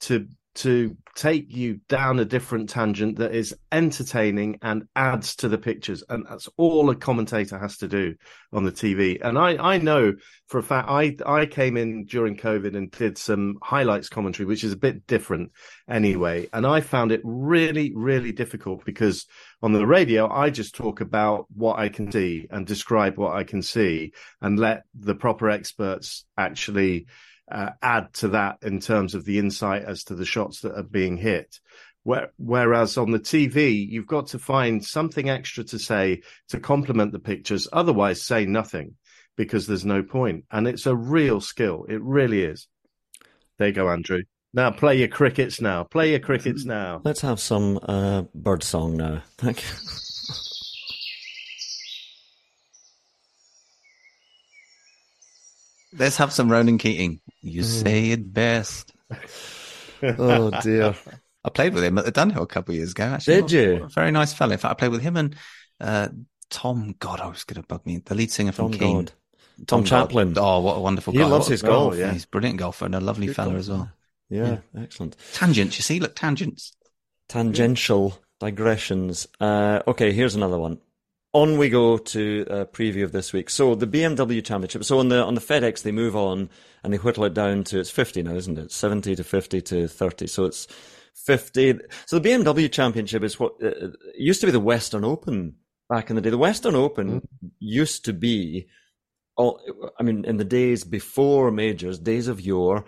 to 0.00 0.28
to 0.54 0.96
take 1.14 1.54
you 1.54 1.80
down 1.88 2.18
a 2.18 2.24
different 2.24 2.68
tangent 2.68 3.18
that 3.18 3.34
is 3.34 3.54
entertaining 3.70 4.58
and 4.62 4.84
adds 4.96 5.36
to 5.36 5.48
the 5.48 5.58
pictures. 5.58 6.02
And 6.08 6.26
that's 6.28 6.48
all 6.56 6.90
a 6.90 6.96
commentator 6.96 7.58
has 7.58 7.76
to 7.78 7.88
do 7.88 8.14
on 8.52 8.64
the 8.64 8.72
TV 8.72 9.18
and 9.22 9.38
I 9.38 9.56
I 9.56 9.78
know 9.78 10.14
for 10.48 10.58
a 10.58 10.62
fact 10.62 10.88
I 10.90 11.16
I 11.24 11.46
came 11.46 11.76
in 11.76 12.04
during 12.04 12.36
covid 12.36 12.76
and 12.76 12.90
did 12.90 13.16
some 13.16 13.56
highlights 13.62 14.08
commentary 14.08 14.46
which 14.46 14.64
is 14.64 14.72
a 14.72 14.76
bit 14.76 15.06
different 15.06 15.52
anyway. 15.88 16.48
And 16.52 16.66
I 16.66 16.80
found 16.80 17.12
it 17.12 17.20
really 17.24 17.92
really 17.94 18.32
difficult 18.32 18.84
because 18.84 19.26
on 19.62 19.72
the 19.72 19.86
radio 19.86 20.30
I 20.30 20.50
just 20.50 20.74
talk 20.74 21.00
about 21.00 21.46
what 21.54 21.78
I 21.78 21.88
can 21.88 22.10
see 22.10 22.46
and 22.50 22.66
describe 22.66 23.16
what 23.16 23.34
I 23.34 23.44
can 23.44 23.62
see 23.62 24.12
and 24.40 24.58
let 24.58 24.82
the 24.94 25.14
proper 25.14 25.50
experts 25.50 26.24
actually 26.36 27.06
uh, 27.50 27.70
add 27.82 28.12
to 28.14 28.28
that 28.28 28.58
in 28.62 28.80
terms 28.80 29.14
of 29.14 29.24
the 29.24 29.38
insight 29.38 29.82
as 29.84 30.04
to 30.04 30.14
the 30.14 30.24
shots 30.24 30.60
that 30.60 30.76
are 30.76 30.82
being 30.82 31.16
hit. 31.16 31.58
Where, 32.04 32.32
whereas 32.36 32.96
on 32.98 33.12
the 33.12 33.20
TV, 33.20 33.88
you've 33.88 34.06
got 34.06 34.28
to 34.28 34.38
find 34.38 34.84
something 34.84 35.30
extra 35.30 35.62
to 35.64 35.78
say 35.78 36.22
to 36.48 36.58
complement 36.58 37.12
the 37.12 37.20
pictures. 37.20 37.68
Otherwise, 37.72 38.22
say 38.22 38.44
nothing 38.44 38.96
because 39.36 39.66
there's 39.66 39.84
no 39.84 40.02
point. 40.02 40.44
And 40.50 40.66
it's 40.66 40.86
a 40.86 40.96
real 40.96 41.40
skill. 41.40 41.86
It 41.88 42.02
really 42.02 42.42
is. 42.42 42.66
There 43.58 43.68
you 43.68 43.74
go, 43.74 43.88
Andrew. 43.88 44.22
Now 44.54 44.70
play 44.70 44.98
your 44.98 45.08
crickets 45.08 45.60
now. 45.60 45.84
Play 45.84 46.10
your 46.10 46.20
crickets 46.20 46.64
now. 46.64 47.00
Let's 47.04 47.20
have 47.20 47.40
some 47.40 47.78
uh, 47.82 48.22
bird 48.34 48.62
song 48.62 48.96
now. 48.96 49.22
Thank 49.38 49.62
you. 49.62 49.68
Let's 55.92 56.16
have 56.16 56.32
some 56.32 56.50
Ronan 56.50 56.78
Keating. 56.78 57.20
You 57.42 57.62
Mm. 57.62 57.82
say 57.82 58.10
it 58.10 58.32
best. 58.32 58.92
oh 60.02 60.50
dear. 60.62 60.94
I 61.44 61.50
played 61.50 61.74
with 61.74 61.84
him 61.84 61.98
at 61.98 62.04
the 62.04 62.12
Dunhill 62.12 62.42
a 62.42 62.46
couple 62.46 62.72
of 62.72 62.76
years 62.76 62.92
ago. 62.92 63.04
Actually, 63.04 63.42
Did 63.42 63.50
you? 63.52 63.88
Very 63.94 64.10
nice 64.12 64.32
fellow. 64.32 64.52
In 64.52 64.58
fact, 64.58 64.70
I 64.72 64.74
played 64.74 64.92
with 64.92 65.02
him 65.02 65.16
and 65.16 65.36
uh, 65.80 66.08
Tom. 66.50 66.94
God, 66.98 67.20
I 67.20 67.26
was 67.26 67.44
going 67.44 67.60
to 67.60 67.66
bug 67.66 67.84
me. 67.84 67.98
The 68.04 68.14
lead 68.14 68.30
singer 68.30 68.52
from 68.52 68.70
Tom 68.70 68.78
Keane. 68.78 68.96
God. 69.04 69.12
Tom 69.66 69.84
Chaplin. 69.84 70.34
Oh, 70.38 70.60
what 70.60 70.76
a 70.76 70.80
wonderful 70.80 71.12
guy. 71.12 71.18
He 71.18 71.24
guy! 71.24 71.30
loves 71.30 71.46
What- 71.46 71.50
his 71.52 71.62
golf. 71.62 71.96
Yeah. 71.98 72.12
He's 72.12 72.24
a 72.24 72.28
brilliant 72.28 72.58
golfer 72.58 72.84
and 72.86 72.94
a 72.94 73.00
lovely 73.00 73.26
Good 73.26 73.36
fella 73.36 73.48
golfer. 73.48 73.58
as 73.60 73.68
well. 73.70 73.90
Yeah, 74.30 74.58
excellent. 74.78 75.16
Tangents, 75.34 75.76
you 75.76 75.82
see, 75.82 76.00
look, 76.00 76.16
tangents. 76.16 76.72
Tangential 77.28 78.18
digressions. 78.40 79.26
Uh, 79.40 79.82
okay, 79.86 80.12
here's 80.12 80.34
another 80.34 80.58
one. 80.58 80.78
On 81.34 81.56
we 81.56 81.70
go 81.70 81.96
to 81.96 82.46
a 82.50 82.66
preview 82.66 83.04
of 83.04 83.12
this 83.12 83.32
week. 83.32 83.48
So 83.48 83.74
the 83.74 83.86
BMW 83.86 84.44
Championship. 84.44 84.84
So 84.84 84.98
on 84.98 85.08
the 85.08 85.24
on 85.24 85.34
the 85.34 85.40
FedEx, 85.40 85.82
they 85.82 85.92
move 85.92 86.14
on 86.14 86.50
and 86.84 86.92
they 86.92 86.98
whittle 86.98 87.24
it 87.24 87.32
down 87.32 87.64
to 87.64 87.80
it's 87.80 87.90
50 87.90 88.22
now, 88.22 88.34
isn't 88.34 88.58
it? 88.58 88.70
70 88.70 89.16
to 89.16 89.24
50 89.24 89.62
to 89.62 89.88
30. 89.88 90.26
So 90.26 90.44
it's 90.44 90.66
50. 91.14 91.78
So 92.04 92.18
the 92.18 92.28
BMW 92.28 92.70
Championship 92.70 93.22
is 93.22 93.40
what 93.40 93.54
uh, 93.62 93.88
used 94.14 94.40
to 94.42 94.46
be 94.46 94.52
the 94.52 94.60
Western 94.60 95.04
Open 95.04 95.56
back 95.88 96.10
in 96.10 96.16
the 96.16 96.22
day. 96.22 96.30
The 96.30 96.38
Western 96.38 96.74
Open 96.74 97.26
used 97.58 98.04
to 98.04 98.12
be 98.12 98.68
all, 99.36 99.60
I 99.98 100.02
mean, 100.02 100.24
in 100.24 100.36
the 100.36 100.44
days 100.44 100.84
before 100.84 101.50
majors, 101.50 101.98
days 101.98 102.28
of 102.28 102.40
yore, 102.40 102.84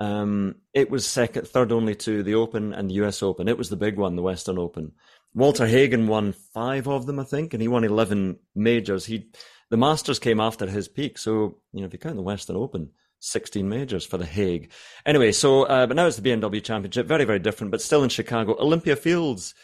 um, 0.00 0.56
it 0.74 0.90
was 0.90 1.06
second, 1.06 1.48
third 1.48 1.72
only 1.72 1.94
to 1.96 2.22
the 2.22 2.34
Open 2.34 2.72
and 2.72 2.90
the 2.90 2.94
US 2.94 3.22
Open. 3.22 3.48
It 3.48 3.58
was 3.58 3.70
the 3.70 3.76
big 3.76 3.96
one, 3.96 4.16
the 4.16 4.22
Western 4.22 4.58
Open. 4.58 4.92
Walter 5.36 5.66
Hagen 5.66 6.06
won 6.06 6.32
five 6.54 6.88
of 6.88 7.04
them, 7.04 7.20
I 7.20 7.24
think, 7.24 7.52
and 7.52 7.60
he 7.60 7.68
won 7.68 7.84
11 7.84 8.38
majors. 8.54 9.04
He, 9.04 9.28
the 9.68 9.76
Masters 9.76 10.18
came 10.18 10.40
after 10.40 10.66
his 10.66 10.88
peak. 10.88 11.18
So, 11.18 11.58
you 11.74 11.80
know, 11.80 11.86
if 11.86 11.92
you 11.92 11.98
count 11.98 12.16
the 12.16 12.22
Western 12.22 12.56
Open, 12.56 12.90
16 13.20 13.68
majors 13.68 14.06
for 14.06 14.16
the 14.16 14.24
Haig. 14.24 14.72
Anyway, 15.04 15.32
so, 15.32 15.64
uh, 15.64 15.86
but 15.86 15.94
now 15.94 16.06
it's 16.06 16.16
the 16.16 16.30
BMW 16.30 16.64
Championship. 16.64 17.06
Very, 17.06 17.26
very 17.26 17.38
different, 17.38 17.70
but 17.70 17.82
still 17.82 18.02
in 18.02 18.08
Chicago. 18.08 18.56
Olympia 18.58 18.96
Fields. 18.96 19.54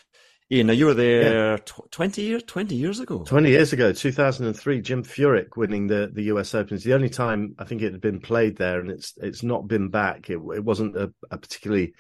Iain, 0.53 0.67
now 0.67 0.75
you 0.75 0.85
were 0.85 0.95
there 0.95 1.57
tw- 1.57 1.91
20 1.91 2.21
years, 2.21 2.43
20 2.43 2.75
years 2.75 3.01
ago. 3.01 3.25
20 3.25 3.49
years 3.49 3.73
ago, 3.73 3.95
2003, 3.95 4.83
Jim 4.83 5.03
Furyk 5.03 5.57
winning 5.57 5.87
the, 5.87 6.11
the 6.13 6.25
US 6.25 6.55
Open. 6.55 6.75
It's 6.75 6.85
the 6.85 6.93
only 6.93 7.09
time 7.09 7.55
I 7.59 7.65
think 7.65 7.81
it 7.81 7.93
had 7.93 8.03
been 8.03 8.21
played 8.21 8.59
there, 8.59 8.79
and 8.79 8.91
it's 8.91 9.15
it's 9.17 9.43
not 9.43 9.67
been 9.69 9.89
back. 9.89 10.29
It, 10.29 10.39
it 10.55 10.63
wasn't 10.63 10.97
a, 10.99 11.11
a 11.31 11.39
particularly 11.39 11.95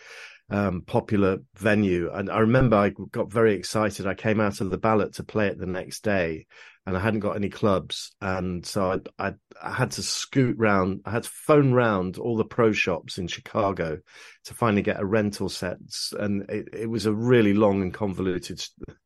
um, 0.53 0.83
popular 0.83 1.39
venue. 1.57 2.11
And 2.13 2.31
I 2.31 2.41
remember 2.41 2.77
I 2.77 2.91
got 3.11 3.33
very 3.33 3.55
excited. 3.55 4.07
I 4.07 4.15
came 4.15 4.41
out 4.41 4.61
of 4.61 4.71
the 4.71 4.79
ballot 4.79 5.15
to 5.15 5.25
play 5.25 5.49
it 5.49 5.59
the 5.59 5.67
next 5.67 6.05
day, 6.05 6.47
and 6.87 6.97
I 6.97 7.01
hadn't 7.01 7.21
got 7.21 7.37
any 7.37 7.49
clubs, 7.49 8.13
and 8.21 8.67
so 8.67 9.01
I, 9.19 9.29
I, 9.29 9.35
I 9.63 9.73
had 9.73 9.93
to 9.93 10.03
scoot 10.03 10.57
round. 10.59 11.03
I 11.05 11.13
had 11.13 11.23
to 11.23 11.29
phone 11.29 11.73
round 11.73 12.19
all 12.19 12.37
the 12.37 12.45
pro 12.45 12.73
shops 12.73 13.19
in 13.19 13.29
Chicago 13.29 13.99
to 14.45 14.55
finally 14.55 14.83
get 14.83 15.01
a 15.01 15.05
rental 15.05 15.49
set, 15.49 15.79
and 16.19 16.43
it, 16.51 16.69
it 16.73 16.91
was 16.91 17.07
a 17.07 17.15
really 17.15 17.55
long 17.55 17.83
and 17.83 17.95
convoluted 17.95 18.65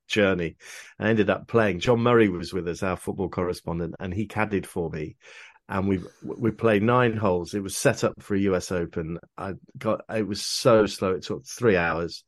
journey. 0.08 0.56
I 0.98 1.10
ended 1.10 1.28
up 1.28 1.48
playing. 1.48 1.80
John 1.80 2.00
Murray 2.00 2.30
was 2.30 2.54
with 2.54 2.66
us, 2.66 2.82
our 2.82 2.96
football 2.96 3.28
correspondent, 3.28 3.94
and 4.00 4.14
he 4.14 4.26
caddied 4.26 4.64
for 4.64 4.88
me. 4.88 5.16
And 5.68 5.88
we 5.88 6.00
we 6.22 6.52
played 6.52 6.82
nine 6.82 7.16
holes. 7.16 7.54
It 7.54 7.62
was 7.62 7.76
set 7.76 8.04
up 8.04 8.14
for 8.20 8.36
a 8.36 8.40
US 8.40 8.70
Open. 8.70 9.18
I 9.36 9.54
got 9.76 10.02
it 10.14 10.26
was 10.26 10.42
so 10.42 10.86
slow. 10.86 11.12
It 11.12 11.24
took 11.24 11.44
three 11.44 11.76
hours, 11.76 12.22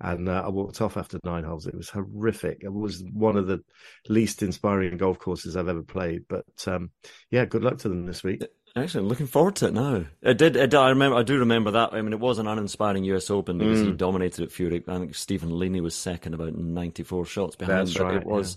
and 0.00 0.28
uh, 0.28 0.42
I 0.44 0.48
walked 0.48 0.80
off 0.80 0.96
after 0.96 1.18
nine 1.24 1.44
holes. 1.44 1.66
It 1.66 1.74
was 1.74 1.90
horrific. 1.90 2.58
It 2.60 2.72
was 2.72 3.02
one 3.12 3.36
of 3.36 3.48
the 3.48 3.64
least 4.08 4.42
inspiring 4.42 4.96
golf 4.96 5.18
courses 5.18 5.56
I've 5.56 5.68
ever 5.68 5.82
played. 5.82 6.22
But 6.28 6.44
um, 6.66 6.90
yeah, 7.30 7.46
good 7.46 7.64
luck 7.64 7.78
to 7.78 7.88
them 7.88 8.06
this 8.06 8.22
week. 8.22 8.44
Actually, 8.76 9.04
looking 9.04 9.26
forward 9.26 9.54
to 9.56 9.68
it 9.68 9.74
now. 9.74 10.04
It 10.20 10.36
did. 10.36 10.56
It, 10.56 10.74
I 10.74 10.88
remember. 10.88 11.16
I 11.16 11.22
do 11.22 11.38
remember 11.38 11.70
that. 11.72 11.94
I 11.94 12.02
mean, 12.02 12.12
it 12.12 12.18
was 12.18 12.40
an 12.40 12.48
uninspiring 12.48 13.04
U.S. 13.04 13.30
Open 13.30 13.58
because 13.58 13.80
he 13.80 13.92
dominated 13.92 14.42
at 14.42 14.50
Furyk. 14.50 14.88
I 14.88 14.98
think 14.98 15.14
Stephen 15.14 15.50
Leaney 15.50 15.80
was 15.80 15.94
second, 15.94 16.34
about 16.34 16.56
ninety-four 16.56 17.24
shots 17.24 17.54
behind. 17.54 17.86
That's 17.86 17.96
but 17.96 18.02
right, 18.02 18.16
It 18.16 18.26
was. 18.26 18.56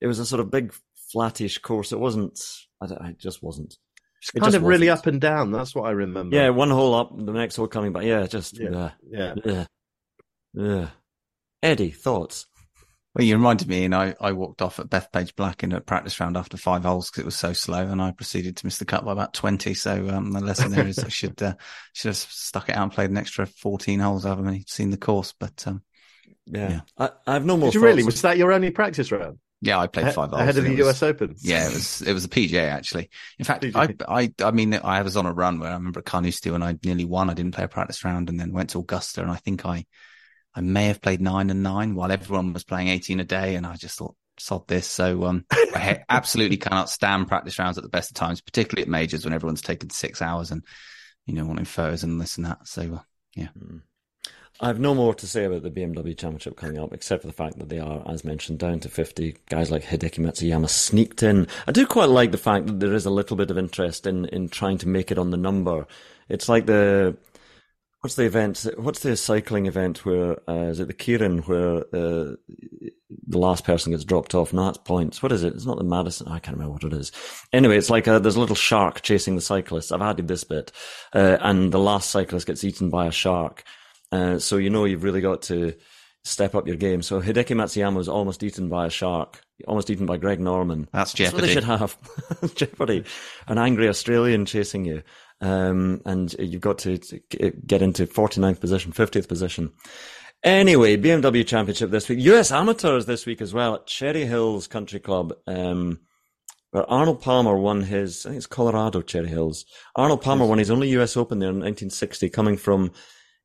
It 0.00 0.06
was 0.06 0.18
a 0.18 0.24
sort 0.24 0.40
of 0.40 0.50
big 0.50 0.74
flattish 1.12 1.58
course. 1.58 1.92
It 1.92 2.00
wasn't. 2.00 2.40
I, 2.82 2.86
don't- 2.86 3.02
I 3.02 3.12
just 3.18 3.42
wasn't. 3.42 3.76
It's 4.20 4.30
It 4.34 4.40
kind 4.40 4.52
just 4.52 4.56
of 4.58 4.62
really 4.64 4.88
wasn't. 4.88 5.00
up 5.00 5.06
and 5.08 5.20
down. 5.20 5.50
That's 5.52 5.74
what 5.74 5.82
I 5.88 5.90
remember. 5.90 6.36
Yeah, 6.36 6.50
one 6.50 6.70
hole 6.70 6.94
up, 6.94 7.10
the 7.16 7.32
next 7.32 7.56
hole 7.56 7.66
coming 7.68 7.92
back. 7.92 8.04
Yeah, 8.04 8.26
just. 8.26 8.58
Yeah. 8.58 8.90
Yeah. 9.08 9.34
yeah. 9.44 9.64
Yeah. 10.54 10.88
Eddie, 11.62 11.90
thoughts? 11.90 12.46
Well, 13.14 13.24
you 13.26 13.34
reminded 13.36 13.68
me, 13.68 13.84
and 13.84 13.94
I, 13.94 14.14
I 14.20 14.32
walked 14.32 14.62
off 14.62 14.78
at 14.80 14.88
Bethpage 14.88 15.34
Black 15.36 15.62
in 15.62 15.72
a 15.72 15.80
practice 15.82 16.18
round 16.18 16.36
after 16.36 16.56
five 16.56 16.82
holes 16.84 17.10
because 17.10 17.20
it 17.22 17.26
was 17.26 17.36
so 17.36 17.52
slow, 17.52 17.82
and 17.86 18.00
I 18.00 18.10
proceeded 18.12 18.56
to 18.56 18.66
miss 18.66 18.78
the 18.78 18.84
cut 18.86 19.04
by 19.04 19.12
about 19.12 19.34
twenty. 19.34 19.74
So 19.74 20.08
um, 20.08 20.32
the 20.32 20.40
lesson 20.40 20.70
there 20.70 20.86
is 20.86 20.98
I 20.98 21.08
should 21.10 21.42
uh, 21.42 21.54
should 21.92 22.08
have 22.08 22.16
stuck 22.16 22.68
it 22.70 22.76
out 22.76 22.84
and 22.84 22.92
played 22.92 23.10
an 23.10 23.18
extra 23.18 23.44
fourteen 23.46 24.00
holes. 24.00 24.24
I 24.24 24.30
haven't 24.30 24.70
seen 24.70 24.90
the 24.90 24.96
course, 24.96 25.34
but 25.38 25.62
um, 25.66 25.82
Yeah. 26.46 26.70
Yeah. 26.70 26.80
I, 26.96 27.10
I 27.26 27.32
have 27.34 27.44
no 27.44 27.56
more 27.58 27.68
Did 27.68 27.74
you 27.74 27.80
thoughts. 27.80 27.86
really? 27.90 28.02
Was 28.04 28.22
that 28.22 28.38
your 28.38 28.50
only 28.52 28.70
practice 28.70 29.12
round 29.12 29.38
yeah, 29.62 29.78
I 29.78 29.86
played 29.86 30.12
five 30.12 30.30
holes 30.30 30.42
ahead 30.42 30.58
of 30.58 30.64
the 30.64 30.72
it 30.72 30.78
was- 30.78 30.88
US 30.88 31.02
Open? 31.04 31.34
Yeah, 31.40 31.68
it 31.68 31.72
was 31.72 32.02
it 32.02 32.12
was 32.12 32.24
a 32.24 32.28
PGA 32.28 32.68
actually. 32.68 33.08
In 33.38 33.44
fact, 33.44 33.62
PGA. 33.62 34.02
I 34.08 34.22
I 34.22 34.32
I 34.44 34.50
mean 34.50 34.74
I 34.74 35.02
was 35.02 35.16
on 35.16 35.24
a 35.24 35.32
run 35.32 35.60
where 35.60 35.70
I 35.70 35.74
remember 35.74 36.00
at 36.00 36.04
Carnoustie 36.04 36.50
when 36.50 36.62
I 36.62 36.76
nearly 36.84 37.04
won. 37.04 37.30
I 37.30 37.34
didn't 37.34 37.54
play 37.54 37.64
a 37.64 37.68
practice 37.68 38.04
round 38.04 38.28
and 38.28 38.38
then 38.38 38.52
went 38.52 38.70
to 38.70 38.80
Augusta 38.80 39.22
and 39.22 39.30
I 39.30 39.36
think 39.36 39.64
I 39.64 39.86
I 40.54 40.60
may 40.60 40.86
have 40.86 41.00
played 41.00 41.20
nine 41.20 41.48
and 41.48 41.62
nine 41.62 41.94
while 41.94 42.10
everyone 42.12 42.52
was 42.52 42.64
playing 42.64 42.88
eighteen 42.88 43.20
a 43.20 43.24
day 43.24 43.54
and 43.54 43.64
I 43.64 43.76
just 43.76 43.96
thought 43.96 44.16
sod 44.38 44.66
this. 44.66 44.86
So 44.88 45.24
um 45.24 45.44
I 45.52 46.02
absolutely 46.08 46.56
cannot 46.56 46.90
stand 46.90 47.28
practice 47.28 47.58
rounds 47.58 47.78
at 47.78 47.84
the 47.84 47.90
best 47.90 48.10
of 48.10 48.16
times, 48.16 48.40
particularly 48.40 48.82
at 48.82 48.88
majors 48.88 49.24
when 49.24 49.32
everyone's 49.32 49.62
taken 49.62 49.90
six 49.90 50.20
hours 50.20 50.50
and 50.50 50.64
you 51.24 51.34
know 51.34 51.46
wanting 51.46 51.66
photos 51.66 52.02
and 52.02 52.20
this 52.20 52.36
and 52.36 52.46
that. 52.46 52.66
So 52.66 53.00
uh, 53.38 53.42
I 54.62 54.68
have 54.68 54.78
no 54.78 54.94
more 54.94 55.12
to 55.12 55.26
say 55.26 55.44
about 55.44 55.64
the 55.64 55.72
BMW 55.72 56.16
Championship 56.16 56.56
coming 56.56 56.78
up, 56.78 56.92
except 56.92 57.22
for 57.22 57.26
the 57.26 57.32
fact 57.32 57.58
that 57.58 57.68
they 57.68 57.80
are, 57.80 58.00
as 58.08 58.24
mentioned, 58.24 58.60
down 58.60 58.78
to 58.80 58.88
50. 58.88 59.36
Guys 59.50 59.72
like 59.72 59.82
Hideki 59.82 60.20
Matsuyama 60.20 60.68
sneaked 60.68 61.24
in. 61.24 61.48
I 61.66 61.72
do 61.72 61.84
quite 61.84 62.08
like 62.08 62.30
the 62.30 62.38
fact 62.38 62.68
that 62.68 62.78
there 62.78 62.94
is 62.94 63.04
a 63.04 63.10
little 63.10 63.36
bit 63.36 63.50
of 63.50 63.58
interest 63.58 64.06
in, 64.06 64.26
in 64.26 64.48
trying 64.48 64.78
to 64.78 64.88
make 64.88 65.10
it 65.10 65.18
on 65.18 65.32
the 65.32 65.36
number. 65.36 65.88
It's 66.28 66.48
like 66.48 66.66
the, 66.66 67.16
what's 68.02 68.14
the 68.14 68.22
event? 68.22 68.64
What's 68.76 69.00
the 69.00 69.16
cycling 69.16 69.66
event 69.66 70.06
where, 70.06 70.38
uh, 70.48 70.68
is 70.68 70.78
it 70.78 70.86
the 70.86 70.94
Keirin 70.94 71.44
where, 71.48 71.78
uh, 71.92 72.36
the 73.26 73.38
last 73.38 73.64
person 73.64 73.90
gets 73.90 74.04
dropped 74.04 74.32
off? 74.32 74.52
No, 74.52 74.66
that's 74.66 74.78
points. 74.78 75.24
What 75.24 75.32
is 75.32 75.42
it? 75.42 75.54
It's 75.54 75.66
not 75.66 75.78
the 75.78 75.82
Madison. 75.82 76.28
I 76.28 76.38
can't 76.38 76.56
remember 76.56 76.74
what 76.74 76.84
it 76.84 76.92
is. 76.92 77.10
Anyway, 77.52 77.78
it's 77.78 77.90
like 77.90 78.06
a, 78.06 78.20
there's 78.20 78.36
a 78.36 78.40
little 78.40 78.54
shark 78.54 79.02
chasing 79.02 79.34
the 79.34 79.42
cyclist. 79.42 79.90
I've 79.90 80.02
added 80.02 80.28
this 80.28 80.44
bit. 80.44 80.70
Uh, 81.12 81.38
and 81.40 81.72
the 81.72 81.80
last 81.80 82.10
cyclist 82.10 82.46
gets 82.46 82.62
eaten 82.62 82.90
by 82.90 83.06
a 83.06 83.10
shark. 83.12 83.64
Uh, 84.12 84.38
so 84.38 84.58
you 84.58 84.70
know 84.70 84.84
you've 84.84 85.02
really 85.02 85.22
got 85.22 85.42
to 85.42 85.74
step 86.24 86.54
up 86.54 86.66
your 86.66 86.76
game. 86.76 87.02
So 87.02 87.20
Hideki 87.20 87.56
Matsuyama 87.56 87.96
was 87.96 88.08
almost 88.08 88.42
eaten 88.42 88.68
by 88.68 88.86
a 88.86 88.90
shark, 88.90 89.42
almost 89.66 89.90
eaten 89.90 90.06
by 90.06 90.18
Greg 90.18 90.38
Norman. 90.38 90.88
That's 90.92 91.12
what 91.12 91.18
they 91.18 91.24
jeopardy. 91.24 91.52
should 91.52 91.64
have. 91.64 91.96
jeopardy. 92.54 93.04
An 93.48 93.58
angry 93.58 93.88
Australian 93.88 94.46
chasing 94.46 94.84
you. 94.84 95.02
Um, 95.40 96.02
and 96.06 96.32
you've 96.38 96.60
got 96.60 96.78
to, 96.78 96.98
to 96.98 97.20
get 97.66 97.82
into 97.82 98.06
49th 98.06 98.60
position, 98.60 98.92
50th 98.92 99.26
position. 99.26 99.72
Anyway, 100.44 100.96
BMW 100.96 101.46
Championship 101.46 101.90
this 101.90 102.08
week. 102.08 102.20
US 102.20 102.52
Amateurs 102.52 103.06
this 103.06 103.26
week 103.26 103.40
as 103.40 103.52
well 103.52 103.74
at 103.74 103.86
Cherry 103.86 104.24
Hills 104.24 104.66
Country 104.68 105.00
Club. 105.00 105.34
Um, 105.46 106.00
where 106.70 106.88
Arnold 106.90 107.20
Palmer 107.20 107.56
won 107.56 107.82
his, 107.82 108.24
I 108.24 108.30
think 108.30 108.38
it's 108.38 108.46
Colorado 108.46 109.02
Cherry 109.02 109.28
Hills. 109.28 109.66
Arnold 109.94 110.22
Palmer 110.22 110.46
won 110.46 110.58
his 110.58 110.70
only 110.70 110.88
US 110.90 111.16
Open 111.16 111.38
there 111.38 111.50
in 111.50 111.56
1960, 111.56 112.30
coming 112.30 112.56
from 112.56 112.92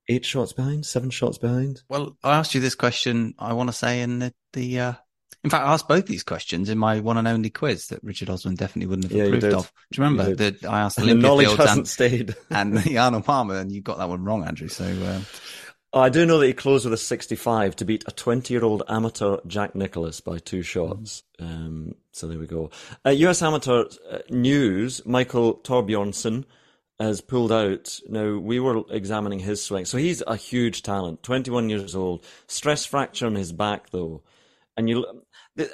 eight 0.08 0.26
shots 0.26 0.54
behind, 0.54 0.86
seven 0.86 1.10
shots 1.10 1.38
behind. 1.38 1.82
Well, 1.90 2.18
I 2.24 2.38
asked 2.38 2.56
you 2.56 2.62
this 2.62 2.76
question. 2.76 3.34
I 3.38 3.54
want 3.54 3.70
to 3.70 3.74
say 3.74 4.02
in 4.02 4.20
the, 4.20 4.34
the 4.54 4.80
uh, 4.80 4.94
in 5.44 5.50
fact, 5.50 5.66
I 5.66 5.74
asked 5.74 5.88
both 5.88 6.08
these 6.08 6.24
questions 6.24 6.70
in 6.70 6.78
my 6.78 7.00
one 7.00 7.18
and 7.18 7.28
only 7.28 7.50
quiz 7.50 7.88
that 7.88 8.04
Richard 8.04 8.30
Osman 8.30 8.56
definitely 8.56 8.88
wouldn't 8.88 9.12
have 9.12 9.18
Yeah, 9.18 9.26
approved 9.26 9.54
of. 9.54 9.72
Do 9.92 10.02
you 10.02 10.04
remember 10.04 10.36
that 10.36 10.66
I 10.66 10.82
asked 10.82 10.98
And 10.98 11.08
the 11.08 11.12
Olympia 11.12 11.28
knowledge 11.28 11.48
Fields 11.48 11.62
hasn't 11.62 11.78
and, 11.78 11.88
stayed. 11.88 12.36
and 12.50 12.78
the 12.78 12.98
Arnold 12.98 13.26
Palmer, 13.26 13.56
and 13.56 13.72
you 13.72 13.82
got 13.82 13.98
that 13.98 14.10
one 14.10 14.24
wrong, 14.24 14.44
Andrew. 14.46 14.68
So 14.68 14.86
um, 14.86 15.26
Oh, 15.94 16.02
I 16.02 16.10
do 16.10 16.26
know 16.26 16.38
that 16.40 16.48
he 16.48 16.54
closed 16.54 16.84
with 16.86 16.94
a 16.94 16.98
65 16.98 17.76
to 17.78 17.86
beat 17.86 18.04
a 18.08 18.12
20 18.12 18.54
year 18.54 18.64
old 18.64 18.84
amateur 18.90 19.38
Jack 19.48 19.74
Nicklaus 19.74 20.20
by 20.20 20.38
two 20.38 20.62
shots. 20.62 21.24
Um, 21.40 21.96
so 22.12 22.28
there 22.28 22.38
we 22.38 22.46
go. 22.46 22.72
Uh, 23.06 23.12
US 23.12 23.42
amateur 23.42 23.86
uh, 24.12 24.20
news 24.30 25.06
Michael 25.06 25.56
Thorbjornsen 25.60 26.44
has 27.00 27.22
pulled 27.22 27.52
out. 27.52 28.00
Now 28.08 28.38
we 28.38 28.60
were 28.60 28.84
examining 28.90 29.40
his 29.40 29.64
swing, 29.64 29.86
so 29.86 29.98
he's 29.98 30.24
a 30.26 30.36
huge 30.36 30.84
talent. 30.84 31.24
Twenty-one 31.24 31.70
years 31.70 31.96
old, 31.96 32.26
stress 32.48 32.86
fracture 32.86 33.28
in 33.28 33.36
his 33.36 33.52
back 33.52 33.90
though, 33.92 34.24
and 34.76 34.90
you. 34.90 35.06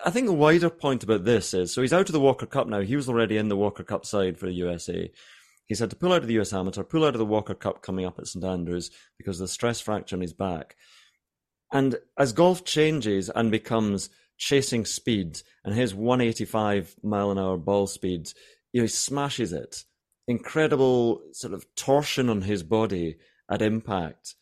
I 0.05 0.11
think 0.11 0.28
the 0.28 0.34
wider 0.34 0.69
point 0.69 1.03
about 1.03 1.26
this 1.26 1.53
is 1.53 1.74
so 1.74 1.82
he's 1.82 1.91
out 1.91 2.07
of 2.07 2.13
the 2.13 2.19
Walker 2.19 2.45
Cup 2.45 2.67
now. 2.67 2.82
He 2.82 2.95
was 2.95 3.09
already 3.09 3.38
in 3.38 3.49
the 3.49 3.57
Walker 3.57 3.84
Cup 3.84 4.05
side 4.05 4.38
for 4.38 4.45
the 4.45 4.53
USA. 4.53 5.11
He's 5.65 5.80
had 5.80 5.89
to 5.89 5.95
pull 5.95 6.13
out 6.13 6.21
of 6.21 6.28
the 6.28 6.39
US 6.39 6.53
Amateur, 6.53 6.84
pull 6.84 7.03
out 7.03 7.15
of 7.15 7.19
the 7.19 7.26
Walker 7.26 7.53
Cup 7.53 7.82
coming 7.82 8.05
up 8.05 8.19
at 8.19 8.28
St 8.28 8.43
Andrews 8.43 8.91
because 9.17 9.39
of 9.39 9.45
the 9.45 9.51
stress 9.51 9.82
fracture 9.82 10.15
in 10.15 10.21
his 10.21 10.34
back. 10.34 10.76
And 11.71 11.97
as 12.17 12.34
golf 12.34 12.63
changes 12.63 13.30
and 13.30 13.49
becomes 13.49 14.09
chasing 14.38 14.86
speed 14.86 15.41
and 15.63 15.74
his 15.74 15.95
185 15.95 16.95
mile 17.01 17.32
an 17.32 17.39
hour 17.39 17.57
ball 17.57 17.88
speed, 17.88 18.30
you 18.71 18.82
know, 18.82 18.84
he 18.84 18.89
smashes 18.89 19.53
it. 19.53 19.84
Incredible 20.28 21.21
sort 21.34 21.53
of 21.53 21.65
torsion 21.76 22.30
on 22.30 22.41
his 22.41 22.63
body 22.63 23.17
at 23.49 23.61
impact. 23.61 24.36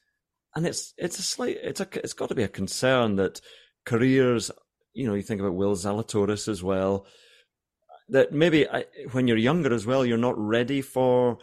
And 0.56 0.68
it's 0.68 0.94
it's 0.98 1.18
a 1.18 1.24
slight 1.24 1.58
it's 1.62 1.80
a 1.80 1.88
it's 1.94 2.14
got 2.14 2.30
to 2.30 2.36
be 2.36 2.44
a 2.44 2.48
concern 2.48 3.16
that 3.16 3.42
careers, 3.86 4.52
you 4.94 5.08
know, 5.08 5.14
you 5.14 5.22
think 5.22 5.42
about 5.42 5.56
Will 5.56 5.76
Zalatoris 5.76 6.48
as 6.48 6.62
well, 6.62 7.06
that 8.10 8.32
maybe 8.32 8.68
I, 8.70 8.86
when 9.12 9.28
you're 9.28 9.38
younger 9.38 9.74
as 9.74 9.86
well, 9.86 10.06
you're 10.06 10.18
not 10.18 10.38
ready 10.38 10.82
for 10.82 11.40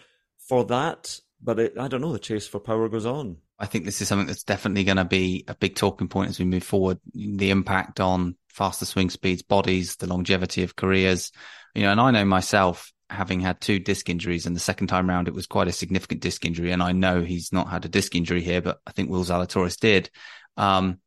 for 0.48 0.64
that. 0.66 1.20
But 1.42 1.58
it, 1.58 1.78
I 1.78 1.88
don't 1.88 2.00
know. 2.00 2.12
The 2.12 2.18
chase 2.18 2.48
for 2.48 2.60
power 2.60 2.88
goes 2.88 3.06
on. 3.06 3.38
I 3.60 3.66
think 3.66 3.84
this 3.84 4.00
is 4.00 4.08
something 4.08 4.26
that's 4.26 4.44
definitely 4.44 4.84
going 4.84 4.98
to 4.98 5.04
be 5.04 5.44
a 5.48 5.54
big 5.54 5.74
talking 5.74 6.08
point 6.08 6.30
as 6.30 6.38
we 6.38 6.44
move 6.44 6.62
forward. 6.62 6.98
The 7.12 7.50
impact 7.50 8.00
on 8.00 8.36
faster 8.48 8.84
swing 8.84 9.10
speeds, 9.10 9.42
bodies, 9.42 9.96
the 9.96 10.06
longevity 10.06 10.62
of 10.62 10.76
careers. 10.76 11.32
You 11.74 11.82
know, 11.82 11.92
and 11.92 12.00
I 12.00 12.10
know 12.10 12.24
myself 12.24 12.92
having 13.10 13.40
had 13.40 13.60
two 13.60 13.78
disc 13.78 14.08
injuries 14.08 14.46
and 14.46 14.54
the 14.54 14.60
second 14.60 14.88
time 14.88 15.08
round, 15.08 15.28
it 15.28 15.34
was 15.34 15.46
quite 15.46 15.68
a 15.68 15.72
significant 15.72 16.20
disc 16.20 16.44
injury. 16.44 16.72
And 16.72 16.82
I 16.82 16.92
know 16.92 17.22
he's 17.22 17.52
not 17.52 17.68
had 17.68 17.84
a 17.84 17.88
disc 17.88 18.14
injury 18.14 18.42
here, 18.42 18.60
but 18.60 18.80
I 18.86 18.92
think 18.92 19.10
Will 19.10 19.24
Zalatoris 19.24 19.78
did. 19.78 20.10
Um, 20.56 20.98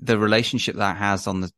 the 0.00 0.18
relationship 0.18 0.76
that 0.76 0.96
has 0.96 1.26
on 1.26 1.40
the 1.40 1.50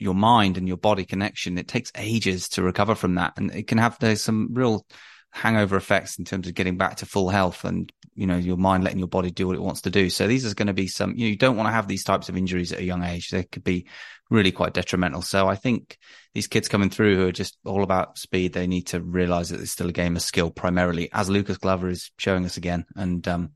your 0.00 0.14
mind 0.14 0.56
and 0.56 0.68
your 0.68 0.76
body 0.76 1.04
connection, 1.04 1.58
it 1.58 1.68
takes 1.68 1.92
ages 1.96 2.50
to 2.50 2.62
recover 2.62 2.94
from 2.94 3.16
that. 3.16 3.34
And 3.36 3.50
it 3.52 3.66
can 3.66 3.78
have, 3.78 3.98
there's 3.98 4.22
some 4.22 4.50
real 4.52 4.86
hangover 5.30 5.76
effects 5.76 6.18
in 6.18 6.24
terms 6.24 6.48
of 6.48 6.54
getting 6.54 6.76
back 6.76 6.96
to 6.96 7.06
full 7.06 7.28
health 7.28 7.64
and, 7.64 7.92
you 8.14 8.26
know, 8.26 8.36
your 8.36 8.56
mind 8.56 8.84
letting 8.84 8.98
your 8.98 9.08
body 9.08 9.30
do 9.30 9.46
what 9.46 9.56
it 9.56 9.62
wants 9.62 9.82
to 9.82 9.90
do. 9.90 10.10
So 10.10 10.26
these 10.26 10.50
are 10.50 10.54
going 10.54 10.68
to 10.68 10.72
be 10.72 10.86
some, 10.86 11.14
you, 11.14 11.24
know, 11.24 11.30
you 11.30 11.36
don't 11.36 11.56
want 11.56 11.68
to 11.68 11.72
have 11.72 11.86
these 11.88 12.04
types 12.04 12.28
of 12.28 12.36
injuries 12.36 12.72
at 12.72 12.80
a 12.80 12.84
young 12.84 13.04
age. 13.04 13.28
They 13.28 13.44
could 13.44 13.64
be 13.64 13.86
really 14.30 14.52
quite 14.52 14.74
detrimental. 14.74 15.22
So 15.22 15.48
I 15.48 15.54
think 15.54 15.98
these 16.34 16.46
kids 16.46 16.68
coming 16.68 16.90
through 16.90 17.16
who 17.16 17.28
are 17.28 17.32
just 17.32 17.58
all 17.64 17.82
about 17.82 18.18
speed, 18.18 18.52
they 18.52 18.66
need 18.66 18.88
to 18.88 19.00
realize 19.00 19.50
that 19.50 19.60
it's 19.60 19.70
still 19.70 19.88
a 19.88 19.92
game 19.92 20.16
of 20.16 20.22
skill 20.22 20.50
primarily, 20.50 21.10
as 21.12 21.30
Lucas 21.30 21.58
Glover 21.58 21.88
is 21.88 22.10
showing 22.18 22.44
us 22.44 22.56
again. 22.56 22.84
And, 22.96 23.26
um, 23.28 23.50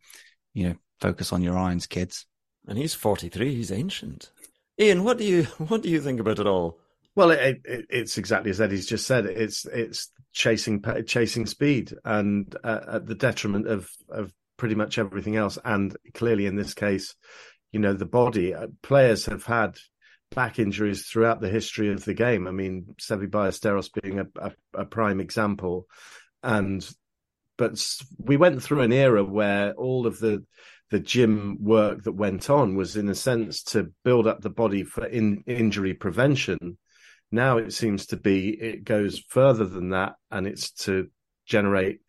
you 0.54 0.68
know, 0.68 0.74
focus 1.00 1.32
on 1.32 1.42
your 1.42 1.58
irons, 1.58 1.86
kids. 1.86 2.26
And 2.66 2.78
he's 2.78 2.94
43. 2.94 3.54
He's 3.54 3.72
ancient. 3.72 4.30
Iain, 4.80 5.04
what 5.04 5.18
do 5.18 5.24
you 5.24 5.44
what 5.58 5.82
do 5.82 5.88
you 5.88 6.00
think 6.00 6.20
about 6.20 6.38
it 6.38 6.46
all? 6.46 6.78
Well, 7.14 7.30
it, 7.30 7.60
it, 7.64 7.86
it's 7.90 8.16
exactly 8.16 8.50
as 8.50 8.60
Eddie's 8.60 8.86
just 8.86 9.06
said. 9.06 9.26
It's 9.26 9.66
it's 9.66 10.10
chasing 10.32 10.82
chasing 11.06 11.46
speed 11.46 11.92
and 12.04 12.54
uh, 12.64 12.80
at 12.94 13.06
the 13.06 13.14
detriment 13.14 13.68
of 13.68 13.90
of 14.08 14.32
pretty 14.56 14.74
much 14.74 14.98
everything 14.98 15.36
else. 15.36 15.58
And 15.64 15.94
clearly, 16.14 16.46
in 16.46 16.56
this 16.56 16.72
case, 16.72 17.14
you 17.70 17.80
know, 17.80 17.92
the 17.92 18.06
body 18.06 18.54
uh, 18.54 18.68
players 18.82 19.26
have 19.26 19.44
had 19.44 19.76
back 20.34 20.58
injuries 20.58 21.06
throughout 21.06 21.40
the 21.40 21.50
history 21.50 21.92
of 21.92 22.04
the 22.04 22.14
game. 22.14 22.46
I 22.46 22.50
mean, 22.50 22.94
Seve 23.00 23.28
Ballesteros 23.28 23.90
being 24.02 24.20
a, 24.20 24.26
a, 24.36 24.52
a 24.74 24.84
prime 24.86 25.20
example, 25.20 25.86
and 26.42 26.88
but 27.58 27.78
we 28.18 28.38
went 28.38 28.62
through 28.62 28.80
an 28.80 28.92
era 28.92 29.22
where 29.22 29.72
all 29.74 30.06
of 30.06 30.18
the 30.18 30.44
the 30.90 31.00
gym 31.00 31.58
work 31.60 32.04
that 32.04 32.12
went 32.12 32.48
on 32.48 32.74
was 32.74 32.96
in 32.96 33.08
a 33.08 33.14
sense 33.14 33.62
to 33.62 33.90
build 34.04 34.26
up 34.26 34.40
the 34.40 34.50
body 34.50 34.84
for 34.84 35.04
in, 35.06 35.42
injury 35.46 35.94
prevention 35.94 36.76
now 37.33 37.59
it 37.59 37.72
seems 37.72 38.07
to 38.07 38.16
be 38.16 38.51
it 38.51 38.85
goes 38.85 39.18
further 39.28 39.64
than 39.64 39.91
that 39.91 40.14
and 40.30 40.47
it's 40.47 40.70
to 40.70 41.09
generate 41.47 42.01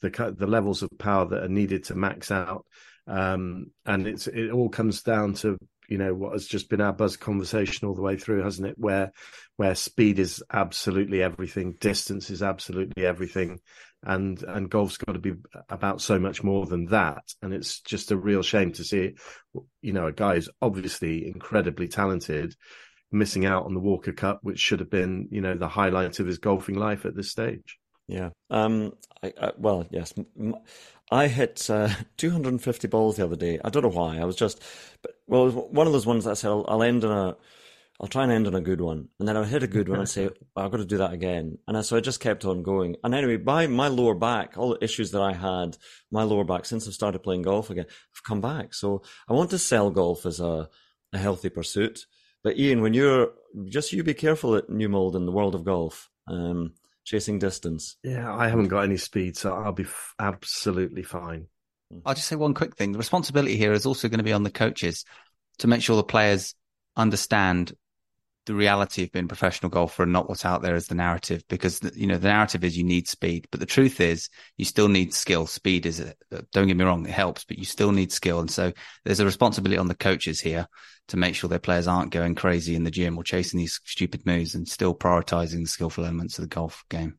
the 0.00 0.34
the 0.36 0.46
levels 0.46 0.82
of 0.82 0.90
power 0.98 1.26
that 1.26 1.44
are 1.44 1.48
needed 1.48 1.84
to 1.84 1.94
max 1.94 2.30
out. 2.30 2.64
Um, 3.06 3.70
and 3.86 4.06
it's 4.06 4.26
it 4.26 4.50
all 4.50 4.68
comes 4.68 5.02
down 5.02 5.34
to 5.34 5.58
you 5.88 5.98
know 5.98 6.14
what 6.14 6.32
has 6.32 6.46
just 6.46 6.70
been 6.70 6.80
our 6.80 6.92
buzz 6.92 7.16
conversation 7.16 7.88
all 7.88 7.94
the 7.94 8.02
way 8.02 8.16
through 8.16 8.42
hasn't 8.42 8.68
it? 8.68 8.76
Where 8.78 9.12
where 9.56 9.74
speed 9.74 10.18
is 10.18 10.42
absolutely 10.52 11.22
everything 11.22 11.76
distance 11.80 12.30
is 12.30 12.42
absolutely 12.42 13.04
everything 13.04 13.60
and 14.02 14.42
and 14.44 14.70
golf's 14.70 14.96
got 14.96 15.12
to 15.12 15.18
be 15.18 15.34
about 15.68 16.00
so 16.00 16.18
much 16.18 16.42
more 16.42 16.66
than 16.66 16.86
that. 16.86 17.24
And 17.42 17.52
it's 17.52 17.80
just 17.80 18.12
a 18.12 18.16
real 18.16 18.42
shame 18.42 18.72
to 18.72 18.84
see 18.84 19.14
you 19.82 19.92
know 19.92 20.06
a 20.06 20.12
guy 20.12 20.36
who's 20.36 20.48
obviously 20.62 21.26
incredibly 21.26 21.88
talented 21.88 22.54
missing 23.12 23.46
out 23.46 23.64
on 23.64 23.74
the 23.74 23.80
walker 23.80 24.12
cup 24.12 24.40
which 24.42 24.58
should 24.58 24.80
have 24.80 24.90
been 24.90 25.28
you 25.30 25.40
know 25.40 25.54
the 25.54 25.68
highlight 25.68 26.18
of 26.20 26.26
his 26.26 26.38
golfing 26.38 26.76
life 26.76 27.04
at 27.04 27.16
this 27.16 27.30
stage 27.30 27.78
yeah 28.08 28.30
um 28.50 28.92
I, 29.22 29.32
I, 29.40 29.52
well 29.58 29.86
yes 29.90 30.14
i 31.10 31.26
hit 31.26 31.68
uh, 31.70 31.88
250 32.16 32.88
balls 32.88 33.16
the 33.16 33.24
other 33.24 33.36
day 33.36 33.58
i 33.64 33.70
don't 33.70 33.82
know 33.82 33.88
why 33.88 34.18
i 34.18 34.24
was 34.24 34.36
just 34.36 34.62
but 35.02 35.12
well 35.26 35.50
one 35.50 35.86
of 35.86 35.92
those 35.92 36.06
ones 36.06 36.24
that 36.24 36.30
i 36.30 36.34
said 36.34 36.50
I'll, 36.50 36.64
I'll 36.68 36.82
end 36.82 37.04
in 37.04 37.10
a 37.10 37.36
I'll 38.00 38.08
try 38.08 38.22
and 38.22 38.32
end 38.32 38.46
on 38.46 38.54
a 38.54 38.62
good 38.62 38.80
one. 38.80 39.08
And 39.18 39.28
then 39.28 39.36
I'll 39.36 39.44
hit 39.44 39.62
a 39.62 39.66
good 39.66 39.88
one 39.88 39.98
and 39.98 40.08
say, 40.08 40.30
I've 40.56 40.70
got 40.70 40.78
to 40.78 40.86
do 40.86 40.98
that 40.98 41.12
again. 41.12 41.58
And 41.68 41.76
I, 41.76 41.82
so 41.82 41.98
I 41.98 42.00
just 42.00 42.20
kept 42.20 42.46
on 42.46 42.62
going. 42.62 42.96
And 43.04 43.14
anyway, 43.14 43.36
by 43.36 43.66
my 43.66 43.88
lower 43.88 44.14
back, 44.14 44.56
all 44.56 44.70
the 44.70 44.82
issues 44.82 45.10
that 45.10 45.20
I 45.20 45.34
had, 45.34 45.76
my 46.10 46.22
lower 46.22 46.44
back, 46.44 46.64
since 46.64 46.88
I've 46.88 46.94
started 46.94 47.18
playing 47.18 47.42
golf 47.42 47.68
again, 47.68 47.84
have 47.86 48.24
come 48.26 48.40
back. 48.40 48.72
So 48.72 49.02
I 49.28 49.34
want 49.34 49.50
to 49.50 49.58
sell 49.58 49.90
golf 49.90 50.24
as 50.24 50.40
a, 50.40 50.70
a 51.12 51.18
healthy 51.18 51.50
pursuit. 51.50 52.06
But 52.42 52.56
Iain, 52.58 52.80
when 52.80 52.94
you're, 52.94 53.32
just 53.66 53.92
you 53.92 54.02
be 54.02 54.14
careful 54.14 54.56
at 54.56 54.70
New 54.70 54.88
Malden 54.88 55.22
in 55.22 55.26
the 55.26 55.32
world 55.32 55.54
of 55.54 55.64
golf. 55.64 56.08
Um, 56.26 56.74
chasing 57.04 57.38
distance. 57.38 57.96
Yeah, 58.02 58.32
I 58.32 58.48
haven't 58.48 58.68
got 58.68 58.82
any 58.84 58.96
speed, 58.96 59.36
so 59.36 59.52
I'll 59.52 59.72
be 59.72 59.82
f- 59.82 60.14
absolutely 60.18 61.02
fine. 61.02 61.46
I'll 62.06 62.14
just 62.14 62.28
say 62.28 62.36
one 62.36 62.54
quick 62.54 62.76
thing. 62.76 62.92
The 62.92 62.98
responsibility 62.98 63.56
here 63.56 63.72
is 63.72 63.84
also 63.84 64.08
going 64.08 64.18
to 64.18 64.24
be 64.24 64.32
on 64.32 64.44
the 64.44 64.50
coaches 64.50 65.04
to 65.58 65.66
make 65.66 65.82
sure 65.82 65.96
the 65.96 66.04
players 66.04 66.54
understand 66.96 67.72
the 68.50 68.56
reality 68.56 69.04
of 69.04 69.12
being 69.12 69.26
a 69.26 69.28
professional 69.28 69.70
golfer 69.70 70.02
and 70.02 70.12
not 70.12 70.28
what's 70.28 70.44
out 70.44 70.60
there 70.60 70.74
as 70.74 70.88
the 70.88 70.94
narrative 70.96 71.44
because 71.48 71.80
you 71.94 72.08
know 72.08 72.18
the 72.18 72.26
narrative 72.26 72.64
is 72.64 72.76
you 72.76 72.82
need 72.82 73.06
speed 73.06 73.46
but 73.52 73.60
the 73.60 73.66
truth 73.66 74.00
is 74.00 74.28
you 74.56 74.64
still 74.64 74.88
need 74.88 75.14
skill 75.14 75.46
speed 75.46 75.86
is 75.86 76.04
don't 76.52 76.66
get 76.66 76.76
me 76.76 76.84
wrong 76.84 77.06
it 77.06 77.12
helps 77.12 77.44
but 77.44 77.58
you 77.58 77.64
still 77.64 77.92
need 77.92 78.10
skill 78.10 78.40
and 78.40 78.50
so 78.50 78.72
there's 79.04 79.20
a 79.20 79.24
responsibility 79.24 79.78
on 79.78 79.86
the 79.86 79.94
coaches 79.94 80.40
here 80.40 80.66
to 81.06 81.16
make 81.16 81.36
sure 81.36 81.48
their 81.48 81.60
players 81.60 81.86
aren't 81.86 82.10
going 82.10 82.34
crazy 82.34 82.74
in 82.74 82.82
the 82.82 82.90
gym 82.90 83.16
or 83.16 83.22
chasing 83.22 83.58
these 83.58 83.80
stupid 83.84 84.26
moves 84.26 84.56
and 84.56 84.66
still 84.66 84.96
prioritizing 84.96 85.60
the 85.60 85.66
skillful 85.66 86.04
elements 86.04 86.36
of 86.36 86.42
the 86.42 86.52
golf 86.52 86.84
game 86.90 87.16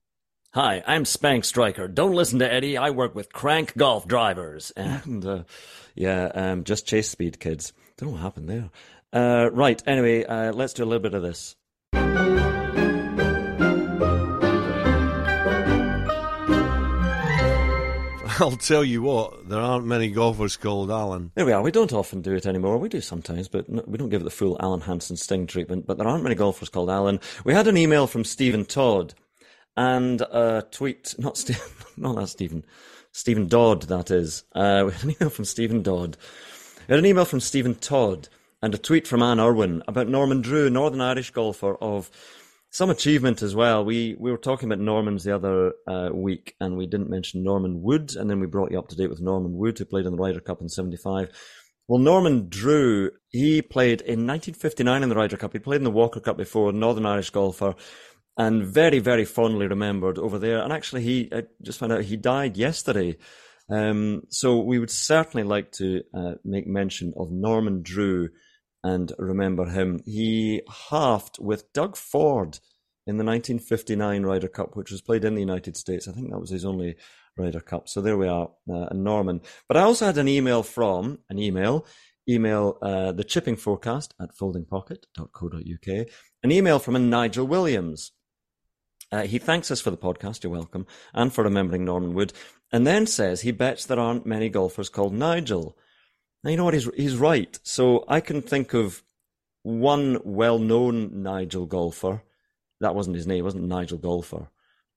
Hi, 0.54 0.84
I'm 0.86 1.06
Spank 1.06 1.46
Striker. 1.46 1.88
Don't 1.88 2.12
listen 2.12 2.40
to 2.40 2.54
Eddie. 2.54 2.76
I 2.76 2.90
work 2.90 3.16
with 3.16 3.32
Krank 3.32 3.74
Golf 3.78 4.06
drivers. 4.06 4.74
And, 4.76 5.26
uh, 5.26 5.44
yeah, 5.96 6.26
um, 6.26 6.66
just 6.66 6.86
chase 6.86 7.10
speed, 7.10 7.40
kids. 7.40 7.72
Don't 7.96 8.10
know 8.10 8.14
what 8.16 8.22
happened 8.22 8.50
there. 8.50 8.70
Uh, 9.14 9.50
right, 9.52 9.82
anyway, 9.86 10.24
uh, 10.24 10.54
let's 10.54 10.74
do 10.74 10.84
a 10.84 10.86
little 10.86 11.02
bit 11.02 11.14
of 11.14 11.22
this. 11.22 11.56
I'll 18.40 18.52
tell 18.52 18.84
you 18.84 19.02
what, 19.02 19.50
there 19.50 19.60
aren't 19.60 19.86
many 19.86 20.10
golfers 20.10 20.58
called 20.58 20.90
Alan. 20.90 21.32
There 21.36 21.46
we 21.46 21.52
are. 21.52 21.62
We 21.62 21.72
don't 21.72 21.94
often 21.94 22.22
do 22.22 22.34
it 22.34 22.46
anymore. 22.46 22.78
We 22.78 22.90
do 22.90 23.02
sometimes, 23.02 23.48
but 23.48 23.70
we 23.88 23.98
don't 23.98 24.10
give 24.10 24.22
it 24.22 24.24
the 24.24 24.32
full 24.32 24.58
Alan 24.62 24.82
Hansen 24.82 25.18
sting 25.18 25.46
treatment. 25.46 25.86
But 25.86 25.98
there 25.98 26.08
aren't 26.08 26.24
many 26.24 26.36
golfers 26.36 26.70
called 26.70 26.90
Alan. 26.90 27.20
We 27.44 27.54
had 27.54 27.68
an 27.68 27.78
email 27.78 28.08
from 28.08 28.24
Stephen 28.24 28.66
Todd 28.66 29.14
and 29.76 30.22
a 30.22 30.66
tweet, 30.72 31.16
not 31.18 31.38
Stephen, 31.38 31.68
not 31.98 32.16
that 32.16 32.30
Stephen, 32.30 32.66
Stephen 33.12 33.48
Dodd, 33.48 33.84
that 33.84 34.10
is. 34.10 34.44
Uh, 34.56 34.84
we 34.88 34.94
had 34.94 35.04
an 35.04 35.12
email 35.20 35.30
from 35.30 35.46
Stephen 35.46 35.82
Dodd. 35.82 36.18
We 36.88 36.94
had 36.94 37.00
an 37.00 37.06
email 37.06 37.26
from 37.26 37.42
Stephen 37.42 37.76
Todd 37.76 38.30
and 38.62 38.74
a 38.76 38.78
tweet 38.78 39.08
from 39.08 39.24
Anne 39.24 39.40
Irwin 39.40 39.82
about 39.88 40.08
Norman 40.08 40.42
Drew, 40.42 40.70
Northern 40.70 41.02
Irish 41.02 41.32
golfer 41.32 41.76
of 41.76 42.12
some 42.70 42.90
achievement 42.90 43.42
as 43.42 43.56
well. 43.56 43.84
We 43.84 44.16
we 44.20 44.32
were 44.32 44.38
talking 44.38 44.72
about 44.72 44.84
Normans 44.84 45.24
the 45.24 45.36
other 45.36 45.74
uh, 45.88 46.10
week, 46.14 46.56
and 46.60 46.78
we 46.78 46.88
didn't 46.88 47.10
mention 47.10 47.44
Norman 47.44 47.82
Wood, 47.82 48.16
and 48.16 48.30
then 48.30 48.40
we 48.40 48.48
brought 48.48 48.72
you 48.72 48.80
up 48.80 48.88
to 48.90 48.96
date 48.96 49.10
with 49.10 49.22
Norman 49.22 49.54
Wood, 49.54 49.78
who 49.78 49.86
played 49.86 50.06
in 50.06 50.16
the 50.16 50.22
Ryder 50.22 50.40
Cup 50.40 50.62
in 50.62 50.70
'75. 50.70 51.30
Well, 51.88 52.00
Norman 52.00 52.48
Drew, 52.48 53.12
he 53.30 53.62
played 53.62 54.00
in 54.02 54.26
1959 54.26 55.04
in 55.04 55.10
the 55.10 55.16
Ryder 55.16 55.36
Cup. 55.36 55.52
He 55.52 55.60
played 55.60 55.82
in 55.82 55.84
the 55.84 55.92
Walker 55.92 56.22
Cup 56.22 56.38
before, 56.38 56.72
Northern 56.72 57.06
Irish 57.06 57.32
golfer, 57.32 57.76
and 58.38 58.64
very, 58.64 59.00
very 59.00 59.26
fondly 59.26 59.68
remembered 59.68 60.18
over 60.18 60.40
there. 60.40 60.62
And 60.62 60.72
actually, 60.72 61.02
he 61.02 61.30
I 61.34 61.44
just 61.62 61.80
found 61.80 61.92
out 61.92 62.04
he 62.04 62.16
died 62.16 62.56
yesterday. 62.56 63.18
Um, 63.70 64.24
so 64.30 64.60
we 64.60 64.80
would 64.80 64.92
certainly 64.92 65.44
like 65.44 65.72
to 65.74 66.04
uh, 66.14 66.34
make 66.46 66.68
mention 66.68 67.14
of 67.18 67.32
Norman 67.32 67.82
Drew 67.82 68.30
and 68.84 69.12
remember 69.18 69.66
him. 69.66 70.02
He 70.06 70.62
halved 70.90 71.38
with 71.40 71.72
Doug 71.74 71.96
Ford 71.96 72.60
in 73.08 73.18
the 73.18 73.24
1959 73.24 74.24
Ryder 74.24 74.48
Cup, 74.48 74.76
which 74.76 74.92
was 74.92 75.02
played 75.02 75.26
in 75.26 75.36
the 75.36 75.42
United 75.42 75.76
States. 75.78 76.08
I 76.08 76.12
think 76.12 76.30
that 76.30 76.40
was 76.40 76.50
his 76.50 76.66
only 76.66 76.96
Ryder 77.38 77.62
Cup. 77.62 77.90
So 77.90 78.02
there 78.02 78.18
we 78.18 78.28
are, 78.28 78.50
uh, 78.72 78.88
Norman. 78.94 79.42
But 79.68 79.78
I 79.78 79.82
also 79.82 80.06
had 80.06 80.18
an 80.18 80.28
email 80.28 80.64
from 80.64 81.20
an 81.30 81.40
email, 81.40 81.86
email 82.30 82.78
uh, 82.82 83.12
the 83.12 83.24
chipping 83.24 83.56
forecast 83.56 84.14
at 84.20 84.36
foldingpocket.co.uk, 84.36 86.08
an 86.44 86.52
email 86.52 86.80
from 86.80 86.96
a 86.96 87.00
Nigel 87.00 87.48
Williams. 87.48 88.12
Uh, 89.12 89.24
he 89.24 89.40
thanks 89.40 89.72
us 89.72 89.82
for 89.82 89.92
the 89.92 89.98
podcast, 89.98 90.44
you're 90.44 90.52
welcome, 90.54 90.88
and 91.14 91.34
for 91.34 91.44
remembering 91.44 91.84
Norman 91.84 92.14
Wood, 92.14 92.32
and 92.72 92.88
then 92.88 93.06
says 93.06 93.42
he 93.42 93.52
bets 93.52 93.86
there 93.86 94.00
aren't 94.00 94.26
many 94.26 94.48
golfers 94.48 94.90
called 94.90 95.14
Nigel. 95.14 95.78
Now, 96.44 96.50
you 96.52 96.58
know 96.58 96.66
what? 96.66 96.74
He's, 96.74 96.90
he's 96.96 97.16
right. 97.16 97.60
So 97.64 98.04
I 98.08 98.20
can 98.20 98.42
think 98.42 98.74
of 98.74 99.04
one 99.64 100.20
well 100.24 100.60
known 100.60 101.24
Nigel 101.24 101.66
golfer. 101.66 102.24
That 102.82 102.96
wasn't 102.96 103.16
his 103.16 103.28
name, 103.28 103.40
it 103.40 103.44
wasn't 103.44 103.66
Nigel 103.66 104.00
Golfer. 104.00 104.50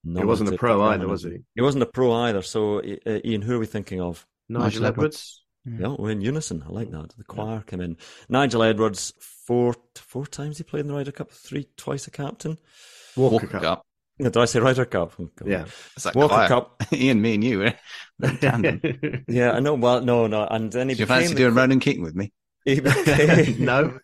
No, 0.03 0.19
he 0.19 0.25
wasn't 0.25 0.53
a 0.53 0.57
pro 0.57 0.81
either, 0.83 1.07
was 1.07 1.23
he? 1.23 1.39
He 1.55 1.61
wasn't 1.61 1.83
a 1.83 1.87
pro 1.87 2.11
either. 2.11 2.41
So, 2.41 2.79
uh, 2.79 3.19
Iain, 3.25 3.41
who 3.41 3.55
are 3.55 3.59
we 3.59 3.65
thinking 3.65 4.01
of? 4.01 4.25
Nigel, 4.49 4.63
Nigel 4.65 4.85
Edwards. 4.85 5.41
Edwards. 5.67 5.81
Yeah, 5.81 5.95
we're 5.97 6.11
in 6.11 6.21
unison. 6.21 6.63
I 6.67 6.71
like 6.71 6.91
that. 6.91 7.13
The 7.17 7.23
choir 7.23 7.55
yeah. 7.55 7.61
came 7.61 7.81
in. 7.81 7.97
Nigel 8.29 8.61
Edwards, 8.61 9.13
four 9.19 9.75
four 9.95 10.27
times 10.27 10.57
he 10.57 10.63
played 10.63 10.81
in 10.81 10.87
the 10.87 10.93
Ryder 10.93 11.11
Cup, 11.11 11.31
three 11.31 11.67
twice 11.77 12.05
a 12.05 12.11
captain. 12.11 12.59
Walker, 13.15 13.33
Walker 13.33 13.47
Cup. 13.47 13.61
Cup. 13.61 13.85
Did 14.17 14.37
I 14.37 14.45
say 14.45 14.59
Ryder 14.59 14.85
Cup? 14.85 15.13
Oh, 15.19 15.29
yeah, 15.45 15.65
it's 15.95 16.05
like 16.05 16.15
Walker 16.15 16.47
Cup. 16.47 16.81
Iain, 16.93 17.21
me, 17.21 17.35
and 17.35 17.43
you. 17.43 17.63
Eh? 17.63 17.73
yeah, 19.27 19.51
I 19.51 19.59
know. 19.59 19.73
Well, 19.73 20.01
no, 20.01 20.27
no, 20.27 20.47
and 20.49 20.71
then 20.71 20.87
he. 20.89 20.95
Do 20.95 21.01
you 21.01 21.05
fancy 21.05 21.35
doing 21.35 21.53
Ronan 21.55 21.81
Keating 21.81 22.03
with 22.03 22.15
me? 22.15 22.31
no. 22.65 23.99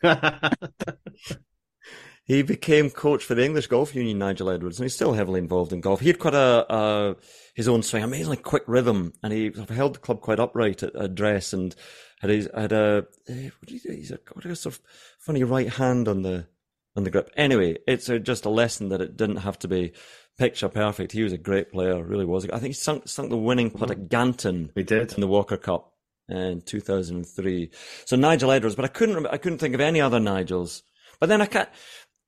he 2.26 2.44
became 2.44 2.90
coach 2.90 3.24
for 3.24 3.36
the 3.36 3.46
English 3.46 3.68
Golf 3.68 3.96
Union, 3.96 4.20
Nigel 4.20 4.50
Edwards, 4.50 4.80
and 4.80 4.86
he's 4.86 4.94
still 4.94 5.14
heavily 5.14 5.40
involved 5.40 5.72
in 5.72 5.80
golf. 5.80 6.02
He 6.02 6.08
had 6.08 6.20
quite 6.20 6.36
a, 6.36 6.66
a 6.70 7.16
his 7.56 7.70
own 7.70 7.82
swing, 7.82 8.04
amazingly 8.04 8.38
quick 8.38 8.64
rhythm, 8.68 9.14
and 9.24 9.32
he 9.32 9.52
held 9.70 9.96
the 9.96 10.00
club 10.00 10.20
quite 10.20 10.42
upright 10.42 10.84
at 10.84 10.92
address 10.94 11.54
and 11.54 11.74
had 12.20 12.30
his, 12.30 12.50
had 12.54 12.74
a 12.74 13.08
eh, 13.30 13.50
what 13.60 13.70
did 13.70 13.82
he, 13.82 13.96
he's 13.96 14.12
a, 14.12 14.20
what 14.34 14.46
a 14.46 14.56
sort 14.58 14.76
of 14.76 14.82
funny 15.20 15.44
right 15.46 15.70
hand 15.70 16.10
on 16.10 16.22
the 16.22 16.48
on 16.96 17.04
the 17.04 17.10
grip. 17.10 17.30
Anyway, 17.36 17.78
it's 17.88 18.10
a, 18.10 18.20
just 18.20 18.46
a 18.46 18.50
lesson 18.50 18.90
that 18.90 19.02
it 19.02 19.18
didn't 19.18 19.38
have 19.38 19.58
to 19.60 19.68
be 19.68 19.94
picture 20.38 20.70
perfect. 20.70 21.12
He 21.12 21.24
was 21.24 21.34
a 21.34 21.38
great 21.38 21.72
player, 21.72 22.04
really 22.04 22.26
was. 22.26 22.46
I 22.50 22.60
think 22.60 22.68
he 22.68 22.74
sunk, 22.74 23.08
sunk 23.08 23.30
the 23.30 23.38
winning 23.38 23.72
putt 23.72 23.92
at 23.92 24.10
Ganton. 24.10 24.72
He 24.76 24.84
did 24.84 25.14
in 25.14 25.22
the 25.22 25.28
Walker 25.28 25.58
Cup 25.58 25.94
in 26.28 26.62
2003. 26.62 27.72
So 28.06 28.16
Nigel 28.16 28.52
Edwards, 28.52 28.76
but 28.76 28.86
I 28.86 28.90
couldn't 28.90 29.26
I 29.28 29.38
couldn't 29.38 29.60
think 29.60 29.76
of 29.76 29.82
any 29.82 30.02
other 30.02 30.20
Nigels. 30.20 30.82
But 31.20 31.30
then 31.30 31.42
I 31.42 31.46
can't. 31.46 31.70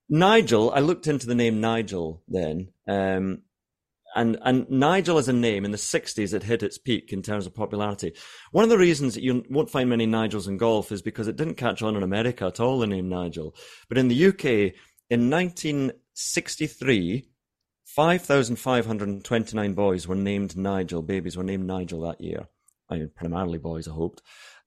Nigel, 0.10 0.72
I 0.72 0.80
looked 0.80 1.08
into 1.08 1.26
the 1.26 1.36
name 1.36 1.62
Nigel 1.62 2.22
then, 2.28 2.70
um, 2.88 3.42
and 4.16 4.38
and 4.44 4.70
Nigel 4.70 5.18
as 5.18 5.28
a 5.28 5.34
name 5.34 5.66
in 5.66 5.72
the 5.72 5.78
60s 5.78 6.34
it 6.34 6.44
hit 6.44 6.64
its 6.64 6.78
peak 6.78 7.12
in 7.12 7.22
terms 7.22 7.46
of 7.46 7.56
popularity. 7.56 8.14
One 8.52 8.64
of 8.64 8.70
the 8.70 8.78
reasons 8.78 9.14
that 9.14 9.24
you 9.24 9.44
won't 9.50 9.70
find 9.70 9.90
many 9.90 10.08
Nigels 10.08 10.48
in 10.48 10.58
golf 10.58 10.92
is 10.92 11.02
because 11.02 11.28
it 11.28 11.36
didn't 11.36 11.56
catch 11.56 11.82
on 11.82 11.96
in 11.96 12.04
America 12.04 12.46
at 12.46 12.60
all. 12.60 12.80
The 12.80 12.88
name 12.88 13.10
Nigel, 13.10 13.56
but 13.90 13.98
in 13.98 14.08
the 14.08 14.28
UK 14.28 14.74
in 15.10 15.30
1963. 15.30 17.30
5,529 17.86 19.74
boys 19.74 20.08
were 20.08 20.16
named 20.16 20.58
Nigel. 20.58 21.04
Babies 21.04 21.38
were 21.38 21.44
named 21.44 21.68
Nigel 21.68 22.02
that 22.02 22.22
year. 22.22 22.48
I 22.90 22.98
mean, 22.98 23.12
primarily 23.16 23.60
boys, 23.60 23.88
I 23.88 23.92
hoped. 23.92 24.22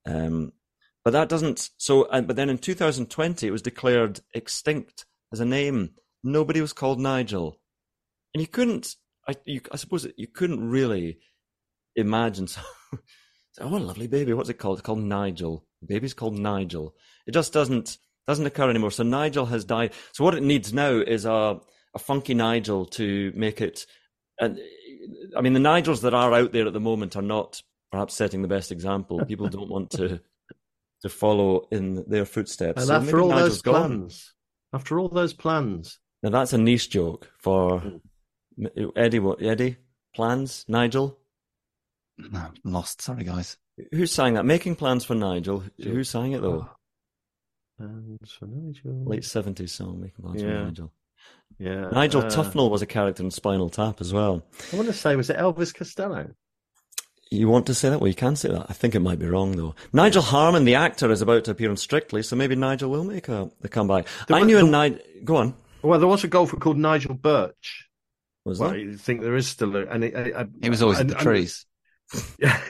Um, 0.05 0.53
but 1.05 1.13
that 1.13 1.29
doesn't. 1.29 1.71
So, 1.77 2.03
uh, 2.05 2.21
but 2.21 2.37
then 2.37 2.51
in 2.51 2.59
2020, 2.59 3.47
it 3.47 3.51
was 3.51 3.63
declared 3.63 4.21
extinct 4.35 5.07
as 5.33 5.41
a 5.41 5.45
name. 5.45 5.95
Nobody 6.25 6.61
was 6.61 6.73
called 6.73 7.01
Nigel, 7.01 7.61
and 8.35 8.41
you 8.41 8.49
couldn't. 8.49 8.97
I, 9.29 9.35
you, 9.45 9.61
I 9.73 9.77
suppose 9.77 10.07
you 10.17 10.27
couldn't 10.27 10.69
really 10.69 11.19
imagine. 11.95 12.49
So, 13.59 13.65
oh, 13.65 13.69
what 13.69 13.81
a 13.81 13.85
lovely 13.85 14.07
baby! 14.07 14.35
What's 14.35 14.51
it 14.51 14.59
called? 14.59 14.79
It's 14.79 14.87
called 14.87 14.99
Nigel. 14.99 15.65
The 15.81 15.87
baby's 15.87 16.13
called 16.13 16.39
Nigel. 16.39 16.95
It 17.27 17.33
just 17.33 17.55
doesn't 17.55 17.97
doesn't 18.27 18.45
occur 18.45 18.69
anymore. 18.69 18.91
So 18.91 19.03
Nigel 19.03 19.47
has 19.47 19.65
died. 19.65 19.95
So 20.13 20.25
what 20.25 20.35
it 20.35 20.43
needs 20.43 20.75
now 20.75 20.91
is 20.91 21.25
a 21.25 21.59
a 21.95 21.99
funky 21.99 22.35
Nigel 22.35 22.85
to 22.85 23.33
make 23.35 23.63
it. 23.63 23.87
And 24.39 24.59
I 25.35 25.41
mean, 25.41 25.55
the 25.55 25.61
Nigels 25.61 26.03
that 26.03 26.13
are 26.13 26.35
out 26.35 26.53
there 26.53 26.67
at 26.67 26.75
the 26.75 26.81
moment 26.81 27.17
are 27.17 27.23
not 27.23 27.63
perhaps 27.91 28.13
setting 28.13 28.43
the 28.43 28.49
best 28.49 28.71
example. 28.71 29.25
People 29.25 29.49
don't 29.49 29.71
want 29.71 29.91
to 29.93 30.21
to 31.03 31.09
follow 31.09 31.67
in 31.71 32.05
their 32.07 32.27
footsteps. 32.27 32.83
And 32.83 32.89
so 32.89 32.97
after 32.97 33.21
all 33.21 33.31
Nigel's 33.31 33.49
those 33.49 33.63
plans, 33.63 34.35
gone. 34.71 34.81
after 34.81 34.99
all 34.99 35.09
those 35.09 35.33
plans, 35.33 35.99
now 36.23 36.29
that's 36.29 36.53
a 36.53 36.59
niche 36.59 36.91
joke 36.91 37.31
for 37.39 37.81
mm. 37.81 38.01
Eddie. 38.97 39.19
What 39.19 39.43
Eddie 39.43 39.77
plans? 40.15 40.65
Nigel? 40.69 41.19
No, 42.19 42.39
I'm 42.39 42.73
lost. 42.73 43.03
Sorry, 43.03 43.25
guys. 43.25 43.59
Who 43.93 44.07
sang 44.07 44.35
that? 44.35 44.45
Making 44.47 44.77
plans 44.77 45.05
for 45.05 45.15
Nigel. 45.15 45.63
Who 45.83 46.05
sang 46.05 46.33
it 46.33 46.43
though? 46.43 46.69
Plans 47.79 48.33
for 48.33 48.47
Nigel. 48.47 49.05
Late 49.05 49.25
seventies 49.25 49.73
song, 49.73 50.01
Making 50.01 50.25
plans 50.25 50.43
yeah. 50.43 50.49
for 50.49 50.65
Nigel. 50.65 50.93
Yeah. 51.59 51.89
Nigel 51.91 52.23
uh, 52.23 52.31
Tufnel 52.31 52.71
was 52.71 52.81
a 52.81 52.87
character 52.87 53.23
in 53.23 53.31
Spinal 53.31 53.69
Tap 53.69 54.01
as 54.01 54.15
well. 54.15 54.43
I 54.73 54.77
want 54.77 54.89
to 54.89 54.95
say, 54.95 55.15
was 55.15 55.29
it 55.29 55.37
Elvis 55.37 55.75
Costello? 55.75 56.31
You 57.31 57.49
want 57.49 57.67
to 57.67 57.75
say 57.75 57.91
that? 57.91 58.01
Well, 58.01 58.09
you 58.09 58.15
can 58.15 58.37
say 58.37 58.51
that. 58.51 58.67
I 58.69 58.73
think 58.73 58.95
it 58.95 59.01
might 59.01 59.19
be 59.19 59.27
wrong 59.27 59.57
though. 59.57 59.75
Nigel 59.93 60.23
Harman, 60.23 60.65
the 60.65 60.77
actor, 60.77 61.11
is 61.11 61.23
about 61.23 61.45
to 61.45 61.51
appear 61.51 61.69
on 61.71 61.77
Strictly, 61.77 62.23
so 62.23 62.37
maybe 62.37 62.55
Nigel 62.55 62.91
will 62.91 63.05
make 63.05 63.29
a 63.29 63.51
the 63.61 63.69
comeback. 63.69 64.07
There 64.29 64.37
I 64.37 64.41
was, 64.41 64.47
knew 64.47 64.59
a 64.59 64.63
Nigel. 64.63 64.99
Go 65.25 65.37
on. 65.37 65.55
Well, 65.83 65.99
there 65.99 66.09
was 66.09 66.25
a 66.25 66.29
golfer 66.29 66.57
called 66.57 66.79
Nigel 66.79 67.15
Birch. 67.15 67.86
Was 68.47 68.59
well, 68.59 68.71
there? 68.71 68.79
I 68.79 68.95
think 68.95 69.21
there 69.21 69.37
is 69.37 69.47
still 69.47 69.77
a, 69.77 69.87
and 69.87 70.05
it, 70.05 70.17
I, 70.17 70.41
I, 70.41 70.47
he 70.63 70.71
was 70.71 70.83
always 70.83 71.01
in 71.01 71.09
the 71.09 71.15
trees. 71.15 71.67
Yeah. 72.39 72.61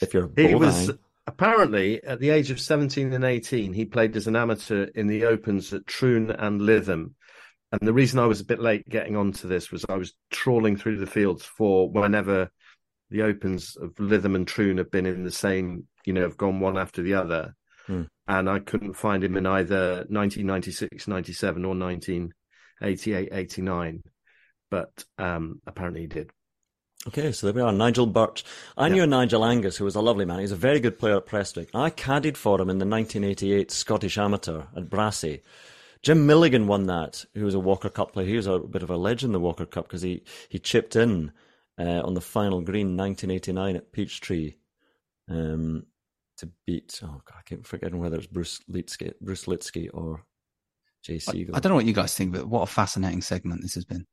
if 0.00 0.14
you're 0.14 0.30
he 0.36 0.54
was 0.54 0.90
apparently 1.26 2.02
at 2.02 2.20
the 2.20 2.30
age 2.30 2.50
of 2.50 2.60
17 2.60 3.12
and 3.12 3.24
18 3.24 3.72
he 3.72 3.84
played 3.84 4.16
as 4.16 4.26
an 4.26 4.36
amateur 4.36 4.84
in 4.94 5.08
the 5.08 5.24
opens 5.24 5.72
at 5.72 5.86
troon 5.86 6.30
and 6.30 6.60
lytham 6.60 7.12
and 7.72 7.80
the 7.80 7.92
reason 7.92 8.20
i 8.20 8.26
was 8.26 8.40
a 8.40 8.44
bit 8.44 8.60
late 8.60 8.88
getting 8.88 9.16
onto 9.16 9.48
this 9.48 9.70
was 9.70 9.84
i 9.88 9.96
was 9.96 10.14
trawling 10.30 10.76
through 10.76 10.98
the 10.98 11.06
fields 11.06 11.44
for 11.44 11.90
whenever 11.90 12.50
the 13.12 13.22
opens 13.22 13.76
of 13.76 13.94
Lytham 13.96 14.34
and 14.34 14.48
Troon 14.48 14.78
have 14.78 14.90
been 14.90 15.06
in 15.06 15.22
the 15.22 15.30
same, 15.30 15.86
you 16.04 16.12
know, 16.12 16.22
have 16.22 16.38
gone 16.38 16.60
one 16.60 16.78
after 16.78 17.02
the 17.02 17.14
other. 17.14 17.54
Hmm. 17.86 18.04
And 18.26 18.48
I 18.48 18.58
couldn't 18.58 18.94
find 18.94 19.22
him 19.22 19.36
in 19.36 19.46
either 19.46 20.06
1996, 20.08 21.06
97 21.06 21.64
or 21.64 21.76
1988, 21.76 23.28
89. 23.30 24.02
But 24.72 25.04
um, 25.18 25.60
apparently 25.66 26.00
he 26.00 26.06
did. 26.06 26.30
Okay, 27.06 27.30
so 27.32 27.46
there 27.46 27.54
we 27.54 27.60
are. 27.60 27.72
Nigel 27.74 28.06
Birch. 28.06 28.42
I 28.74 28.86
yeah. 28.86 28.94
knew 28.94 29.06
Nigel 29.06 29.44
Angus, 29.44 29.76
who 29.76 29.84
was 29.84 29.96
a 29.96 30.00
lovely 30.00 30.24
man. 30.24 30.38
He 30.38 30.44
was 30.44 30.52
a 30.52 30.56
very 30.56 30.80
good 30.80 30.98
player 30.98 31.18
at 31.18 31.26
Prestwick. 31.26 31.68
I 31.74 31.90
caddied 31.90 32.38
for 32.38 32.58
him 32.58 32.70
in 32.70 32.78
the 32.78 32.86
1988 32.86 33.70
Scottish 33.70 34.16
Amateur 34.16 34.62
at 34.74 34.88
Barassie. 34.88 35.42
Jim 36.00 36.26
Milligan 36.26 36.68
won 36.68 36.86
that, 36.86 37.22
who 37.34 37.44
was 37.44 37.54
a 37.54 37.60
Walker 37.60 37.90
Cup 37.90 38.14
player. 38.14 38.26
He 38.26 38.36
was 38.36 38.46
a 38.46 38.60
bit 38.60 38.82
of 38.82 38.88
a 38.88 38.96
legend 38.96 39.28
in 39.28 39.32
the 39.34 39.40
Walker 39.40 39.66
Cup 39.66 39.88
because 39.88 40.00
he, 40.00 40.22
he 40.48 40.58
chipped 40.58 40.96
in 40.96 41.32
uh, 41.78 42.00
on 42.02 42.14
the 42.14 42.22
final 42.22 42.62
green, 42.62 42.96
1989 42.96 43.76
at 43.76 43.92
Peachtree, 43.92 44.54
um, 45.28 45.84
to 46.38 46.48
beat. 46.66 46.98
Oh 47.02 47.20
God, 47.26 47.36
I 47.38 47.42
keep 47.44 47.66
forgetting 47.66 47.98
whether 47.98 48.16
it's 48.16 48.26
Bruce 48.26 48.58
Litsky, 48.70 49.12
Bruce 49.20 49.44
Litsky 49.44 49.90
or 49.92 50.24
Jay 51.02 51.18
Sigel. 51.18 51.54
I, 51.54 51.58
I 51.58 51.60
don't 51.60 51.72
know 51.72 51.76
what 51.76 51.84
you 51.84 51.92
guys 51.92 52.14
think, 52.14 52.32
but 52.32 52.48
what 52.48 52.62
a 52.62 52.66
fascinating 52.66 53.20
segment 53.20 53.60
this 53.60 53.74
has 53.74 53.84
been. 53.84 54.06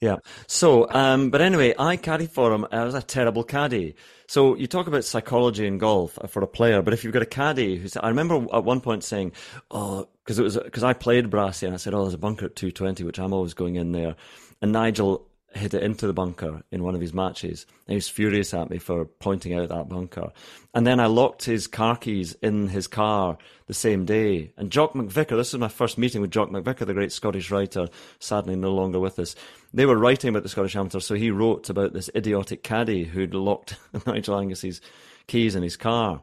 Yeah. 0.00 0.16
So, 0.46 0.90
um, 0.90 1.30
but 1.30 1.40
anyway, 1.40 1.74
I 1.78 1.96
caddy 1.96 2.26
for 2.26 2.52
him. 2.52 2.66
I 2.70 2.84
was 2.84 2.94
a 2.94 3.02
terrible 3.02 3.44
caddy. 3.44 3.96
So 4.26 4.54
you 4.54 4.66
talk 4.66 4.86
about 4.86 5.04
psychology 5.04 5.66
in 5.66 5.78
golf 5.78 6.18
for 6.28 6.42
a 6.42 6.46
player, 6.46 6.82
but 6.82 6.94
if 6.94 7.04
you've 7.04 7.12
got 7.12 7.22
a 7.22 7.26
caddy 7.26 7.76
who's, 7.76 7.96
I 7.96 8.08
remember 8.08 8.46
at 8.52 8.64
one 8.64 8.80
point 8.80 9.04
saying, 9.04 9.32
oh, 9.70 10.08
because 10.24 10.38
it 10.38 10.42
was, 10.42 10.56
because 10.56 10.84
I 10.84 10.94
played 10.94 11.30
Barassie 11.30 11.64
and 11.64 11.74
I 11.74 11.78
said, 11.78 11.94
oh, 11.94 12.02
there's 12.02 12.14
a 12.14 12.18
bunker 12.18 12.46
at 12.46 12.56
220, 12.56 13.04
which 13.04 13.18
I'm 13.18 13.32
always 13.32 13.54
going 13.54 13.76
in 13.76 13.92
there. 13.92 14.16
And 14.62 14.72
Nigel 14.72 15.28
hit 15.54 15.74
it 15.74 15.82
into 15.82 16.06
the 16.06 16.12
bunker 16.12 16.62
in 16.70 16.82
one 16.82 16.94
of 16.94 17.00
his 17.00 17.14
matches. 17.14 17.66
And 17.86 17.92
he 17.92 17.94
was 17.96 18.08
furious 18.08 18.52
at 18.54 18.70
me 18.70 18.78
for 18.78 19.04
pointing 19.04 19.54
out 19.54 19.68
that 19.68 19.88
bunker. 19.88 20.32
And 20.74 20.86
then 20.86 21.00
I 21.00 21.06
locked 21.06 21.44
his 21.44 21.66
car 21.66 21.96
keys 21.96 22.34
in 22.42 22.68
his 22.68 22.86
car 22.86 23.38
the 23.66 23.74
same 23.74 24.04
day. 24.04 24.52
And 24.56 24.70
Jock 24.70 24.94
MacVicar, 24.94 25.36
this 25.36 25.52
was 25.52 25.60
my 25.60 25.68
first 25.68 25.96
meeting 25.96 26.20
with 26.20 26.30
Jock 26.30 26.50
MacVicar, 26.50 26.86
the 26.86 26.94
great 26.94 27.12
Scottish 27.12 27.50
writer, 27.50 27.88
sadly 28.18 28.56
no 28.56 28.72
longer 28.74 28.98
with 28.98 29.18
us. 29.18 29.36
They 29.74 29.86
were 29.86 29.98
writing 29.98 30.30
about 30.30 30.44
the 30.44 30.48
Scottish 30.48 30.76
Amateur, 30.76 31.00
so 31.00 31.14
he 31.14 31.30
wrote 31.30 31.68
about 31.68 31.92
this 31.92 32.08
idiotic 32.14 32.62
caddy 32.62 33.04
who'd 33.04 33.34
locked 33.34 33.76
Nigel 34.06 34.38
Angus's 34.38 34.80
keys 35.26 35.54
in 35.54 35.62
his 35.62 35.76
car. 35.76 36.22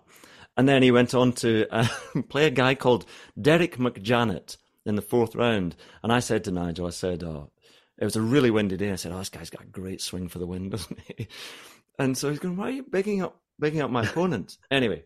And 0.58 0.68
then 0.68 0.82
he 0.84 0.92
went 0.92 1.14
on 1.14 1.34
to 1.34 1.68
uh, 1.70 1.88
play 2.30 2.46
a 2.46 2.52
guy 2.52 2.76
called 2.76 3.06
Derek 3.40 3.78
McJanet 3.78 4.58
in 4.86 4.96
the 4.96 5.02
fourth 5.02 5.36
round. 5.36 5.76
And 6.02 6.12
I 6.12 6.20
said 6.20 6.44
to 6.46 6.52
Nigel, 6.52 6.88
I 6.88 6.92
said, 6.92 7.24
oh, 7.24 7.52
it 8.02 8.06
was 8.06 8.16
a 8.16 8.22
really 8.22 8.50
windy 8.50 8.78
day. 8.78 8.92
I 8.92 8.96
said, 8.96 9.12
"Oh, 9.12 9.20
this 9.20 9.30
guy's 9.30 9.52
got 9.52 9.62
a 9.62 9.68
great 9.68 10.02
swing 10.02 10.28
for 10.28 10.40
the 10.40 10.48
wind, 10.48 10.72
doesn't 10.72 11.00
he?" 11.02 11.28
And 12.00 12.18
so 12.18 12.30
he's 12.30 12.40
going, 12.40 12.58
"Why 12.58 12.66
are 12.66 12.72
you 12.72 12.84
bigging 12.84 13.22
up, 13.22 13.40
bigging 13.60 13.82
up 13.82 13.92
my 13.92 14.04
opponent?" 14.04 14.58
anyway, 14.72 15.04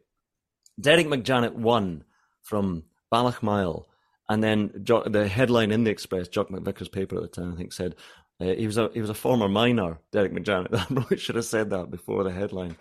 Derek 0.80 1.08
McJanet 1.08 1.54
won 1.54 2.06
from 2.42 2.84
Ballochmyle 3.14 3.86
And 4.30 4.44
then 4.44 4.72
jo- 4.84 5.04
the 5.04 5.28
headline 5.28 5.72
in 5.72 5.84
the 5.84 5.92
Express, 5.92 6.30
Jock 6.30 6.50
MacVicar's 6.50 6.90
paper 6.90 7.18
at 7.18 7.22
the 7.22 7.28
time, 7.28 7.54
I 7.54 7.58
think, 7.58 7.74
said 7.74 7.96
uh, 8.40 8.46
he 8.46 8.66
was 8.66 8.78
a 8.78 8.90
he 8.94 9.02
was 9.02 9.10
a 9.10 9.16
former 9.16 9.48
miner, 9.48 10.00
Derek 10.12 10.34
McJanet. 10.34 10.74
I 10.74 10.86
probably 10.86 11.18
should 11.18 11.36
have 11.36 11.46
said 11.46 11.70
that 11.70 11.92
before 11.92 12.24
the 12.24 12.32
headline. 12.32 12.76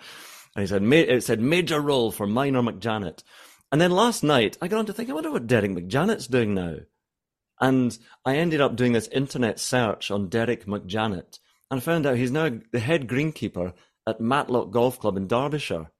And 0.56 0.62
he 0.62 0.66
said 0.66 0.82
it 0.82 1.24
said 1.24 1.40
major 1.40 1.80
role 1.80 2.12
for 2.12 2.26
minor 2.26 2.62
McJanet. 2.62 3.22
And 3.72 3.80
then 3.80 3.90
last 3.90 4.22
night 4.22 4.56
I 4.60 4.68
got 4.68 4.78
on 4.78 4.86
to 4.86 4.92
think, 4.92 5.10
I 5.10 5.14
wonder 5.14 5.32
what 5.32 5.46
Derek 5.46 5.72
McJanet's 5.72 6.28
doing 6.28 6.54
now. 6.54 6.76
And 7.60 7.96
I 8.24 8.36
ended 8.36 8.60
up 8.60 8.76
doing 8.76 8.92
this 8.92 9.08
internet 9.08 9.58
search 9.58 10.10
on 10.10 10.28
Derek 10.28 10.66
McJanet 10.66 11.38
and 11.70 11.80
I 11.80 11.84
found 11.84 12.06
out 12.06 12.16
he's 12.16 12.30
now 12.30 12.50
the 12.72 12.78
head 12.78 13.08
greenkeeper 13.08 13.72
at 14.06 14.20
Matlock 14.20 14.70
Golf 14.70 15.00
Club 15.00 15.16
in 15.16 15.26
Derbyshire. 15.26 15.90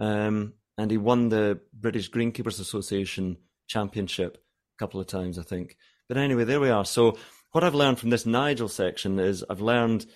Um, 0.00 0.54
and 0.78 0.90
he 0.90 0.96
won 0.96 1.28
the 1.28 1.60
British 1.72 2.10
Greenkeepers 2.10 2.60
Association 2.60 3.36
Championship 3.66 4.36
a 4.36 4.78
couple 4.78 5.00
of 5.00 5.06
times, 5.06 5.38
I 5.38 5.42
think. 5.42 5.76
But 6.08 6.16
anyway, 6.16 6.44
there 6.44 6.60
we 6.60 6.70
are. 6.70 6.84
So 6.84 7.18
what 7.52 7.64
I've 7.64 7.74
learned 7.74 7.98
from 7.98 8.10
this 8.10 8.26
Nigel 8.26 8.68
section 8.68 9.18
is 9.18 9.44
I've 9.48 9.60
learned 9.60 10.06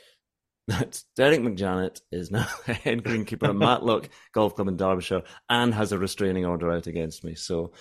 that 0.69 1.03
Derek 1.17 1.41
McJanet 1.41 2.01
is 2.11 2.31
now 2.31 2.47
head 2.67 3.05
greenkeeper 3.05 3.49
at 3.49 3.57
Matlock 3.57 4.09
Golf 4.33 4.57
Club 4.57 4.69
in 4.69 4.77
Derbyshire 4.77 5.23
and 5.49 5.73
has 5.73 5.93
a 5.93 5.99
restraining 5.99 6.45
order 6.45 6.73
out 6.73 6.87
against 6.87 7.25
me. 7.25 7.35
So 7.35 7.73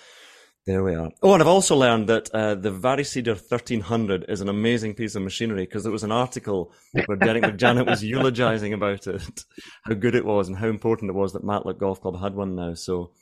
there 0.66 0.82
we 0.82 0.94
are. 0.94 1.10
Oh, 1.22 1.32
and 1.32 1.42
I've 1.42 1.48
also 1.48 1.76
learned 1.76 2.08
that 2.08 2.28
uh, 2.30 2.56
the 2.56 2.72
Varicedar 2.72 3.36
1300 3.36 4.24
is 4.28 4.40
an 4.40 4.48
amazing 4.48 4.94
piece 4.94 5.14
of 5.14 5.22
machinery 5.22 5.64
because 5.64 5.84
there 5.84 5.92
was 5.92 6.02
an 6.02 6.10
article 6.10 6.72
where 7.06 7.16
Derek 7.16 7.44
McJannet 7.44 7.86
was 7.86 8.02
eulogizing 8.02 8.72
about 8.72 9.06
it, 9.06 9.44
how 9.84 9.94
good 9.94 10.16
it 10.16 10.24
was 10.24 10.48
and 10.48 10.56
how 10.56 10.66
important 10.66 11.10
it 11.10 11.14
was 11.14 11.32
that 11.32 11.44
Matlock 11.44 11.78
Golf 11.78 12.00
Club 12.00 12.20
had 12.20 12.34
one 12.34 12.56
now. 12.56 12.74
So 12.74 13.12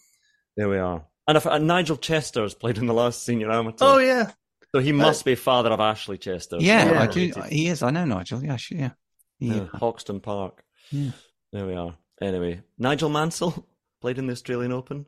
there 0.56 0.70
we 0.70 0.78
are. 0.78 1.04
And, 1.28 1.36
if, 1.36 1.44
and 1.44 1.66
Nigel 1.66 1.98
Chester's 1.98 2.54
played 2.54 2.78
in 2.78 2.86
the 2.86 2.94
last 2.94 3.24
senior 3.24 3.50
amateur. 3.50 3.84
Oh, 3.84 3.98
yeah. 3.98 4.32
So 4.74 4.80
he 4.80 4.90
must 4.90 5.22
uh, 5.22 5.26
be 5.26 5.34
father 5.36 5.70
of 5.70 5.78
Ashley 5.78 6.18
Chester. 6.18 6.56
Yeah, 6.58 6.90
yeah, 6.90 7.02
I 7.02 7.06
do. 7.06 7.32
He 7.48 7.68
is. 7.68 7.84
I 7.84 7.92
know 7.92 8.04
Nigel. 8.04 8.42
Yeah, 8.42 8.56
yeah. 8.72 8.90
yeah. 9.38 9.66
Hawkstone 9.66 10.20
Park. 10.20 10.64
Yeah. 10.90 11.12
There 11.52 11.64
we 11.64 11.74
are. 11.74 11.94
Anyway, 12.20 12.60
Nigel 12.76 13.08
Mansell 13.08 13.68
played 14.00 14.18
in 14.18 14.26
the 14.26 14.32
Australian 14.32 14.72
Open. 14.72 15.06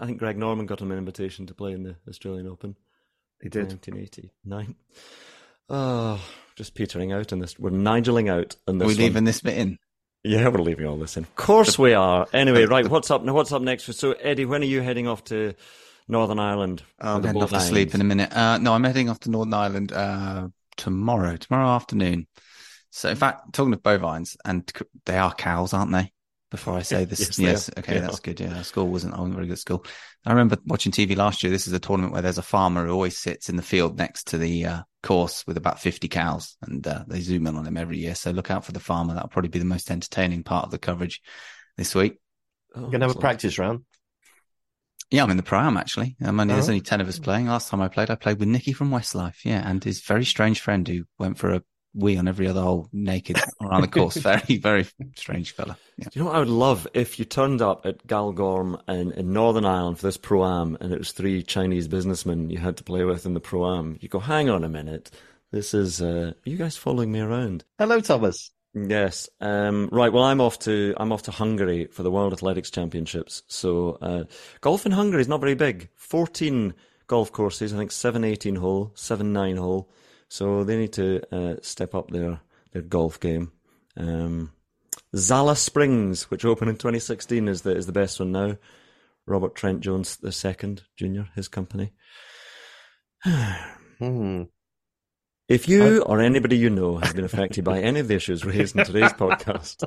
I 0.00 0.06
think 0.06 0.18
Greg 0.18 0.36
Norman 0.36 0.66
got 0.66 0.80
him 0.80 0.90
an 0.90 0.98
invitation 0.98 1.46
to 1.46 1.54
play 1.54 1.70
in 1.70 1.84
the 1.84 1.94
Australian 2.08 2.48
Open. 2.48 2.74
He 3.40 3.48
did. 3.48 3.68
1989. 3.68 4.74
Oh, 5.68 6.20
just 6.56 6.74
petering 6.74 7.12
out 7.12 7.30
in 7.30 7.38
this. 7.38 7.56
We're 7.56 7.70
Nigeling 7.70 8.28
out 8.28 8.56
in 8.66 8.78
this. 8.78 8.86
Are 8.86 8.88
we 8.88 8.94
one. 8.94 9.02
leaving 9.02 9.24
this 9.24 9.40
bit 9.40 9.56
in? 9.56 9.78
Yeah, 10.24 10.48
we're 10.48 10.62
leaving 10.62 10.86
all 10.86 10.98
this 10.98 11.16
in. 11.16 11.22
Of 11.22 11.36
course 11.36 11.78
we 11.78 11.94
are. 11.94 12.26
Anyway, 12.32 12.64
right. 12.66 12.88
What's 12.88 13.12
up? 13.12 13.22
Now, 13.22 13.34
What's 13.34 13.52
up 13.52 13.62
next? 13.62 13.84
So, 13.94 14.14
Eddie, 14.14 14.46
when 14.46 14.62
are 14.62 14.66
you 14.66 14.82
heading 14.82 15.06
off 15.06 15.22
to 15.26 15.54
Northern 16.08 16.38
Ireland? 16.38 16.82
I'm 16.98 17.22
heading 17.22 17.42
off 17.42 17.50
to 17.50 17.60
sleep 17.60 17.94
in 17.94 18.00
a 18.00 18.04
minute. 18.04 18.34
Uh, 18.34 18.58
no, 18.58 18.72
I'm 18.74 18.84
heading 18.84 19.08
off 19.08 19.20
to 19.20 19.30
Northern 19.30 19.54
Ireland 19.54 19.92
uh, 19.92 20.48
tomorrow. 20.76 21.36
Tomorrow 21.36 21.68
afternoon. 21.68 22.26
So, 22.90 23.10
in 23.10 23.16
fact, 23.16 23.52
talking 23.52 23.72
of 23.72 23.82
bovines, 23.82 24.36
and 24.44 24.70
they 25.04 25.18
are 25.18 25.34
cows, 25.34 25.74
aren't 25.74 25.92
they? 25.92 26.12
before 26.50 26.74
I 26.74 26.82
say 26.82 27.04
this. 27.06 27.20
yes, 27.20 27.38
yes 27.38 27.70
okay, 27.78 27.96
yeah. 27.96 28.00
that's 28.00 28.20
good. 28.20 28.40
Yeah, 28.40 28.62
school 28.62 28.88
wasn't. 28.88 29.14
I 29.14 29.18
wasn't 29.18 29.34
very 29.34 29.46
good 29.46 29.54
at 29.54 29.58
school. 29.58 29.84
I 30.24 30.30
remember 30.30 30.58
watching 30.66 30.92
TV 30.92 31.16
last 31.16 31.42
year. 31.42 31.52
This 31.52 31.66
is 31.66 31.72
a 31.72 31.78
tournament 31.78 32.12
where 32.12 32.22
there's 32.22 32.38
a 32.38 32.42
farmer 32.42 32.86
who 32.86 32.92
always 32.92 33.18
sits 33.18 33.48
in 33.48 33.56
the 33.56 33.62
field 33.62 33.98
next 33.98 34.28
to 34.28 34.38
the 34.38 34.66
uh, 34.66 34.82
course 35.02 35.46
with 35.46 35.56
about 35.56 35.80
50 35.80 36.08
cows, 36.08 36.56
and 36.62 36.86
uh, 36.86 37.04
they 37.06 37.20
zoom 37.20 37.46
in 37.46 37.56
on 37.56 37.66
him 37.66 37.76
every 37.76 37.98
year. 37.98 38.14
So 38.14 38.30
look 38.30 38.50
out 38.50 38.64
for 38.64 38.72
the 38.72 38.80
farmer. 38.80 39.14
That'll 39.14 39.28
probably 39.28 39.50
be 39.50 39.58
the 39.58 39.64
most 39.64 39.90
entertaining 39.90 40.42
part 40.42 40.64
of 40.64 40.70
the 40.70 40.78
coverage 40.78 41.20
this 41.76 41.94
week. 41.94 42.18
Oh, 42.74 42.82
You're 42.82 42.90
gonna 42.90 43.06
have 43.06 43.16
a 43.16 43.20
practice 43.20 43.58
round. 43.58 43.84
Yeah, 45.10 45.22
I'm 45.22 45.30
in 45.30 45.36
the 45.36 45.42
pro 45.42 45.60
am 45.60 45.76
actually. 45.76 46.16
I'm 46.20 46.38
only, 46.40 46.52
oh. 46.52 46.56
There's 46.56 46.68
only 46.68 46.80
10 46.80 47.00
of 47.00 47.08
us 47.08 47.18
playing. 47.18 47.46
Last 47.46 47.68
time 47.68 47.80
I 47.80 47.88
played, 47.88 48.10
I 48.10 48.16
played 48.16 48.38
with 48.38 48.48
Nicky 48.48 48.72
from 48.72 48.90
Westlife. 48.90 49.44
Yeah. 49.44 49.68
And 49.68 49.82
his 49.82 50.00
very 50.00 50.24
strange 50.24 50.60
friend 50.60 50.86
who 50.86 51.04
went 51.18 51.38
for 51.38 51.54
a 51.54 51.62
wee 51.94 52.16
on 52.16 52.28
every 52.28 52.46
other 52.46 52.60
hole 52.60 52.88
naked 52.92 53.40
around 53.62 53.80
the 53.80 53.88
course. 53.88 54.16
Very, 54.16 54.58
very 54.58 54.86
strange 55.16 55.52
fella. 55.52 55.78
Yeah. 55.96 56.08
You 56.12 56.20
know 56.20 56.26
what 56.26 56.36
I 56.36 56.40
would 56.40 56.48
love 56.48 56.86
if 56.92 57.18
you 57.18 57.24
turned 57.24 57.62
up 57.62 57.86
at 57.86 58.06
Galgorm 58.06 58.78
in, 58.86 59.12
in 59.12 59.32
Northern 59.32 59.64
Ireland 59.64 59.98
for 59.98 60.06
this 60.06 60.18
pro 60.18 60.44
am, 60.44 60.76
and 60.80 60.92
it 60.92 60.98
was 60.98 61.12
three 61.12 61.42
Chinese 61.42 61.88
businessmen 61.88 62.50
you 62.50 62.58
had 62.58 62.76
to 62.76 62.84
play 62.84 63.04
with 63.04 63.24
in 63.24 63.32
the 63.32 63.40
pro 63.40 63.78
am. 63.78 63.96
You 64.00 64.10
go, 64.10 64.18
hang 64.18 64.50
on 64.50 64.62
a 64.62 64.68
minute, 64.68 65.10
this 65.52 65.72
is 65.72 66.02
uh, 66.02 66.32
are 66.34 66.50
you 66.50 66.56
guys 66.56 66.76
following 66.76 67.12
me 67.12 67.20
around? 67.20 67.64
Hello, 67.78 68.00
Thomas. 68.00 68.50
Yes. 68.76 69.30
Um, 69.40 69.88
right. 69.90 70.12
Well, 70.12 70.24
I'm 70.24 70.42
off 70.42 70.58
to 70.60 70.94
I'm 70.98 71.10
off 71.10 71.22
to 71.22 71.30
Hungary 71.30 71.86
for 71.86 72.02
the 72.02 72.10
World 72.10 72.34
Athletics 72.34 72.70
Championships. 72.70 73.42
So 73.48 73.96
uh, 74.02 74.24
golf 74.60 74.84
in 74.84 74.92
Hungary 74.92 75.22
is 75.22 75.28
not 75.28 75.40
very 75.40 75.54
big. 75.54 75.88
Fourteen 75.94 76.74
golf 77.06 77.32
courses. 77.32 77.72
I 77.72 77.78
think 77.78 77.90
seven 77.90 78.22
18 78.22 78.56
hole, 78.56 78.92
seven 78.94 79.32
nine 79.32 79.56
hole. 79.56 79.90
So 80.28 80.62
they 80.62 80.76
need 80.76 80.92
to 80.94 81.22
uh, 81.32 81.56
step 81.62 81.94
up 81.94 82.10
their 82.10 82.40
their 82.72 82.82
golf 82.82 83.18
game. 83.18 83.50
Um, 83.96 84.52
Zala 85.16 85.56
Springs, 85.56 86.30
which 86.30 86.44
opened 86.44 86.68
in 86.68 86.76
2016, 86.76 87.48
is 87.48 87.62
the 87.62 87.74
is 87.74 87.86
the 87.86 87.92
best 87.92 88.20
one 88.20 88.32
now. 88.32 88.58
Robert 89.24 89.54
Trent 89.54 89.80
Jones 89.80 90.18
second, 90.36 90.82
junior, 90.96 91.30
his 91.34 91.48
company. 91.48 91.94
hmm. 93.24 94.42
If 95.48 95.68
you 95.68 96.02
or 96.02 96.20
anybody 96.20 96.56
you 96.56 96.70
know 96.70 96.96
has 96.96 97.14
been 97.14 97.24
affected 97.24 97.64
by 97.64 97.80
any 97.80 98.00
of 98.00 98.08
the 98.08 98.16
issues 98.16 98.44
raised 98.44 98.76
in 98.76 98.84
today's 98.84 99.12
podcast, 99.12 99.78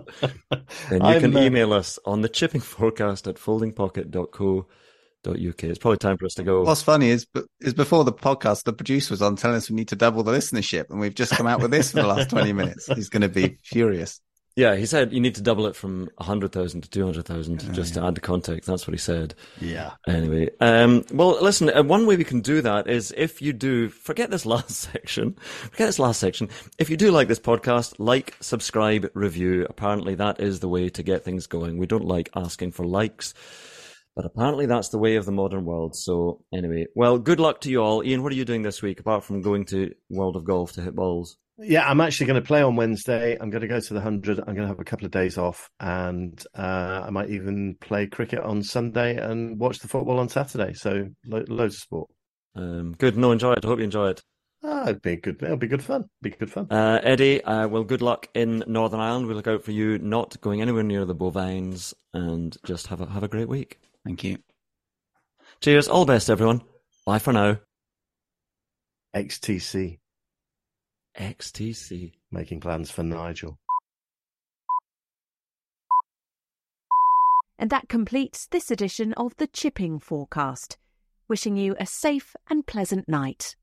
then 0.89 1.01
you 1.01 1.07
I'm, 1.07 1.19
can 1.19 1.35
uh, 1.35 1.41
email 1.41 1.73
us 1.73 1.99
on 2.05 2.21
the 2.21 2.29
chipping 2.29 2.61
forecast 2.61 3.27
at 3.27 3.35
foldingpocket.co.uk. 3.35 5.63
It's 5.63 5.79
probably 5.79 5.97
time 5.97 6.17
for 6.17 6.25
us 6.25 6.35
to 6.35 6.43
go. 6.43 6.63
What's 6.63 6.81
funny 6.81 7.09
is 7.09 7.27
is 7.59 7.73
before 7.73 8.05
the 8.05 8.13
podcast, 8.13 8.63
the 8.63 8.71
producer 8.71 9.11
was 9.11 9.21
on 9.21 9.35
telling 9.35 9.57
us 9.57 9.69
we 9.69 9.75
need 9.75 9.89
to 9.89 9.97
double 9.97 10.23
the 10.23 10.31
listenership, 10.31 10.89
and 10.89 11.01
we've 11.01 11.13
just 11.13 11.33
come 11.33 11.47
out 11.47 11.61
with 11.61 11.71
this 11.71 11.91
for 11.91 12.01
the 12.01 12.07
last 12.07 12.29
twenty 12.29 12.53
minutes. 12.53 12.87
He's 12.87 13.09
going 13.09 13.23
to 13.23 13.29
be 13.29 13.57
furious. 13.63 14.21
Yeah, 14.59 14.75
he 14.75 14.85
said 14.85 15.13
you 15.13 15.21
need 15.21 15.35
to 15.35 15.41
double 15.41 15.67
it 15.67 15.75
from 15.77 16.09
hundred 16.19 16.51
thousand 16.51 16.81
to 16.81 16.89
two 16.89 17.05
hundred 17.05 17.23
thousand 17.25 17.65
oh, 17.65 17.71
just 17.71 17.95
yeah. 17.95 18.01
to 18.01 18.07
add 18.07 18.15
the 18.15 18.19
context. 18.19 18.67
That's 18.67 18.85
what 18.85 18.93
he 18.93 18.97
said. 18.97 19.33
Yeah. 19.61 19.91
Anyway, 20.05 20.49
um, 20.59 21.05
well, 21.13 21.41
listen. 21.41 21.69
Uh, 21.69 21.81
one 21.81 22.05
way 22.05 22.17
we 22.17 22.25
can 22.25 22.41
do 22.41 22.61
that 22.63 22.89
is 22.89 23.13
if 23.15 23.41
you 23.41 23.53
do 23.53 23.87
forget 23.87 24.31
this 24.31 24.45
last 24.53 24.71
section. 24.71 25.35
Forget 25.35 25.87
this 25.87 25.97
last 25.97 26.19
section. 26.19 26.49
If 26.77 26.89
you 26.89 26.97
do 26.97 27.09
like 27.09 27.29
this 27.29 27.39
podcast, 27.39 27.95
like, 27.99 28.35
subscribe, 28.41 29.09
review. 29.13 29.65
Apparently, 29.69 30.15
that 30.15 30.41
is 30.41 30.59
the 30.59 30.67
way 30.67 30.89
to 30.89 31.03
get 31.03 31.23
things 31.23 31.47
going. 31.47 31.77
We 31.77 31.87
don't 31.87 32.03
like 32.03 32.29
asking 32.35 32.73
for 32.73 32.85
likes. 32.85 33.33
But 34.13 34.25
apparently 34.25 34.65
that's 34.65 34.89
the 34.89 34.97
way 34.97 35.15
of 35.15 35.25
the 35.25 35.31
modern 35.31 35.63
world. 35.63 35.95
So 35.95 36.43
anyway, 36.53 36.87
well, 36.95 37.17
good 37.17 37.39
luck 37.39 37.61
to 37.61 37.71
you 37.71 37.81
all. 37.81 38.03
Iain, 38.03 38.23
what 38.23 38.33
are 38.33 38.35
you 38.35 38.43
doing 38.43 38.63
this 38.63 38.81
week 38.81 38.99
apart 38.99 39.23
from 39.23 39.41
going 39.41 39.63
to 39.67 39.95
World 40.09 40.35
of 40.35 40.43
Golf 40.43 40.73
to 40.73 40.81
hit 40.81 40.93
balls? 40.97 41.37
Yeah, 41.61 41.89
I'm 41.89 41.99
actually 41.99 42.27
going 42.27 42.41
to 42.41 42.47
play 42.47 42.61
on 42.61 42.75
Wednesday. 42.75 43.37
I'm 43.39 43.49
going 43.49 43.61
to 43.61 43.67
go 43.67 43.79
to 43.79 43.93
the 43.93 43.99
100. 43.99 44.39
I'm 44.39 44.45
going 44.45 44.57
to 44.57 44.67
have 44.67 44.79
a 44.79 44.85
couple 44.85 45.05
of 45.05 45.11
days 45.11 45.37
off. 45.37 45.69
And 45.79 46.41
uh, 46.55 47.03
I 47.05 47.09
might 47.09 47.29
even 47.29 47.75
play 47.81 48.07
cricket 48.07 48.39
on 48.39 48.63
Sunday 48.63 49.17
and 49.17 49.59
watch 49.59 49.79
the 49.79 49.87
football 49.87 50.19
on 50.19 50.29
Saturday. 50.29 50.73
So 50.73 51.09
lo- 51.25 51.45
loads 51.47 51.75
of 51.75 51.81
sport. 51.81 52.09
Um, 52.55 52.95
good. 52.97 53.17
No, 53.17 53.31
enjoy 53.31 53.53
it. 53.53 53.65
I 53.65 53.67
hope 53.67 53.79
you 53.79 53.85
enjoy 53.85 54.09
it. 54.09 54.21
Ah, 54.63 54.89
it'll 54.89 54.99
be 54.99 55.15
good. 55.15 55.41
It'll 55.41 55.57
be 55.57 55.67
good 55.67 55.83
fun. 55.83 56.09
Be 56.21 56.31
good 56.31 56.51
fun. 56.51 56.67
Uh, 56.69 56.99
Eddie, 57.03 57.41
uh, 57.43 57.67
well, 57.67 57.83
good 57.83 58.01
luck 58.01 58.27
in 58.33 58.63
Northern 58.67 58.99
Ireland. 58.99 59.27
We 59.27 59.33
look 59.33 59.47
out 59.47 59.63
for 59.63 59.71
you 59.71 59.97
not 59.99 60.39
going 60.41 60.61
anywhere 60.61 60.83
near 60.83 61.05
the 61.05 61.15
bovines, 61.15 61.93
and 62.13 62.57
just 62.65 62.87
have 62.87 62.99
a 62.99 63.05
have 63.05 63.23
a 63.23 63.29
great 63.29 63.47
week. 63.47 63.79
Thank 64.05 64.25
you. 64.25 64.39
Cheers. 65.61 65.87
All 65.87 66.03
the 66.03 66.13
best, 66.13 66.29
everyone. 66.29 66.61
Bye 67.05 67.19
for 67.19 67.31
now. 67.31 67.59
XTC. 69.15 69.99
XTC. 71.17 72.11
Making 72.31 72.59
plans 72.59 72.91
for 72.91 73.03
Nigel. 73.03 73.57
And 77.57 77.69
that 77.69 77.89
completes 77.89 78.47
this 78.47 78.71
edition 78.71 79.13
of 79.13 79.35
the 79.37 79.47
Chipping 79.47 79.99
Forecast. 79.99 80.77
Wishing 81.27 81.57
you 81.57 81.75
a 81.79 81.85
safe 81.85 82.35
and 82.49 82.65
pleasant 82.65 83.07
night. 83.09 83.55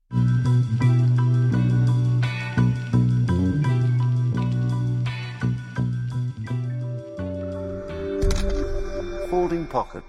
Folding 9.29 9.65
Pocket 9.67 10.03